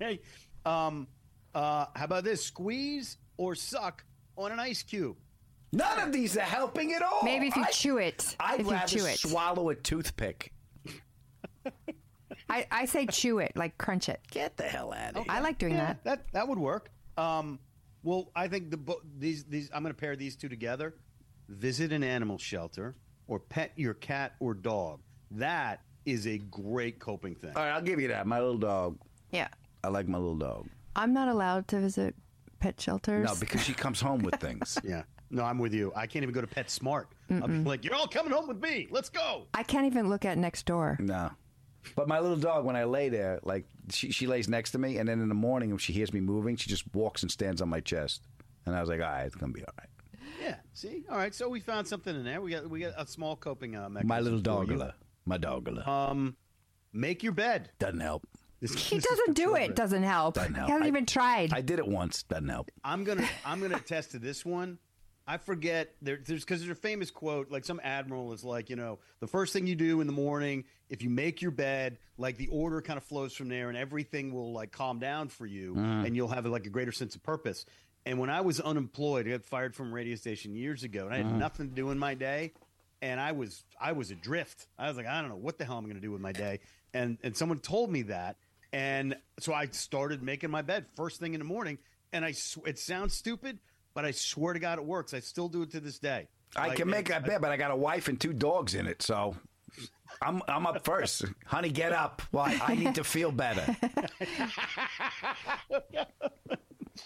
Hey, 0.01 0.21
um, 0.67 1.07
uh, 1.55 1.87
how 1.95 2.05
about 2.05 2.25
this? 2.25 2.45
Squeeze 2.45 3.17
or 3.37 3.55
suck 3.55 4.05
on 4.37 4.51
an 4.53 4.59
ice 4.61 4.83
cube. 4.83 5.17
None 5.73 6.01
of 6.01 6.13
these 6.13 6.37
are 6.37 6.41
helping 6.41 6.93
at 6.95 7.03
all. 7.03 7.23
Maybe 7.23 7.47
if 7.49 7.57
you 7.57 7.63
I- 7.65 7.71
chew 7.71 7.99
it. 7.99 8.37
I'd 8.41 8.61
if 8.61 8.67
you 8.67 8.73
rather 8.73 8.87
chew 8.99 9.07
it. 9.07 9.19
swallow 9.19 9.71
a 9.71 9.75
toothpick. 9.75 10.53
I, 12.51 12.67
I 12.71 12.85
say 12.85 13.07
chew 13.07 13.39
it, 13.39 13.53
like 13.57 13.79
crunch 13.79 14.09
it. 14.09 14.21
Get 14.31 14.57
the 14.57 14.65
hell 14.65 14.93
out 14.93 15.11
of 15.17 15.25
here. 15.25 15.25
I 15.29 15.41
like 15.41 15.59
doing 15.59 15.73
Yeah, 15.75 15.87
that. 15.87 16.05
that 16.05 16.33
that 16.33 16.49
would 16.49 16.59
work. 16.59 16.91
Um, 17.17 17.59
well, 18.05 18.31
I 18.37 18.47
think 18.49 18.71
the 18.71 18.77
bo- 18.77 19.01
these 19.19 19.45
these 19.45 19.69
I'm 19.75 19.83
going 19.83 19.93
to 19.95 19.99
pair 20.01 20.15
these 20.15 20.37
two 20.37 20.49
together. 20.49 20.95
Visit 21.49 21.93
an 21.93 22.03
animal 22.05 22.39
shelter 22.39 22.95
or 23.27 23.39
pet 23.41 23.73
your 23.77 23.95
cat 23.95 24.35
or 24.41 24.55
dog. 24.55 25.01
That 25.33 25.81
is 26.07 26.27
a 26.27 26.39
great 26.39 26.99
coping 27.01 27.35
thing. 27.35 27.53
All 27.57 27.63
right, 27.65 27.73
I'll 27.73 27.83
give 27.83 28.01
you 28.01 28.09
that. 28.09 28.27
My 28.27 28.39
little 28.41 28.57
dog. 28.59 28.99
Yeah. 29.31 29.49
I 29.83 29.89
like 29.89 30.07
my 30.09 30.19
little 30.19 30.37
dog. 30.37 30.69
I'm 30.97 31.13
not 31.13 31.29
allowed 31.29 31.67
to 31.69 31.81
visit 31.81 32.15
pet 32.61 32.81
shelters. 32.81 33.27
No, 33.27 33.35
because 33.39 33.63
she 33.63 33.75
comes 33.75 34.01
home 34.01 34.23
with 34.23 34.37
things. 34.37 34.79
Yeah. 34.85 35.03
No, 35.31 35.43
I'm 35.43 35.59
with 35.59 35.75
you. 35.75 35.91
I 35.97 36.07
can't 36.07 36.23
even 36.23 36.35
go 36.35 36.43
to 36.43 36.47
PetSmart. 36.47 37.07
I'll 37.31 37.49
be 37.49 37.55
like, 37.65 37.85
you're 37.85 37.95
all 37.95 38.07
coming 38.07 38.33
home 38.33 38.47
with 38.47 38.63
me. 38.63 38.87
Let's 38.91 39.09
go. 39.09 39.47
I 39.53 39.65
can't 39.65 39.87
even 39.87 40.09
look 40.09 40.25
at 40.25 40.39
next 40.39 40.65
door. 40.65 40.97
No. 41.01 41.31
But 41.97 42.09
my 42.09 42.21
little 42.21 42.37
dog, 42.37 42.65
when 42.65 42.77
I 42.77 42.85
lay 42.85 43.09
there, 43.09 43.41
like 43.43 43.67
she, 43.91 44.11
she 44.11 44.27
lays 44.27 44.49
next 44.49 44.71
to 44.73 44.79
me, 44.79 44.99
and 44.99 45.09
then 45.09 45.21
in 45.21 45.29
the 45.29 45.35
morning, 45.35 45.71
when 45.71 45.79
she 45.79 45.93
hears 45.93 46.13
me 46.13 46.21
moving, 46.21 46.57
she 46.57 46.69
just 46.71 46.85
walks 46.95 47.23
and 47.23 47.31
stands 47.31 47.61
on 47.63 47.69
my 47.69 47.81
chest. 47.81 48.23
And 48.67 48.75
I 48.75 48.81
was 48.81 48.89
like, 48.89 49.01
all 49.01 49.07
right, 49.07 49.25
it's 49.27 49.35
gonna 49.35 49.53
be 49.53 49.63
all 49.63 49.75
right. 49.79 49.89
Yeah. 50.43 50.57
See. 50.73 51.05
All 51.11 51.17
right. 51.19 51.35
So 51.35 51.49
we 51.49 51.61
found 51.61 51.87
something 51.87 52.15
in 52.15 52.25
there. 52.25 52.41
We 52.41 52.51
got 52.51 52.69
we 52.69 52.81
got 52.81 52.95
a 52.97 53.07
small 53.07 53.37
coping 53.37 53.77
uh, 53.77 53.89
mechanism. 53.89 54.09
My 54.09 54.21
little 54.21 54.39
for 54.41 54.45
dogula, 54.67 54.93
my 55.27 55.39
dogula, 55.39 55.87
Um, 55.87 56.37
make 56.93 57.23
your 57.23 57.33
bed. 57.33 57.71
doesn't 57.79 58.01
help. 58.01 58.27
This- 58.61 58.75
He 58.75 58.97
this 58.97 59.05
doesn't 59.07 59.35
do 59.35 59.55
it. 59.57 59.77
Doesn't 59.77 60.03
help. 60.03 60.35
Doesn't 60.37 60.55
help. 60.55 60.67
He 60.69 60.73
hasn't 60.73 60.85
I- 60.87 60.89
even 60.89 61.07
tried. 61.07 61.53
I 61.53 61.61
did 61.61 61.79
it 61.79 61.87
once, 61.87 62.23
doesn't 62.25 62.49
help. 62.49 62.71
I'm 62.83 63.05
gonna 63.05 63.29
I'm 63.45 63.61
gonna 63.61 63.77
attest 63.85 64.13
to 64.13 64.19
this 64.19 64.45
one. 64.45 64.79
I 65.27 65.39
forget 65.39 65.95
there, 66.03 66.19
there's 66.25 66.45
because 66.45 66.61
there's 66.61 66.77
a 66.77 66.81
famous 66.81 67.11
quote 67.11 67.51
like 67.51 67.65
some 67.65 67.81
admiral 67.83 68.33
is 68.33 68.45
like 68.45 68.69
you 68.69 68.77
know 68.77 68.99
the 69.21 69.27
first 69.27 69.53
thing 69.53 69.67
you 69.67 69.75
do 69.75 70.01
in 70.01 70.07
the 70.07 70.13
morning 70.13 70.65
if 70.91 71.03
you 71.03 71.09
make 71.09 71.41
your 71.41 71.51
bed 71.51 71.99
like 72.19 72.37
the 72.37 72.49
order 72.49 72.83
kind 72.83 72.97
of 72.97 73.05
flows 73.05 73.35
from 73.35 73.49
there 73.49 73.69
and 73.69 73.79
everything 73.79 74.33
will 74.33 74.53
like 74.53 74.71
calm 74.71 74.99
down 74.99 75.29
for 75.29 75.47
you 75.47 75.73
mm-hmm. 75.73 76.05
and 76.05 76.15
you'll 76.15 76.29
have 76.29 76.45
like 76.47 76.67
a 76.67 76.71
greater 76.71 76.93
sense 76.93 77.15
of 77.15 77.23
purpose. 77.23 77.65
And 78.07 78.19
when 78.19 78.31
I 78.31 78.43
was 78.43 78.61
unemployed, 78.61 79.27
I 79.27 79.31
got 79.31 79.45
fired 79.45 79.75
from 79.75 79.91
a 79.91 79.95
radio 79.95 80.17
station 80.17 80.55
years 80.55 80.83
ago, 80.83 81.07
and 81.07 81.15
I 81.15 81.19
had 81.19 81.27
mm-hmm. 81.27 81.39
nothing 81.39 81.69
to 81.71 81.75
do 81.75 81.91
in 81.91 81.99
my 81.99 82.15
day, 82.15 82.53
and 83.01 83.19
I 83.19 83.33
was 83.33 83.65
I 83.81 83.93
was 83.93 84.11
adrift. 84.11 84.67
I 84.79 84.89
was 84.89 84.97
like 84.97 85.07
I 85.07 85.21
don't 85.21 85.31
know 85.31 85.37
what 85.37 85.59
the 85.59 85.65
hell 85.65 85.79
I'm 85.79 85.85
going 85.85 85.97
to 85.97 86.03
do 86.03 86.13
with 86.13 86.21
my 86.21 86.33
day, 86.33 86.61
and 86.93 87.19
and 87.23 87.37
someone 87.37 87.61
told 87.61 87.91
me 87.91 88.03
that, 88.03 88.37
and 88.73 89.17
so 89.41 89.55
I 89.55 89.67
started 89.69 90.23
making 90.23 90.51
my 90.51 90.63
bed 90.63 90.87
first 90.97 91.19
thing 91.19 91.33
in 91.33 91.41
the 91.41 91.47
morning, 91.47 91.79
and 92.13 92.25
I 92.25 92.33
sw- 92.33 92.67
it 92.67 92.79
sounds 92.79 93.15
stupid, 93.15 93.59
but 93.95 94.05
I 94.05 94.11
swear 94.11 94.53
to 94.53 94.59
God 94.61 94.79
it 94.79 94.85
works. 94.85 95.15
I 95.15 95.21
still 95.21 95.49
do 95.49 95.63
it 95.63 95.71
to 95.73 95.81
this 95.81 95.99
day. 95.99 96.29
I 96.57 96.69
Like, 96.69 96.77
can 96.79 96.89
make 96.89 97.09
and- 97.11 97.25
that 97.25 97.27
bed, 97.29 97.41
but 97.41 97.51
I 97.51 97.57
got 97.57 97.71
a 97.71 97.77
wife 97.77 98.09
and 98.09 98.21
two 98.21 98.33
dogs 98.33 98.75
in 98.75 98.87
it, 98.87 99.03
so 99.03 99.37
I'm 100.23 100.43
I'm 100.49 100.67
up 100.67 100.85
first. 100.85 101.25
Honey, 101.47 101.71
get 101.71 101.93
up. 101.93 102.23
Why? 102.31 102.59
I 102.65 102.75
need 102.77 102.95
to 102.97 103.05
feel 103.05 103.33
better. 103.33 103.65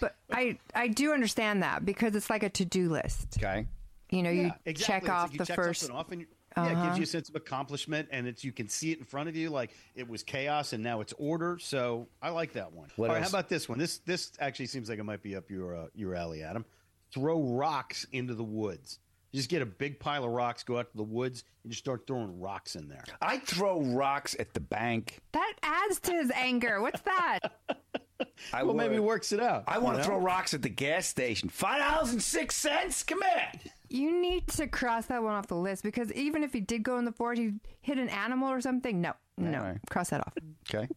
But 0.01 0.17
I 0.31 0.59
I 0.75 0.89
do 0.89 1.13
understand 1.15 1.63
that 1.63 1.85
because 1.85 2.15
it's 2.15 2.29
like 2.29 2.43
a 2.43 2.51
to 2.51 2.65
do 2.65 2.91
list. 2.91 3.39
Okay. 3.39 3.67
You 4.11 4.23
know, 4.23 4.31
you 4.31 4.53
exactly. 4.67 4.75
check 4.75 5.03
It's 5.05 5.11
off 5.11 5.23
like 5.29 5.33
you 5.33 5.39
the 5.39 5.47
check 5.47 5.57
first. 5.57 5.81
something 5.81 5.97
off 5.97 6.13
and 6.13 6.21
you- 6.23 6.27
yeah, 6.57 6.83
it 6.83 6.87
gives 6.87 6.99
you 6.99 7.03
a 7.05 7.07
sense 7.07 7.29
of 7.29 7.37
accomplishment, 7.37 8.09
and 8.11 8.27
it's 8.27 8.43
you 8.43 8.51
can 8.53 8.69
see 8.69 8.91
it 8.91 8.99
in 8.99 9.05
front 9.05 9.29
of 9.29 9.37
you. 9.37 9.49
Like 9.49 9.71
it 9.95 10.09
was 10.09 10.23
chaos, 10.25 10.73
and 10.73 10.83
now 10.83 11.01
it's 11.01 11.13
order. 11.17 11.59
So 11.61 12.09
I 12.21 12.31
like 12.31 12.53
that 12.55 12.73
one. 12.73 12.89
What 12.97 13.11
All 13.11 13.15
right, 13.17 13.23
how 13.23 13.29
about 13.29 13.49
this 13.49 13.69
one? 13.69 13.79
This 13.79 13.99
this 13.99 14.33
actually 14.41 14.67
seems 14.67 14.89
like 14.89 14.99
it 14.99 15.05
might 15.05 15.23
be 15.23 15.37
up 15.37 15.51
your 15.51 15.75
uh, 15.77 15.87
your 15.95 16.15
alley, 16.17 16.43
Adam. 16.43 16.65
Throw 17.13 17.43
rocks 17.43 18.07
into 18.13 18.35
the 18.35 18.45
woods. 18.45 18.99
You 19.33 19.39
just 19.39 19.51
get 19.51 19.61
a 19.61 19.67
big 19.67 20.01
pile 20.01 20.25
of 20.25 20.31
rocks, 20.31 20.63
go 20.63 20.79
out 20.79 20.91
to 20.91 20.97
the 20.97 21.03
woods, 21.03 21.45
and 21.63 21.71
just 21.71 21.85
start 21.85 22.07
throwing 22.07 22.41
rocks 22.41 22.77
in 22.77 22.89
there. 22.89 23.05
I 23.21 23.39
throw 23.39 23.81
rocks 23.83 24.35
at 24.39 24.55
the 24.55 24.61
bank. 24.61 25.19
That 25.33 25.53
adds 25.63 26.01
to 26.01 26.13
his 26.13 26.31
anger. 26.35 26.81
What's 26.81 27.03
that? 27.03 27.41
I 28.53 28.63
Well, 28.63 28.75
maybe 28.75 28.97
it 28.97 29.03
works 29.05 29.33
it 29.33 29.41
out. 29.41 29.65
I 29.67 29.79
want 29.79 29.99
you 29.99 30.03
to 30.03 30.09
know? 30.09 30.15
throw 30.15 30.25
rocks 30.25 30.55
at 30.55 30.63
the 30.63 30.69
gas 30.71 31.07
station. 31.07 31.51
Five 31.51 31.81
dollars 31.81 32.13
and 32.13 32.23
six 32.23 32.57
cents. 32.57 33.03
Come 33.03 33.21
here. 33.23 33.53
You 33.91 34.19
need 34.21 34.49
to 34.49 34.67
cross 34.67 35.07
that 35.07 35.23
one 35.23 35.35
off 35.35 35.47
the 35.47 35.55
list 35.57 35.83
because 35.83 36.13
even 36.15 36.43
if 36.43 36.53
he 36.53 36.61
did 36.61 36.83
go 36.83 36.99
in 36.99 37.05
the 37.05 37.13
forest, 37.13 37.41
he 37.43 37.53
hit 37.83 37.99
an 37.99 38.09
animal 38.09 38.49
or 38.51 38.61
something. 38.61 39.01
No, 39.01 39.13
no, 39.37 39.61
right. 39.61 39.79
cross 39.91 40.11
that 40.11 40.21
off. 40.27 40.35
Okay. 40.69 40.89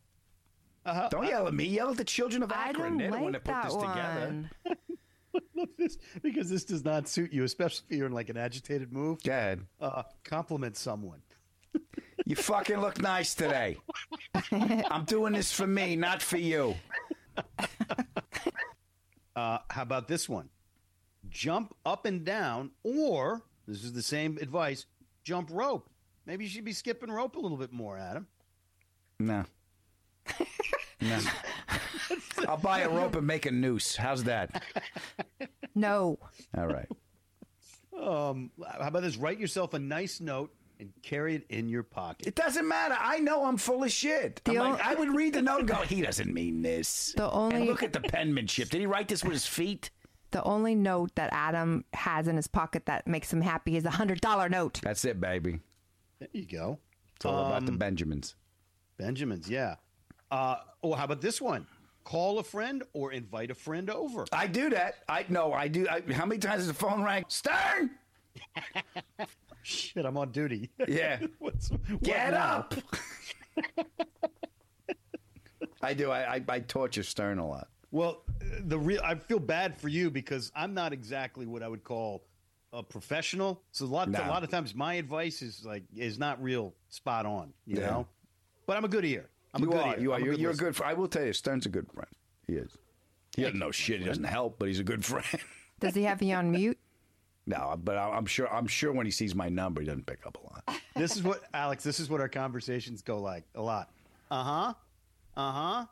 Uh-huh. 0.85 1.09
Don't 1.11 1.27
yell 1.27 1.47
at 1.47 1.53
me. 1.53 1.65
Yell 1.65 1.91
at 1.91 1.97
the 1.97 2.03
children 2.03 2.43
of 2.43 2.51
Akron. 2.51 2.65
I 2.65 2.69
Akron. 2.69 2.89
don't 2.89 2.97
They're 2.97 3.11
the 3.11 3.17
one 3.23 3.33
like 3.33 3.43
that 3.43 3.43
put 3.43 3.51
that 3.51 3.63
this 3.65 3.75
together. 3.75 4.49
one. 5.53 5.67
this 5.77 5.97
because 6.21 6.49
this 6.49 6.63
does 6.65 6.83
not 6.83 7.07
suit 7.07 7.31
you, 7.31 7.43
especially 7.43 7.85
if 7.89 7.97
you're 7.97 8.07
in 8.07 8.13
like 8.13 8.29
an 8.29 8.37
agitated 8.37 8.91
move. 8.91 9.21
Dad. 9.21 9.61
Uh, 9.79 10.03
compliment 10.23 10.77
someone. 10.77 11.21
You 12.23 12.35
fucking 12.35 12.77
look 12.79 13.01
nice 13.01 13.33
today. 13.33 13.77
I'm 14.51 15.05
doing 15.05 15.33
this 15.33 15.51
for 15.51 15.65
me, 15.65 15.95
not 15.95 16.21
for 16.21 16.37
you. 16.37 16.75
Uh, 19.35 19.57
how 19.69 19.81
about 19.81 20.07
this 20.07 20.29
one? 20.29 20.47
Jump 21.29 21.75
up 21.85 22.05
and 22.05 22.23
down, 22.23 22.71
or 22.83 23.41
this 23.67 23.83
is 23.83 23.93
the 23.93 24.01
same 24.03 24.37
advice: 24.39 24.85
jump 25.23 25.49
rope. 25.51 25.89
Maybe 26.25 26.43
you 26.43 26.49
should 26.49 26.63
be 26.63 26.73
skipping 26.73 27.09
rope 27.09 27.35
a 27.35 27.39
little 27.39 27.57
bit 27.57 27.73
more, 27.73 27.97
Adam. 27.97 28.27
No. 29.19 29.45
No. 31.01 31.19
I'll 32.47 32.57
buy 32.57 32.81
a 32.81 32.89
rope 32.89 33.15
and 33.15 33.25
make 33.27 33.45
a 33.45 33.51
noose. 33.51 33.95
How's 33.95 34.23
that? 34.25 34.63
No. 35.73 36.19
All 36.57 36.67
right. 36.67 36.87
Um, 37.97 38.51
how 38.79 38.87
about 38.89 39.03
this? 39.03 39.15
Write 39.15 39.39
yourself 39.39 39.73
a 39.73 39.79
nice 39.79 40.19
note 40.19 40.53
and 40.81 40.91
carry 41.01 41.35
it 41.35 41.45
in 41.49 41.69
your 41.69 41.83
pocket. 41.83 42.27
It 42.27 42.35
doesn't 42.35 42.67
matter. 42.67 42.97
I 42.99 43.19
know 43.19 43.45
I'm 43.45 43.55
full 43.55 43.83
of 43.83 43.91
shit. 43.91 44.41
I'm 44.45 44.53
The 44.55 44.59
like, 44.59 44.85
o- 44.85 44.89
I 44.89 44.95
would 44.95 45.15
read 45.15 45.33
the 45.33 45.41
note 45.41 45.59
and 45.59 45.67
go, 45.69 45.75
he 45.75 46.01
doesn't 46.01 46.33
mean 46.33 46.61
this. 46.61 47.13
The 47.15 47.31
only- 47.31 47.55
And 47.55 47.65
look 47.67 47.83
at 47.83 47.93
the 47.93 48.01
penmanship. 48.01 48.69
Did 48.69 48.81
he 48.81 48.85
write 48.85 49.07
this 49.07 49.23
with 49.23 49.31
his 49.33 49.45
feet? 49.45 49.91
The 50.31 50.43
only 50.43 50.75
note 50.75 51.15
that 51.15 51.29
Adam 51.31 51.85
has 51.93 52.27
in 52.27 52.35
his 52.35 52.47
pocket 52.47 52.85
that 52.87 53.07
makes 53.07 53.31
him 53.31 53.39
happy 53.41 53.77
is 53.77 53.85
a 53.85 53.91
hundred 53.91 54.19
dollar 54.19 54.49
note. 54.49 54.81
That's 54.83 55.05
it, 55.05 55.21
baby. 55.21 55.59
There 56.19 56.27
you 56.33 56.45
go. 56.45 56.79
It's 57.15 57.25
all 57.25 57.45
about 57.47 57.59
Um, 57.59 57.65
the 57.67 57.71
Benjamins. 57.73 58.35
Benjamins, 58.97 59.49
yeah. 59.49 59.75
Uh, 60.31 60.57
oh, 60.81 60.93
how 60.93 61.03
about 61.03 61.21
this 61.21 61.39
one? 61.41 61.67
Call 62.03 62.39
a 62.39 62.43
friend 62.43 62.81
or 62.93 63.11
invite 63.11 63.51
a 63.51 63.53
friend 63.55 63.89
over. 63.89 64.25
I 64.31 64.47
do 64.47 64.69
that. 64.71 64.95
I 65.07 65.25
no, 65.29 65.53
I 65.53 65.67
do. 65.67 65.87
I, 65.87 66.01
how 66.13 66.25
many 66.25 66.39
times 66.39 66.59
does 66.59 66.67
the 66.67 66.73
phone 66.73 67.03
ring? 67.03 67.23
Stern, 67.27 67.91
Shit, 69.63 70.05
I'm 70.05 70.17
on 70.17 70.31
duty. 70.31 70.69
Yeah. 70.87 71.19
What's, 71.37 71.69
get 72.01 72.33
up. 72.33 72.73
I 75.83 75.93
do. 75.93 76.11
I, 76.11 76.35
I 76.35 76.41
I 76.47 76.59
torture 76.61 77.03
Stern 77.03 77.37
a 77.39 77.47
lot. 77.47 77.67
Well, 77.91 78.23
the 78.61 78.79
real 78.79 79.01
I 79.03 79.15
feel 79.15 79.39
bad 79.39 79.77
for 79.79 79.89
you 79.89 80.09
because 80.09 80.51
I'm 80.55 80.73
not 80.73 80.93
exactly 80.93 81.45
what 81.45 81.61
I 81.63 81.67
would 81.67 81.83
call 81.83 82.23
a 82.73 82.81
professional. 82.81 83.61
So 83.71 83.85
a 83.85 83.87
lot 83.87 84.09
No. 84.09 84.19
a 84.23 84.27
lot 84.27 84.43
of 84.43 84.49
times 84.49 84.73
my 84.73 84.95
advice 84.95 85.41
is 85.41 85.65
like 85.65 85.83
is 85.95 86.17
not 86.17 86.41
real 86.41 86.73
spot 86.89 87.25
on, 87.25 87.53
you 87.65 87.79
Yeah. 87.79 87.87
know. 87.87 88.07
But 88.65 88.77
I'm 88.77 88.85
a 88.85 88.89
good 88.89 89.05
ear. 89.05 89.29
I'm 89.53 89.63
you 89.63 89.69
a 89.69 89.71
good 89.71 89.81
are. 89.81 89.93
ear. 89.95 89.99
You 89.99 90.11
are. 90.13 90.19
I'm 90.19 90.25
You're, 90.25 90.33
you're 90.35 90.51
a 90.51 90.55
good. 90.55 90.75
fr- 90.75 90.85
I 90.85 90.93
will 90.93 91.07
tell 91.07 91.23
you, 91.25 91.33
Stern's 91.33 91.65
a 91.65 91.69
good 91.69 91.91
friend. 91.91 92.09
He 92.47 92.53
is. 92.53 92.77
He 93.35 93.43
doesn't 93.43 93.59
know 93.59 93.71
shit. 93.71 93.99
He 93.99 94.05
doesn't 94.05 94.23
help, 94.23 94.57
but 94.59 94.67
he's 94.67 94.79
a 94.79 94.83
good 94.83 95.03
friend. 95.11 95.25
Does 95.79 95.95
he 95.95 96.03
have 96.03 96.21
you 96.21 96.35
on 96.35 96.51
mute? 96.51 96.77
no, 97.47 97.75
but 97.83 97.97
I- 97.97 98.11
I'm 98.11 98.25
sure. 98.25 98.51
I'm 98.53 98.67
sure 98.67 98.91
when 98.93 99.05
he 99.05 99.11
sees 99.11 99.33
my 99.35 99.49
number, 99.49 99.81
he 99.81 99.87
doesn't 99.87 100.05
pick 100.05 100.25
up 100.25 100.37
a 100.37 100.43
lot. 100.73 100.81
This 100.95 101.15
is 101.15 101.23
what 101.23 101.41
Alex. 101.53 101.83
This 101.83 101.99
is 102.01 102.09
what 102.09 102.19
our 102.21 102.27
conversations 102.29 103.01
go 103.01 103.19
like 103.21 103.45
a 103.55 103.61
lot. 103.61 103.89
Uh 104.29 104.43
huh. 104.43 104.73
Uh 105.37 105.51
huh. 105.51 105.85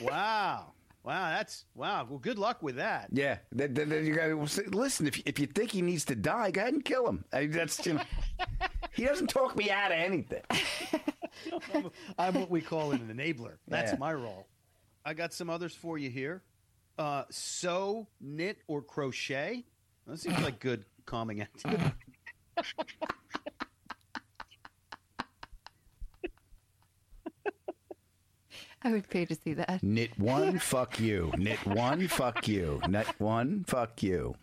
Wow. 0.00 0.72
Wow. 1.04 1.28
That's 1.30 1.64
wow. 1.74 2.06
Well, 2.08 2.18
good 2.20 2.38
luck 2.38 2.62
with 2.62 2.76
that. 2.76 3.08
Yeah, 3.12 3.38
then, 3.52 3.74
then, 3.74 3.88
then 3.88 4.06
you 4.06 4.14
got 4.14 4.28
to 4.28 4.70
listen. 4.70 5.06
If 5.08 5.20
if 5.26 5.38
you 5.40 5.46
think 5.46 5.72
he 5.72 5.82
needs 5.82 6.04
to 6.06 6.14
die, 6.14 6.50
go 6.52 6.60
ahead 6.62 6.74
and 6.74 6.84
kill 6.84 7.06
him. 7.08 7.24
I 7.32 7.40
mean, 7.42 7.50
that's 7.50 7.84
you 7.84 7.94
know, 7.94 8.02
he 8.92 9.04
doesn't 9.04 9.26
talk 9.28 9.56
me 9.56 9.68
out 9.70 9.90
of 9.90 9.98
anything. 9.98 10.42
I'm, 11.74 11.90
I'm 12.18 12.34
what 12.34 12.50
we 12.50 12.60
call 12.60 12.92
an 12.92 13.00
enabler. 13.12 13.54
That's 13.68 13.92
Yeah. 13.92 13.98
my 13.98 14.12
role. 14.14 14.46
I 15.04 15.14
got 15.14 15.32
some 15.32 15.48
others 15.50 15.74
for 15.74 15.98
you 15.98 16.10
here. 16.10 16.42
Uh, 16.98 17.24
sew, 17.30 18.06
knit, 18.20 18.58
or 18.68 18.82
crochet. 18.82 19.64
That 20.06 20.18
seems 20.18 20.40
like 20.40 20.60
good 20.60 20.84
calming 21.04 21.42
activity. 21.42 21.92
I 28.82 28.92
would 28.92 29.08
pay 29.08 29.24
to 29.24 29.34
see 29.34 29.54
that. 29.54 29.82
Knit 29.82 30.16
one, 30.18 30.58
fuck 30.58 31.00
you. 31.00 31.32
Knit 31.36 31.64
one, 31.66 32.06
fuck 32.08 32.46
you. 32.46 32.80
Knit 32.88 33.08
one, 33.18 33.64
fuck 33.66 34.02
you. 34.02 34.34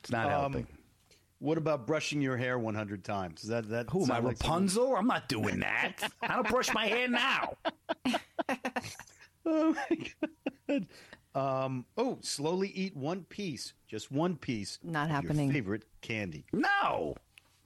It's 0.00 0.10
not 0.10 0.28
helping. 0.30 0.66
What 1.44 1.58
about 1.58 1.86
brushing 1.86 2.22
your 2.22 2.38
hair 2.38 2.58
100 2.58 3.04
times? 3.04 3.42
Is 3.42 3.50
that 3.50 3.68
that? 3.68 3.90
Who 3.90 3.98
am 3.98 4.04
I, 4.04 4.14
sound 4.14 4.24
like 4.24 4.36
something- 4.38 4.50
Rapunzel? 4.50 4.96
I'm 4.96 5.06
not 5.06 5.28
doing 5.28 5.60
that. 5.60 6.10
I 6.22 6.36
don't 6.36 6.48
brush 6.48 6.72
my 6.72 6.86
hair 6.86 7.06
now. 7.06 7.54
Oh 9.46 9.74
my 9.74 9.98
god. 10.70 10.86
Um, 11.34 11.84
oh, 11.98 12.16
slowly 12.22 12.68
eat 12.68 12.96
one 12.96 13.24
piece, 13.24 13.74
just 13.86 14.10
one 14.10 14.36
piece. 14.36 14.78
Not 14.82 15.02
of 15.04 15.08
your 15.10 15.16
happening. 15.20 15.52
favorite 15.52 15.82
candy. 16.00 16.46
No, 16.54 17.14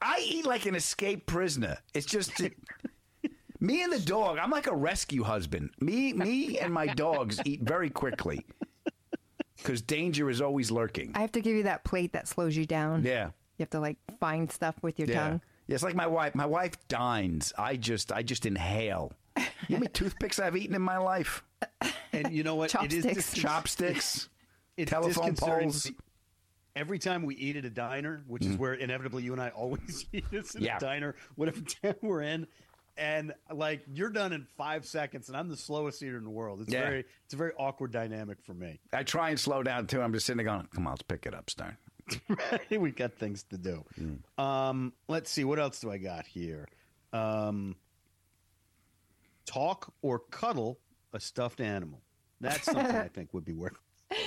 I 0.02 0.24
eat 0.28 0.44
like 0.44 0.66
an 0.66 0.74
escaped 0.74 1.26
prisoner. 1.26 1.78
It's 1.94 2.04
just 2.06 2.32
me 3.60 3.82
and 3.84 3.92
the 3.92 4.00
dog. 4.00 4.38
I'm 4.38 4.50
like 4.50 4.66
a 4.66 4.74
rescue 4.74 5.22
husband. 5.22 5.70
Me, 5.80 6.12
me, 6.12 6.58
and 6.58 6.74
my 6.74 6.86
dogs 6.88 7.38
eat 7.44 7.60
very 7.62 7.90
quickly 7.90 8.44
because 9.56 9.80
danger 9.80 10.28
is 10.30 10.40
always 10.40 10.72
lurking. 10.72 11.12
I 11.14 11.20
have 11.20 11.32
to 11.32 11.40
give 11.40 11.54
you 11.54 11.62
that 11.62 11.84
plate 11.84 12.12
that 12.14 12.26
slows 12.26 12.56
you 12.56 12.66
down. 12.66 13.04
Yeah. 13.04 13.30
You 13.58 13.64
have 13.64 13.70
to 13.70 13.80
like 13.80 13.96
find 14.20 14.50
stuff 14.50 14.76
with 14.82 14.98
your 14.98 15.08
Yeah. 15.08 15.14
tongue. 15.28 15.40
Yeah, 15.66 15.74
it's 15.74 15.84
like 15.84 15.94
my 15.96 16.06
wife. 16.06 16.34
My 16.34 16.46
wife 16.46 16.72
dines. 16.88 17.52
I 17.58 17.76
just, 17.76 18.10
I 18.12 18.22
just 18.22 18.46
inhale. 18.46 19.12
You 19.36 19.42
know 19.42 19.48
how 19.68 19.74
many 19.80 19.86
toothpicks 19.92 20.38
I've 20.38 20.56
eaten 20.56 20.74
in 20.74 20.80
my 20.82 20.96
life? 20.98 21.42
And 22.12 22.32
you 22.32 22.42
know 22.42 22.54
what? 22.54 22.74
It 22.76 22.92
is 22.92 23.04
Chopsticks. 23.04 23.32
dis- 23.32 23.42
Chopsticks, 23.42 24.28
it's 24.78 24.90
telephone 24.90 25.34
poles. 25.34 25.90
Every 26.76 26.98
time 27.00 27.24
we 27.24 27.34
eat 27.34 27.56
at 27.56 27.64
a 27.64 27.70
diner, 27.70 28.22
which 28.28 28.44
is 28.46 28.56
where 28.56 28.72
inevitably 28.74 29.24
you 29.24 29.32
and 29.32 29.42
I 29.42 29.48
always 29.50 30.06
eat 30.12 30.24
is 30.30 30.54
in 30.54 30.62
Mm. 30.62 30.64
Yeah. 30.64 30.76
a 30.76 30.80
diner, 30.80 31.16
whatever 31.34 31.60
town 31.60 31.96
we're 32.02 32.22
in, 32.22 32.46
and 32.96 33.34
like 33.52 33.82
you're 33.92 34.10
done 34.10 34.32
in 34.32 34.46
five 34.56 34.86
seconds, 34.86 35.28
and 35.28 35.36
I'm 35.36 35.48
the 35.48 35.56
slowest 35.56 36.02
eater 36.02 36.16
in 36.16 36.24
the 36.24 36.30
world. 36.30 36.60
It's 36.62 36.72
Yeah. 36.72 36.82
very, 36.82 37.04
it's 37.24 37.34
a 37.34 37.36
very 37.36 37.52
awkward 37.58 37.90
dynamic 37.92 38.38
for 38.44 38.54
me. 38.54 38.78
I 38.92 39.02
try 39.02 39.30
and 39.30 39.38
slow 39.40 39.62
down 39.64 39.86
too. 39.88 40.00
I'm 40.00 40.12
just 40.12 40.24
sitting 40.26 40.38
there 40.38 40.46
going, 40.46 40.66
"Come 40.72 40.86
on, 40.86 40.92
let's 40.92 41.02
pick 41.02 41.26
it 41.26 41.34
up, 41.34 41.50
Stern." 41.50 41.76
we 42.70 42.90
got 42.90 43.14
things 43.14 43.42
to 43.44 43.58
do. 43.58 43.84
Mm. 44.00 44.42
Um, 44.42 44.92
let's 45.08 45.30
see, 45.30 45.44
what 45.44 45.58
else 45.58 45.80
do 45.80 45.90
I 45.90 45.98
got 45.98 46.26
here? 46.26 46.66
Um, 47.12 47.76
talk 49.46 49.92
or 50.02 50.18
cuddle 50.18 50.78
a 51.12 51.20
stuffed 51.20 51.60
animal. 51.60 52.00
That's 52.40 52.64
something 52.64 52.94
I 52.96 53.08
think 53.08 53.34
would 53.34 53.44
be 53.44 53.54
worth. 53.54 53.78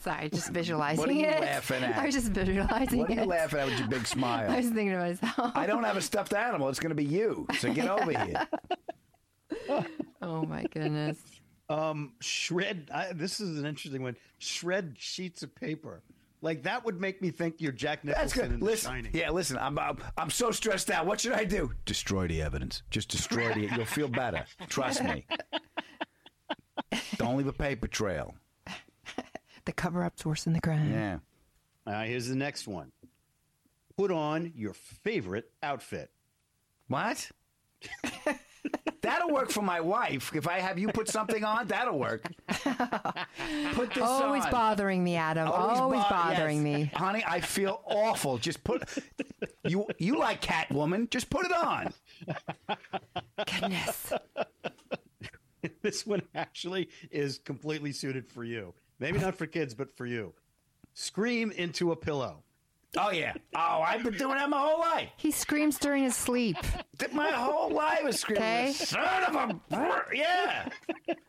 Sorry, 0.00 0.28
just 0.30 0.50
visualizing 0.50 0.98
What 1.00 1.08
are 1.10 1.12
you 1.12 1.26
it. 1.26 1.40
laughing 1.40 1.84
at? 1.84 1.98
I 2.02 2.06
was 2.06 2.14
just 2.14 2.28
visualizing 2.28 3.00
What 3.00 3.10
are 3.10 3.14
you 3.14 3.20
it. 3.22 3.28
laughing 3.28 3.60
at 3.60 3.66
with 3.66 3.78
your 3.78 3.88
big 3.88 4.06
smile? 4.06 4.50
I 4.50 4.56
was 4.58 4.66
thinking 4.66 4.90
to 4.92 4.98
myself. 4.98 5.52
I 5.54 5.66
don't 5.66 5.84
have 5.84 5.96
a 5.96 6.02
stuffed 6.02 6.32
animal. 6.34 6.68
It's 6.68 6.80
going 6.80 6.90
to 6.90 6.94
be 6.96 7.04
you. 7.04 7.46
So 7.58 7.72
get 7.72 7.88
over 7.88 8.10
here. 8.10 8.46
Oh 10.22 10.44
my 10.44 10.64
goodness. 10.64 11.18
Um, 11.68 12.12
shred. 12.20 12.90
I, 12.94 13.12
this 13.12 13.40
is 13.40 13.58
an 13.58 13.66
interesting 13.66 14.02
one. 14.02 14.16
Shred 14.38 14.96
sheets 14.98 15.42
of 15.42 15.54
paper. 15.54 16.02
Like 16.40 16.62
that 16.62 16.84
would 16.84 17.00
make 17.00 17.20
me 17.20 17.30
think 17.30 17.56
you're 17.58 17.72
Jack 17.72 18.00
That's 18.04 18.34
Nicholson 18.36 18.42
good. 18.42 18.52
in 18.54 18.60
The 18.60 18.64
Listen, 18.66 18.90
Shining. 18.92 19.10
yeah, 19.12 19.30
listen. 19.30 19.58
I'm, 19.58 19.76
I'm 19.78 19.98
I'm 20.16 20.30
so 20.30 20.50
stressed 20.52 20.88
out. 20.90 21.04
What 21.04 21.20
should 21.20 21.32
I 21.32 21.44
do? 21.44 21.72
Destroy 21.84 22.28
the 22.28 22.40
evidence. 22.42 22.82
Just 22.90 23.08
destroy 23.08 23.52
the. 23.52 23.62
You'll 23.74 23.84
feel 23.84 24.06
better. 24.08 24.44
Trust 24.68 25.02
me. 25.02 25.26
Don't 27.16 27.36
leave 27.36 27.48
a 27.48 27.52
paper 27.52 27.88
trail. 27.88 28.34
The 29.64 29.72
cover 29.72 30.02
up's 30.04 30.24
worse 30.24 30.44
than 30.44 30.52
the 30.54 30.60
crime. 30.60 30.92
Yeah. 30.92 31.18
All 31.86 31.92
right, 31.92 32.08
here's 32.08 32.28
the 32.28 32.36
next 32.36 32.68
one. 32.68 32.92
Put 33.96 34.10
on 34.12 34.52
your 34.54 34.72
favorite 34.74 35.50
outfit. 35.62 36.10
What? 36.86 37.30
that'll 39.08 39.30
work 39.30 39.50
for 39.50 39.62
my 39.62 39.80
wife. 39.80 40.34
If 40.34 40.46
I 40.46 40.58
have 40.60 40.78
you 40.78 40.88
put 40.88 41.08
something 41.08 41.44
on, 41.44 41.66
that'll 41.68 41.98
work. 41.98 42.22
Put 43.72 43.94
this 43.94 44.02
Always 44.02 44.44
on. 44.44 44.50
bothering 44.50 45.02
me, 45.02 45.16
Adam. 45.16 45.48
Always, 45.48 46.02
bo- 46.02 46.08
bothering 46.10 46.66
yes. 46.66 46.78
me. 46.78 46.90
honey. 46.94 47.24
I 47.26 47.40
feel 47.40 47.80
awful. 47.86 48.38
Just 48.38 48.62
put 48.64 48.82
you. 49.64 49.86
You 49.98 50.18
like 50.18 50.42
Catwoman? 50.42 51.10
Just 51.10 51.30
put 51.30 51.46
it 51.46 51.52
on. 51.52 51.92
Goodness. 53.60 54.12
this 55.82 56.06
one 56.06 56.22
actually 56.34 56.88
is 57.10 57.38
completely 57.38 57.92
suited 57.92 58.26
for 58.28 58.44
you. 58.44 58.74
Maybe 58.98 59.18
not 59.18 59.34
for 59.36 59.46
kids, 59.46 59.74
but 59.74 59.96
for 59.96 60.06
you. 60.06 60.34
Scream 60.94 61.50
into 61.52 61.92
a 61.92 61.96
pillow. 61.96 62.42
Oh 62.96 63.10
yeah. 63.10 63.34
Oh, 63.54 63.84
I've 63.86 64.02
been 64.02 64.16
doing 64.16 64.36
that 64.36 64.48
my 64.48 64.58
whole 64.60 64.80
life. 64.80 65.10
He 65.18 65.30
screams 65.30 65.78
during 65.78 66.04
his 66.04 66.16
sleep. 66.16 66.56
My 67.12 67.30
whole 67.30 67.70
life 67.70 68.06
is 68.06 68.20
screaming. 68.20 68.42
Okay. 68.42 68.72
Son 68.72 69.24
of 69.24 69.34
a. 69.34 69.54
br- 69.68 70.14
Yeah. 70.14 70.68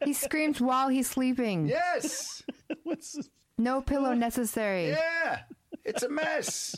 He 0.06 0.14
screams 0.14 0.62
while 0.62 0.88
he's 0.88 1.10
sleeping. 1.10 1.68
Yes. 1.68 2.42
What's 2.84 3.12
this? 3.14 3.30
No 3.58 3.82
pillow 3.82 4.14
necessary. 4.14 4.90
Yeah. 4.90 5.40
It's 5.84 6.04
a 6.04 6.10
mess. 6.10 6.76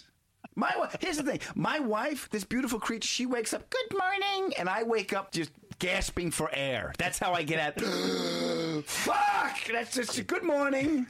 My 0.56 0.70
wi- 0.72 0.90
here's 1.00 1.18
the 1.18 1.24
thing. 1.24 1.40
My 1.56 1.80
wife, 1.80 2.28
this 2.32 2.44
beautiful 2.44 2.80
creature, 2.80 3.08
she 3.08 3.26
wakes 3.26 3.54
up. 3.54 3.70
Good 3.70 3.98
morning, 3.98 4.54
and 4.58 4.68
I 4.68 4.84
wake 4.84 5.14
up 5.14 5.32
just 5.32 5.52
gasping 5.80 6.32
for 6.32 6.50
air. 6.54 6.92
That's 6.98 7.20
how 7.20 7.34
I 7.34 7.44
get 7.44 7.60
at. 7.60 7.82
Fuck. 8.86 9.60
That's 9.72 9.96
just 9.96 10.18
a 10.18 10.24
good 10.24 10.44
morning. 10.44 11.08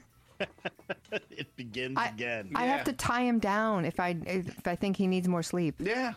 It 1.30 1.56
begins 1.56 1.98
I, 1.98 2.08
again. 2.10 2.52
I 2.56 2.66
Yeah. 2.66 2.72
have 2.78 2.84
to 2.86 2.94
tie 2.94 3.22
him 3.22 3.40
down 3.40 3.86
if 3.86 4.00
I 4.00 4.16
if 4.26 4.66
I 4.68 4.76
think 4.76 4.98
he 4.98 5.08
needs 5.08 5.28
more 5.28 5.44
sleep. 5.44 5.76
Yeah. 5.80 6.14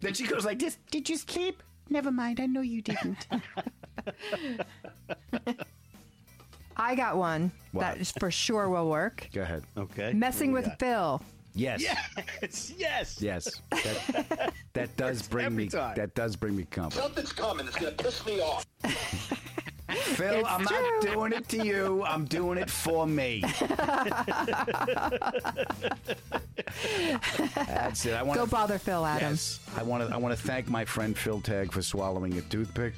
Then 0.00 0.14
she 0.14 0.26
goes 0.26 0.44
like 0.44 0.58
this. 0.58 0.78
Did 0.90 1.08
you 1.08 1.16
sleep? 1.16 1.62
Never 1.88 2.10
mind. 2.10 2.40
I 2.40 2.46
know 2.46 2.60
you 2.60 2.82
didn't. 2.82 3.26
I 6.76 6.94
got 6.94 7.16
one 7.16 7.52
What? 7.72 7.82
that 7.82 7.98
is 7.98 8.12
for 8.18 8.30
sure 8.30 8.68
will 8.70 8.88
work. 8.88 9.28
Go 9.32 9.42
ahead. 9.42 9.64
Okay. 9.76 10.12
Messing 10.12 10.52
with 10.52 10.64
do 10.64 10.70
we 10.70 10.76
Phil. 10.78 11.22
Yes. 11.54 11.82
Yes. 11.82 12.72
Yes. 12.78 13.20
Yes. 13.20 13.60
That, 13.70 14.52
that 14.72 14.96
does 14.96 15.22
bring 15.22 15.54
me. 15.56 15.68
time. 15.68 15.94
That 15.96 16.14
does 16.14 16.36
bring 16.36 16.56
me 16.56 16.64
comfort. 16.64 17.02
Something's 17.02 17.32
coming. 17.32 17.66
It's 17.66 17.76
gonna 17.76 17.90
piss 17.92 18.24
me 18.24 18.40
off. 18.40 18.64
Phil, 20.20 20.40
It's 20.40 20.48
I'm 20.48 20.62
not 20.62 21.00
doing 21.02 21.32
it 21.32 21.48
to 21.48 21.64
you. 21.64 22.04
I'm 22.04 22.24
doing 22.26 22.58
it 22.58 22.70
for 22.70 23.06
me. 23.06 23.42
That's 27.54 28.06
it. 28.06 28.14
I 28.14 28.22
want 28.22 28.38
Go 28.38 28.46
bother 28.46 28.78
Phil, 28.78 29.04
Adams. 29.04 29.60
Yes. 29.66 29.78
I 29.78 29.82
want 29.82 30.06
to. 30.06 30.14
I 30.14 30.18
want 30.18 30.36
to 30.36 30.42
thank 30.42 30.68
my 30.68 30.84
friend 30.84 31.16
Phil 31.16 31.40
Tag 31.40 31.72
for 31.72 31.82
swallowing 31.82 32.36
a 32.38 32.42
toothpick. 32.42 32.94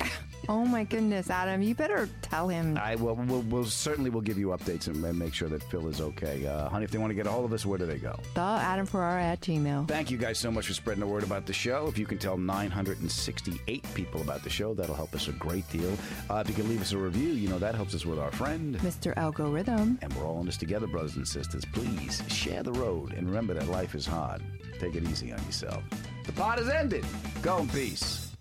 Oh 0.53 0.67
my 0.67 0.85
goodness, 0.85 1.31
Adam, 1.31 1.63
you 1.63 1.75
better 1.75 2.11
tell 2.21 2.47
him. 2.47 2.77
I 2.77 2.95
will. 2.97 3.15
We'll, 3.15 3.41
we'll 3.41 3.65
certainly 3.65 4.11
will 4.11 4.21
give 4.21 4.37
you 4.37 4.49
updates 4.49 4.87
and 4.87 5.03
and 5.03 5.19
make 5.19 5.33
sure 5.33 5.49
that 5.49 5.63
Phil 5.63 5.89
is 5.89 5.99
okay. 5.99 6.47
Uh, 6.47 6.69
honey, 6.69 6.85
if 6.85 6.91
they 6.91 6.99
want 6.99 7.11
to 7.11 7.15
get 7.15 7.27
a 7.27 7.31
hold 7.31 7.47
of 7.47 7.55
us, 7.55 7.65
where 7.65 7.79
do 7.79 7.87
they 7.87 7.97
go? 7.97 8.15
The 8.35 8.41
Adam 8.43 8.85
Ferrara 8.85 9.23
at 9.23 9.41
Gmail. 9.41 9.89
Thank 9.89 10.11
you 10.11 10.19
guys 10.19 10.39
so 10.39 10.51
much 10.51 10.67
for 10.67 10.75
spreading 10.75 11.01
the 11.01 11.07
word 11.07 11.23
about 11.23 11.47
the 11.47 11.55
show. 11.55 11.87
If 11.87 11.97
you 11.97 12.05
can 12.05 12.19
tell 12.19 12.37
968 12.37 13.95
people 13.95 14.21
about 14.21 14.43
the 14.45 14.51
show, 14.51 14.75
that'll 14.75 14.95
help 14.95 15.15
us 15.15 15.27
a 15.29 15.33
great 15.33 15.67
deal. 15.71 15.97
Uh, 16.29 16.43
if 16.45 16.49
you 16.51 16.55
can 16.55 16.69
leave 16.69 16.83
us 16.83 16.93
a 16.93 16.99
review, 16.99 17.31
you 17.31 17.49
know 17.49 17.59
that 17.59 17.75
helps 17.75 17.95
us 17.95 18.05
with 18.05 18.19
our 18.19 18.31
friend. 18.31 18.77
Mr. 18.81 19.15
Algorithm. 19.17 19.99
And 20.03 20.13
we're 20.13 20.27
all 20.27 20.41
in 20.41 20.47
this 20.47 20.59
together, 20.59 20.87
brothers 20.87 21.17
and 21.17 21.27
sisters. 21.27 21.65
Please 21.65 22.23
share 22.29 22.63
the 22.63 22.73
road 22.73 23.15
and 23.15 23.27
remember 23.27 23.55
that 23.55 23.69
life 23.69 23.95
is 23.95 24.05
hard. 24.05 24.43
Take 24.79 24.97
it 24.97 25.05
easy 25.05 25.33
on 25.33 25.43
yourself. 25.47 25.83
The 26.27 26.33
pod 26.33 26.59
has 26.59 26.69
ended. 26.69 27.07
Go 27.41 27.57
in 27.57 27.69
peace. 27.69 28.32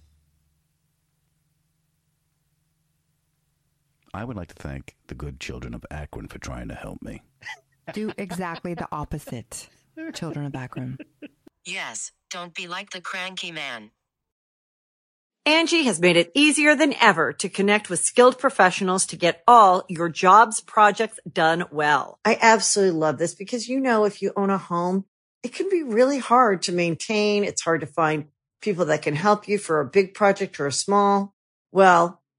I 4.13 4.25
would 4.25 4.35
like 4.35 4.49
to 4.49 4.61
thank 4.61 4.95
the 5.07 5.15
good 5.15 5.39
children 5.39 5.73
of 5.73 5.85
Akron 5.89 6.27
for 6.27 6.37
trying 6.39 6.67
to 6.67 6.75
help 6.75 7.01
me. 7.01 7.21
Do 7.93 8.11
exactly 8.17 8.73
the 8.73 8.87
opposite. 8.91 9.69
Children 10.13 10.45
of 10.47 10.55
Akron. 10.55 10.97
Yes, 11.65 12.11
don't 12.29 12.53
be 12.53 12.67
like 12.67 12.89
the 12.89 13.01
cranky 13.01 13.51
man. 13.51 13.91
Angi 15.47 15.85
has 15.85 15.99
made 15.99 16.17
it 16.17 16.31
easier 16.35 16.75
than 16.75 16.93
ever 17.01 17.33
to 17.33 17.49
connect 17.49 17.89
with 17.89 17.99
skilled 17.99 18.37
professionals 18.37 19.07
to 19.07 19.15
get 19.15 19.43
all 19.47 19.85
your 19.89 20.07
jobs 20.07 20.59
projects 20.59 21.19
done 21.31 21.65
well. 21.71 22.19
I 22.23 22.37
absolutely 22.39 22.99
love 22.99 23.17
this 23.17 23.33
because, 23.33 23.67
you 23.67 23.79
know, 23.79 24.05
if 24.05 24.21
you 24.21 24.33
own 24.35 24.51
a 24.51 24.57
home, 24.57 25.05
it 25.41 25.53
can 25.53 25.67
be 25.69 25.81
really 25.81 26.19
hard 26.19 26.61
to 26.63 26.71
maintain. 26.71 27.43
It's 27.43 27.63
hard 27.63 27.81
to 27.81 27.87
find 27.87 28.25
people 28.61 28.85
that 28.85 29.01
can 29.01 29.15
help 29.15 29.47
you 29.47 29.57
for 29.57 29.79
a 29.79 29.85
big 29.85 30.13
project 30.13 30.59
or 30.59 30.67
a 30.67 30.71
small. 30.71 31.33
Well, 31.71 32.20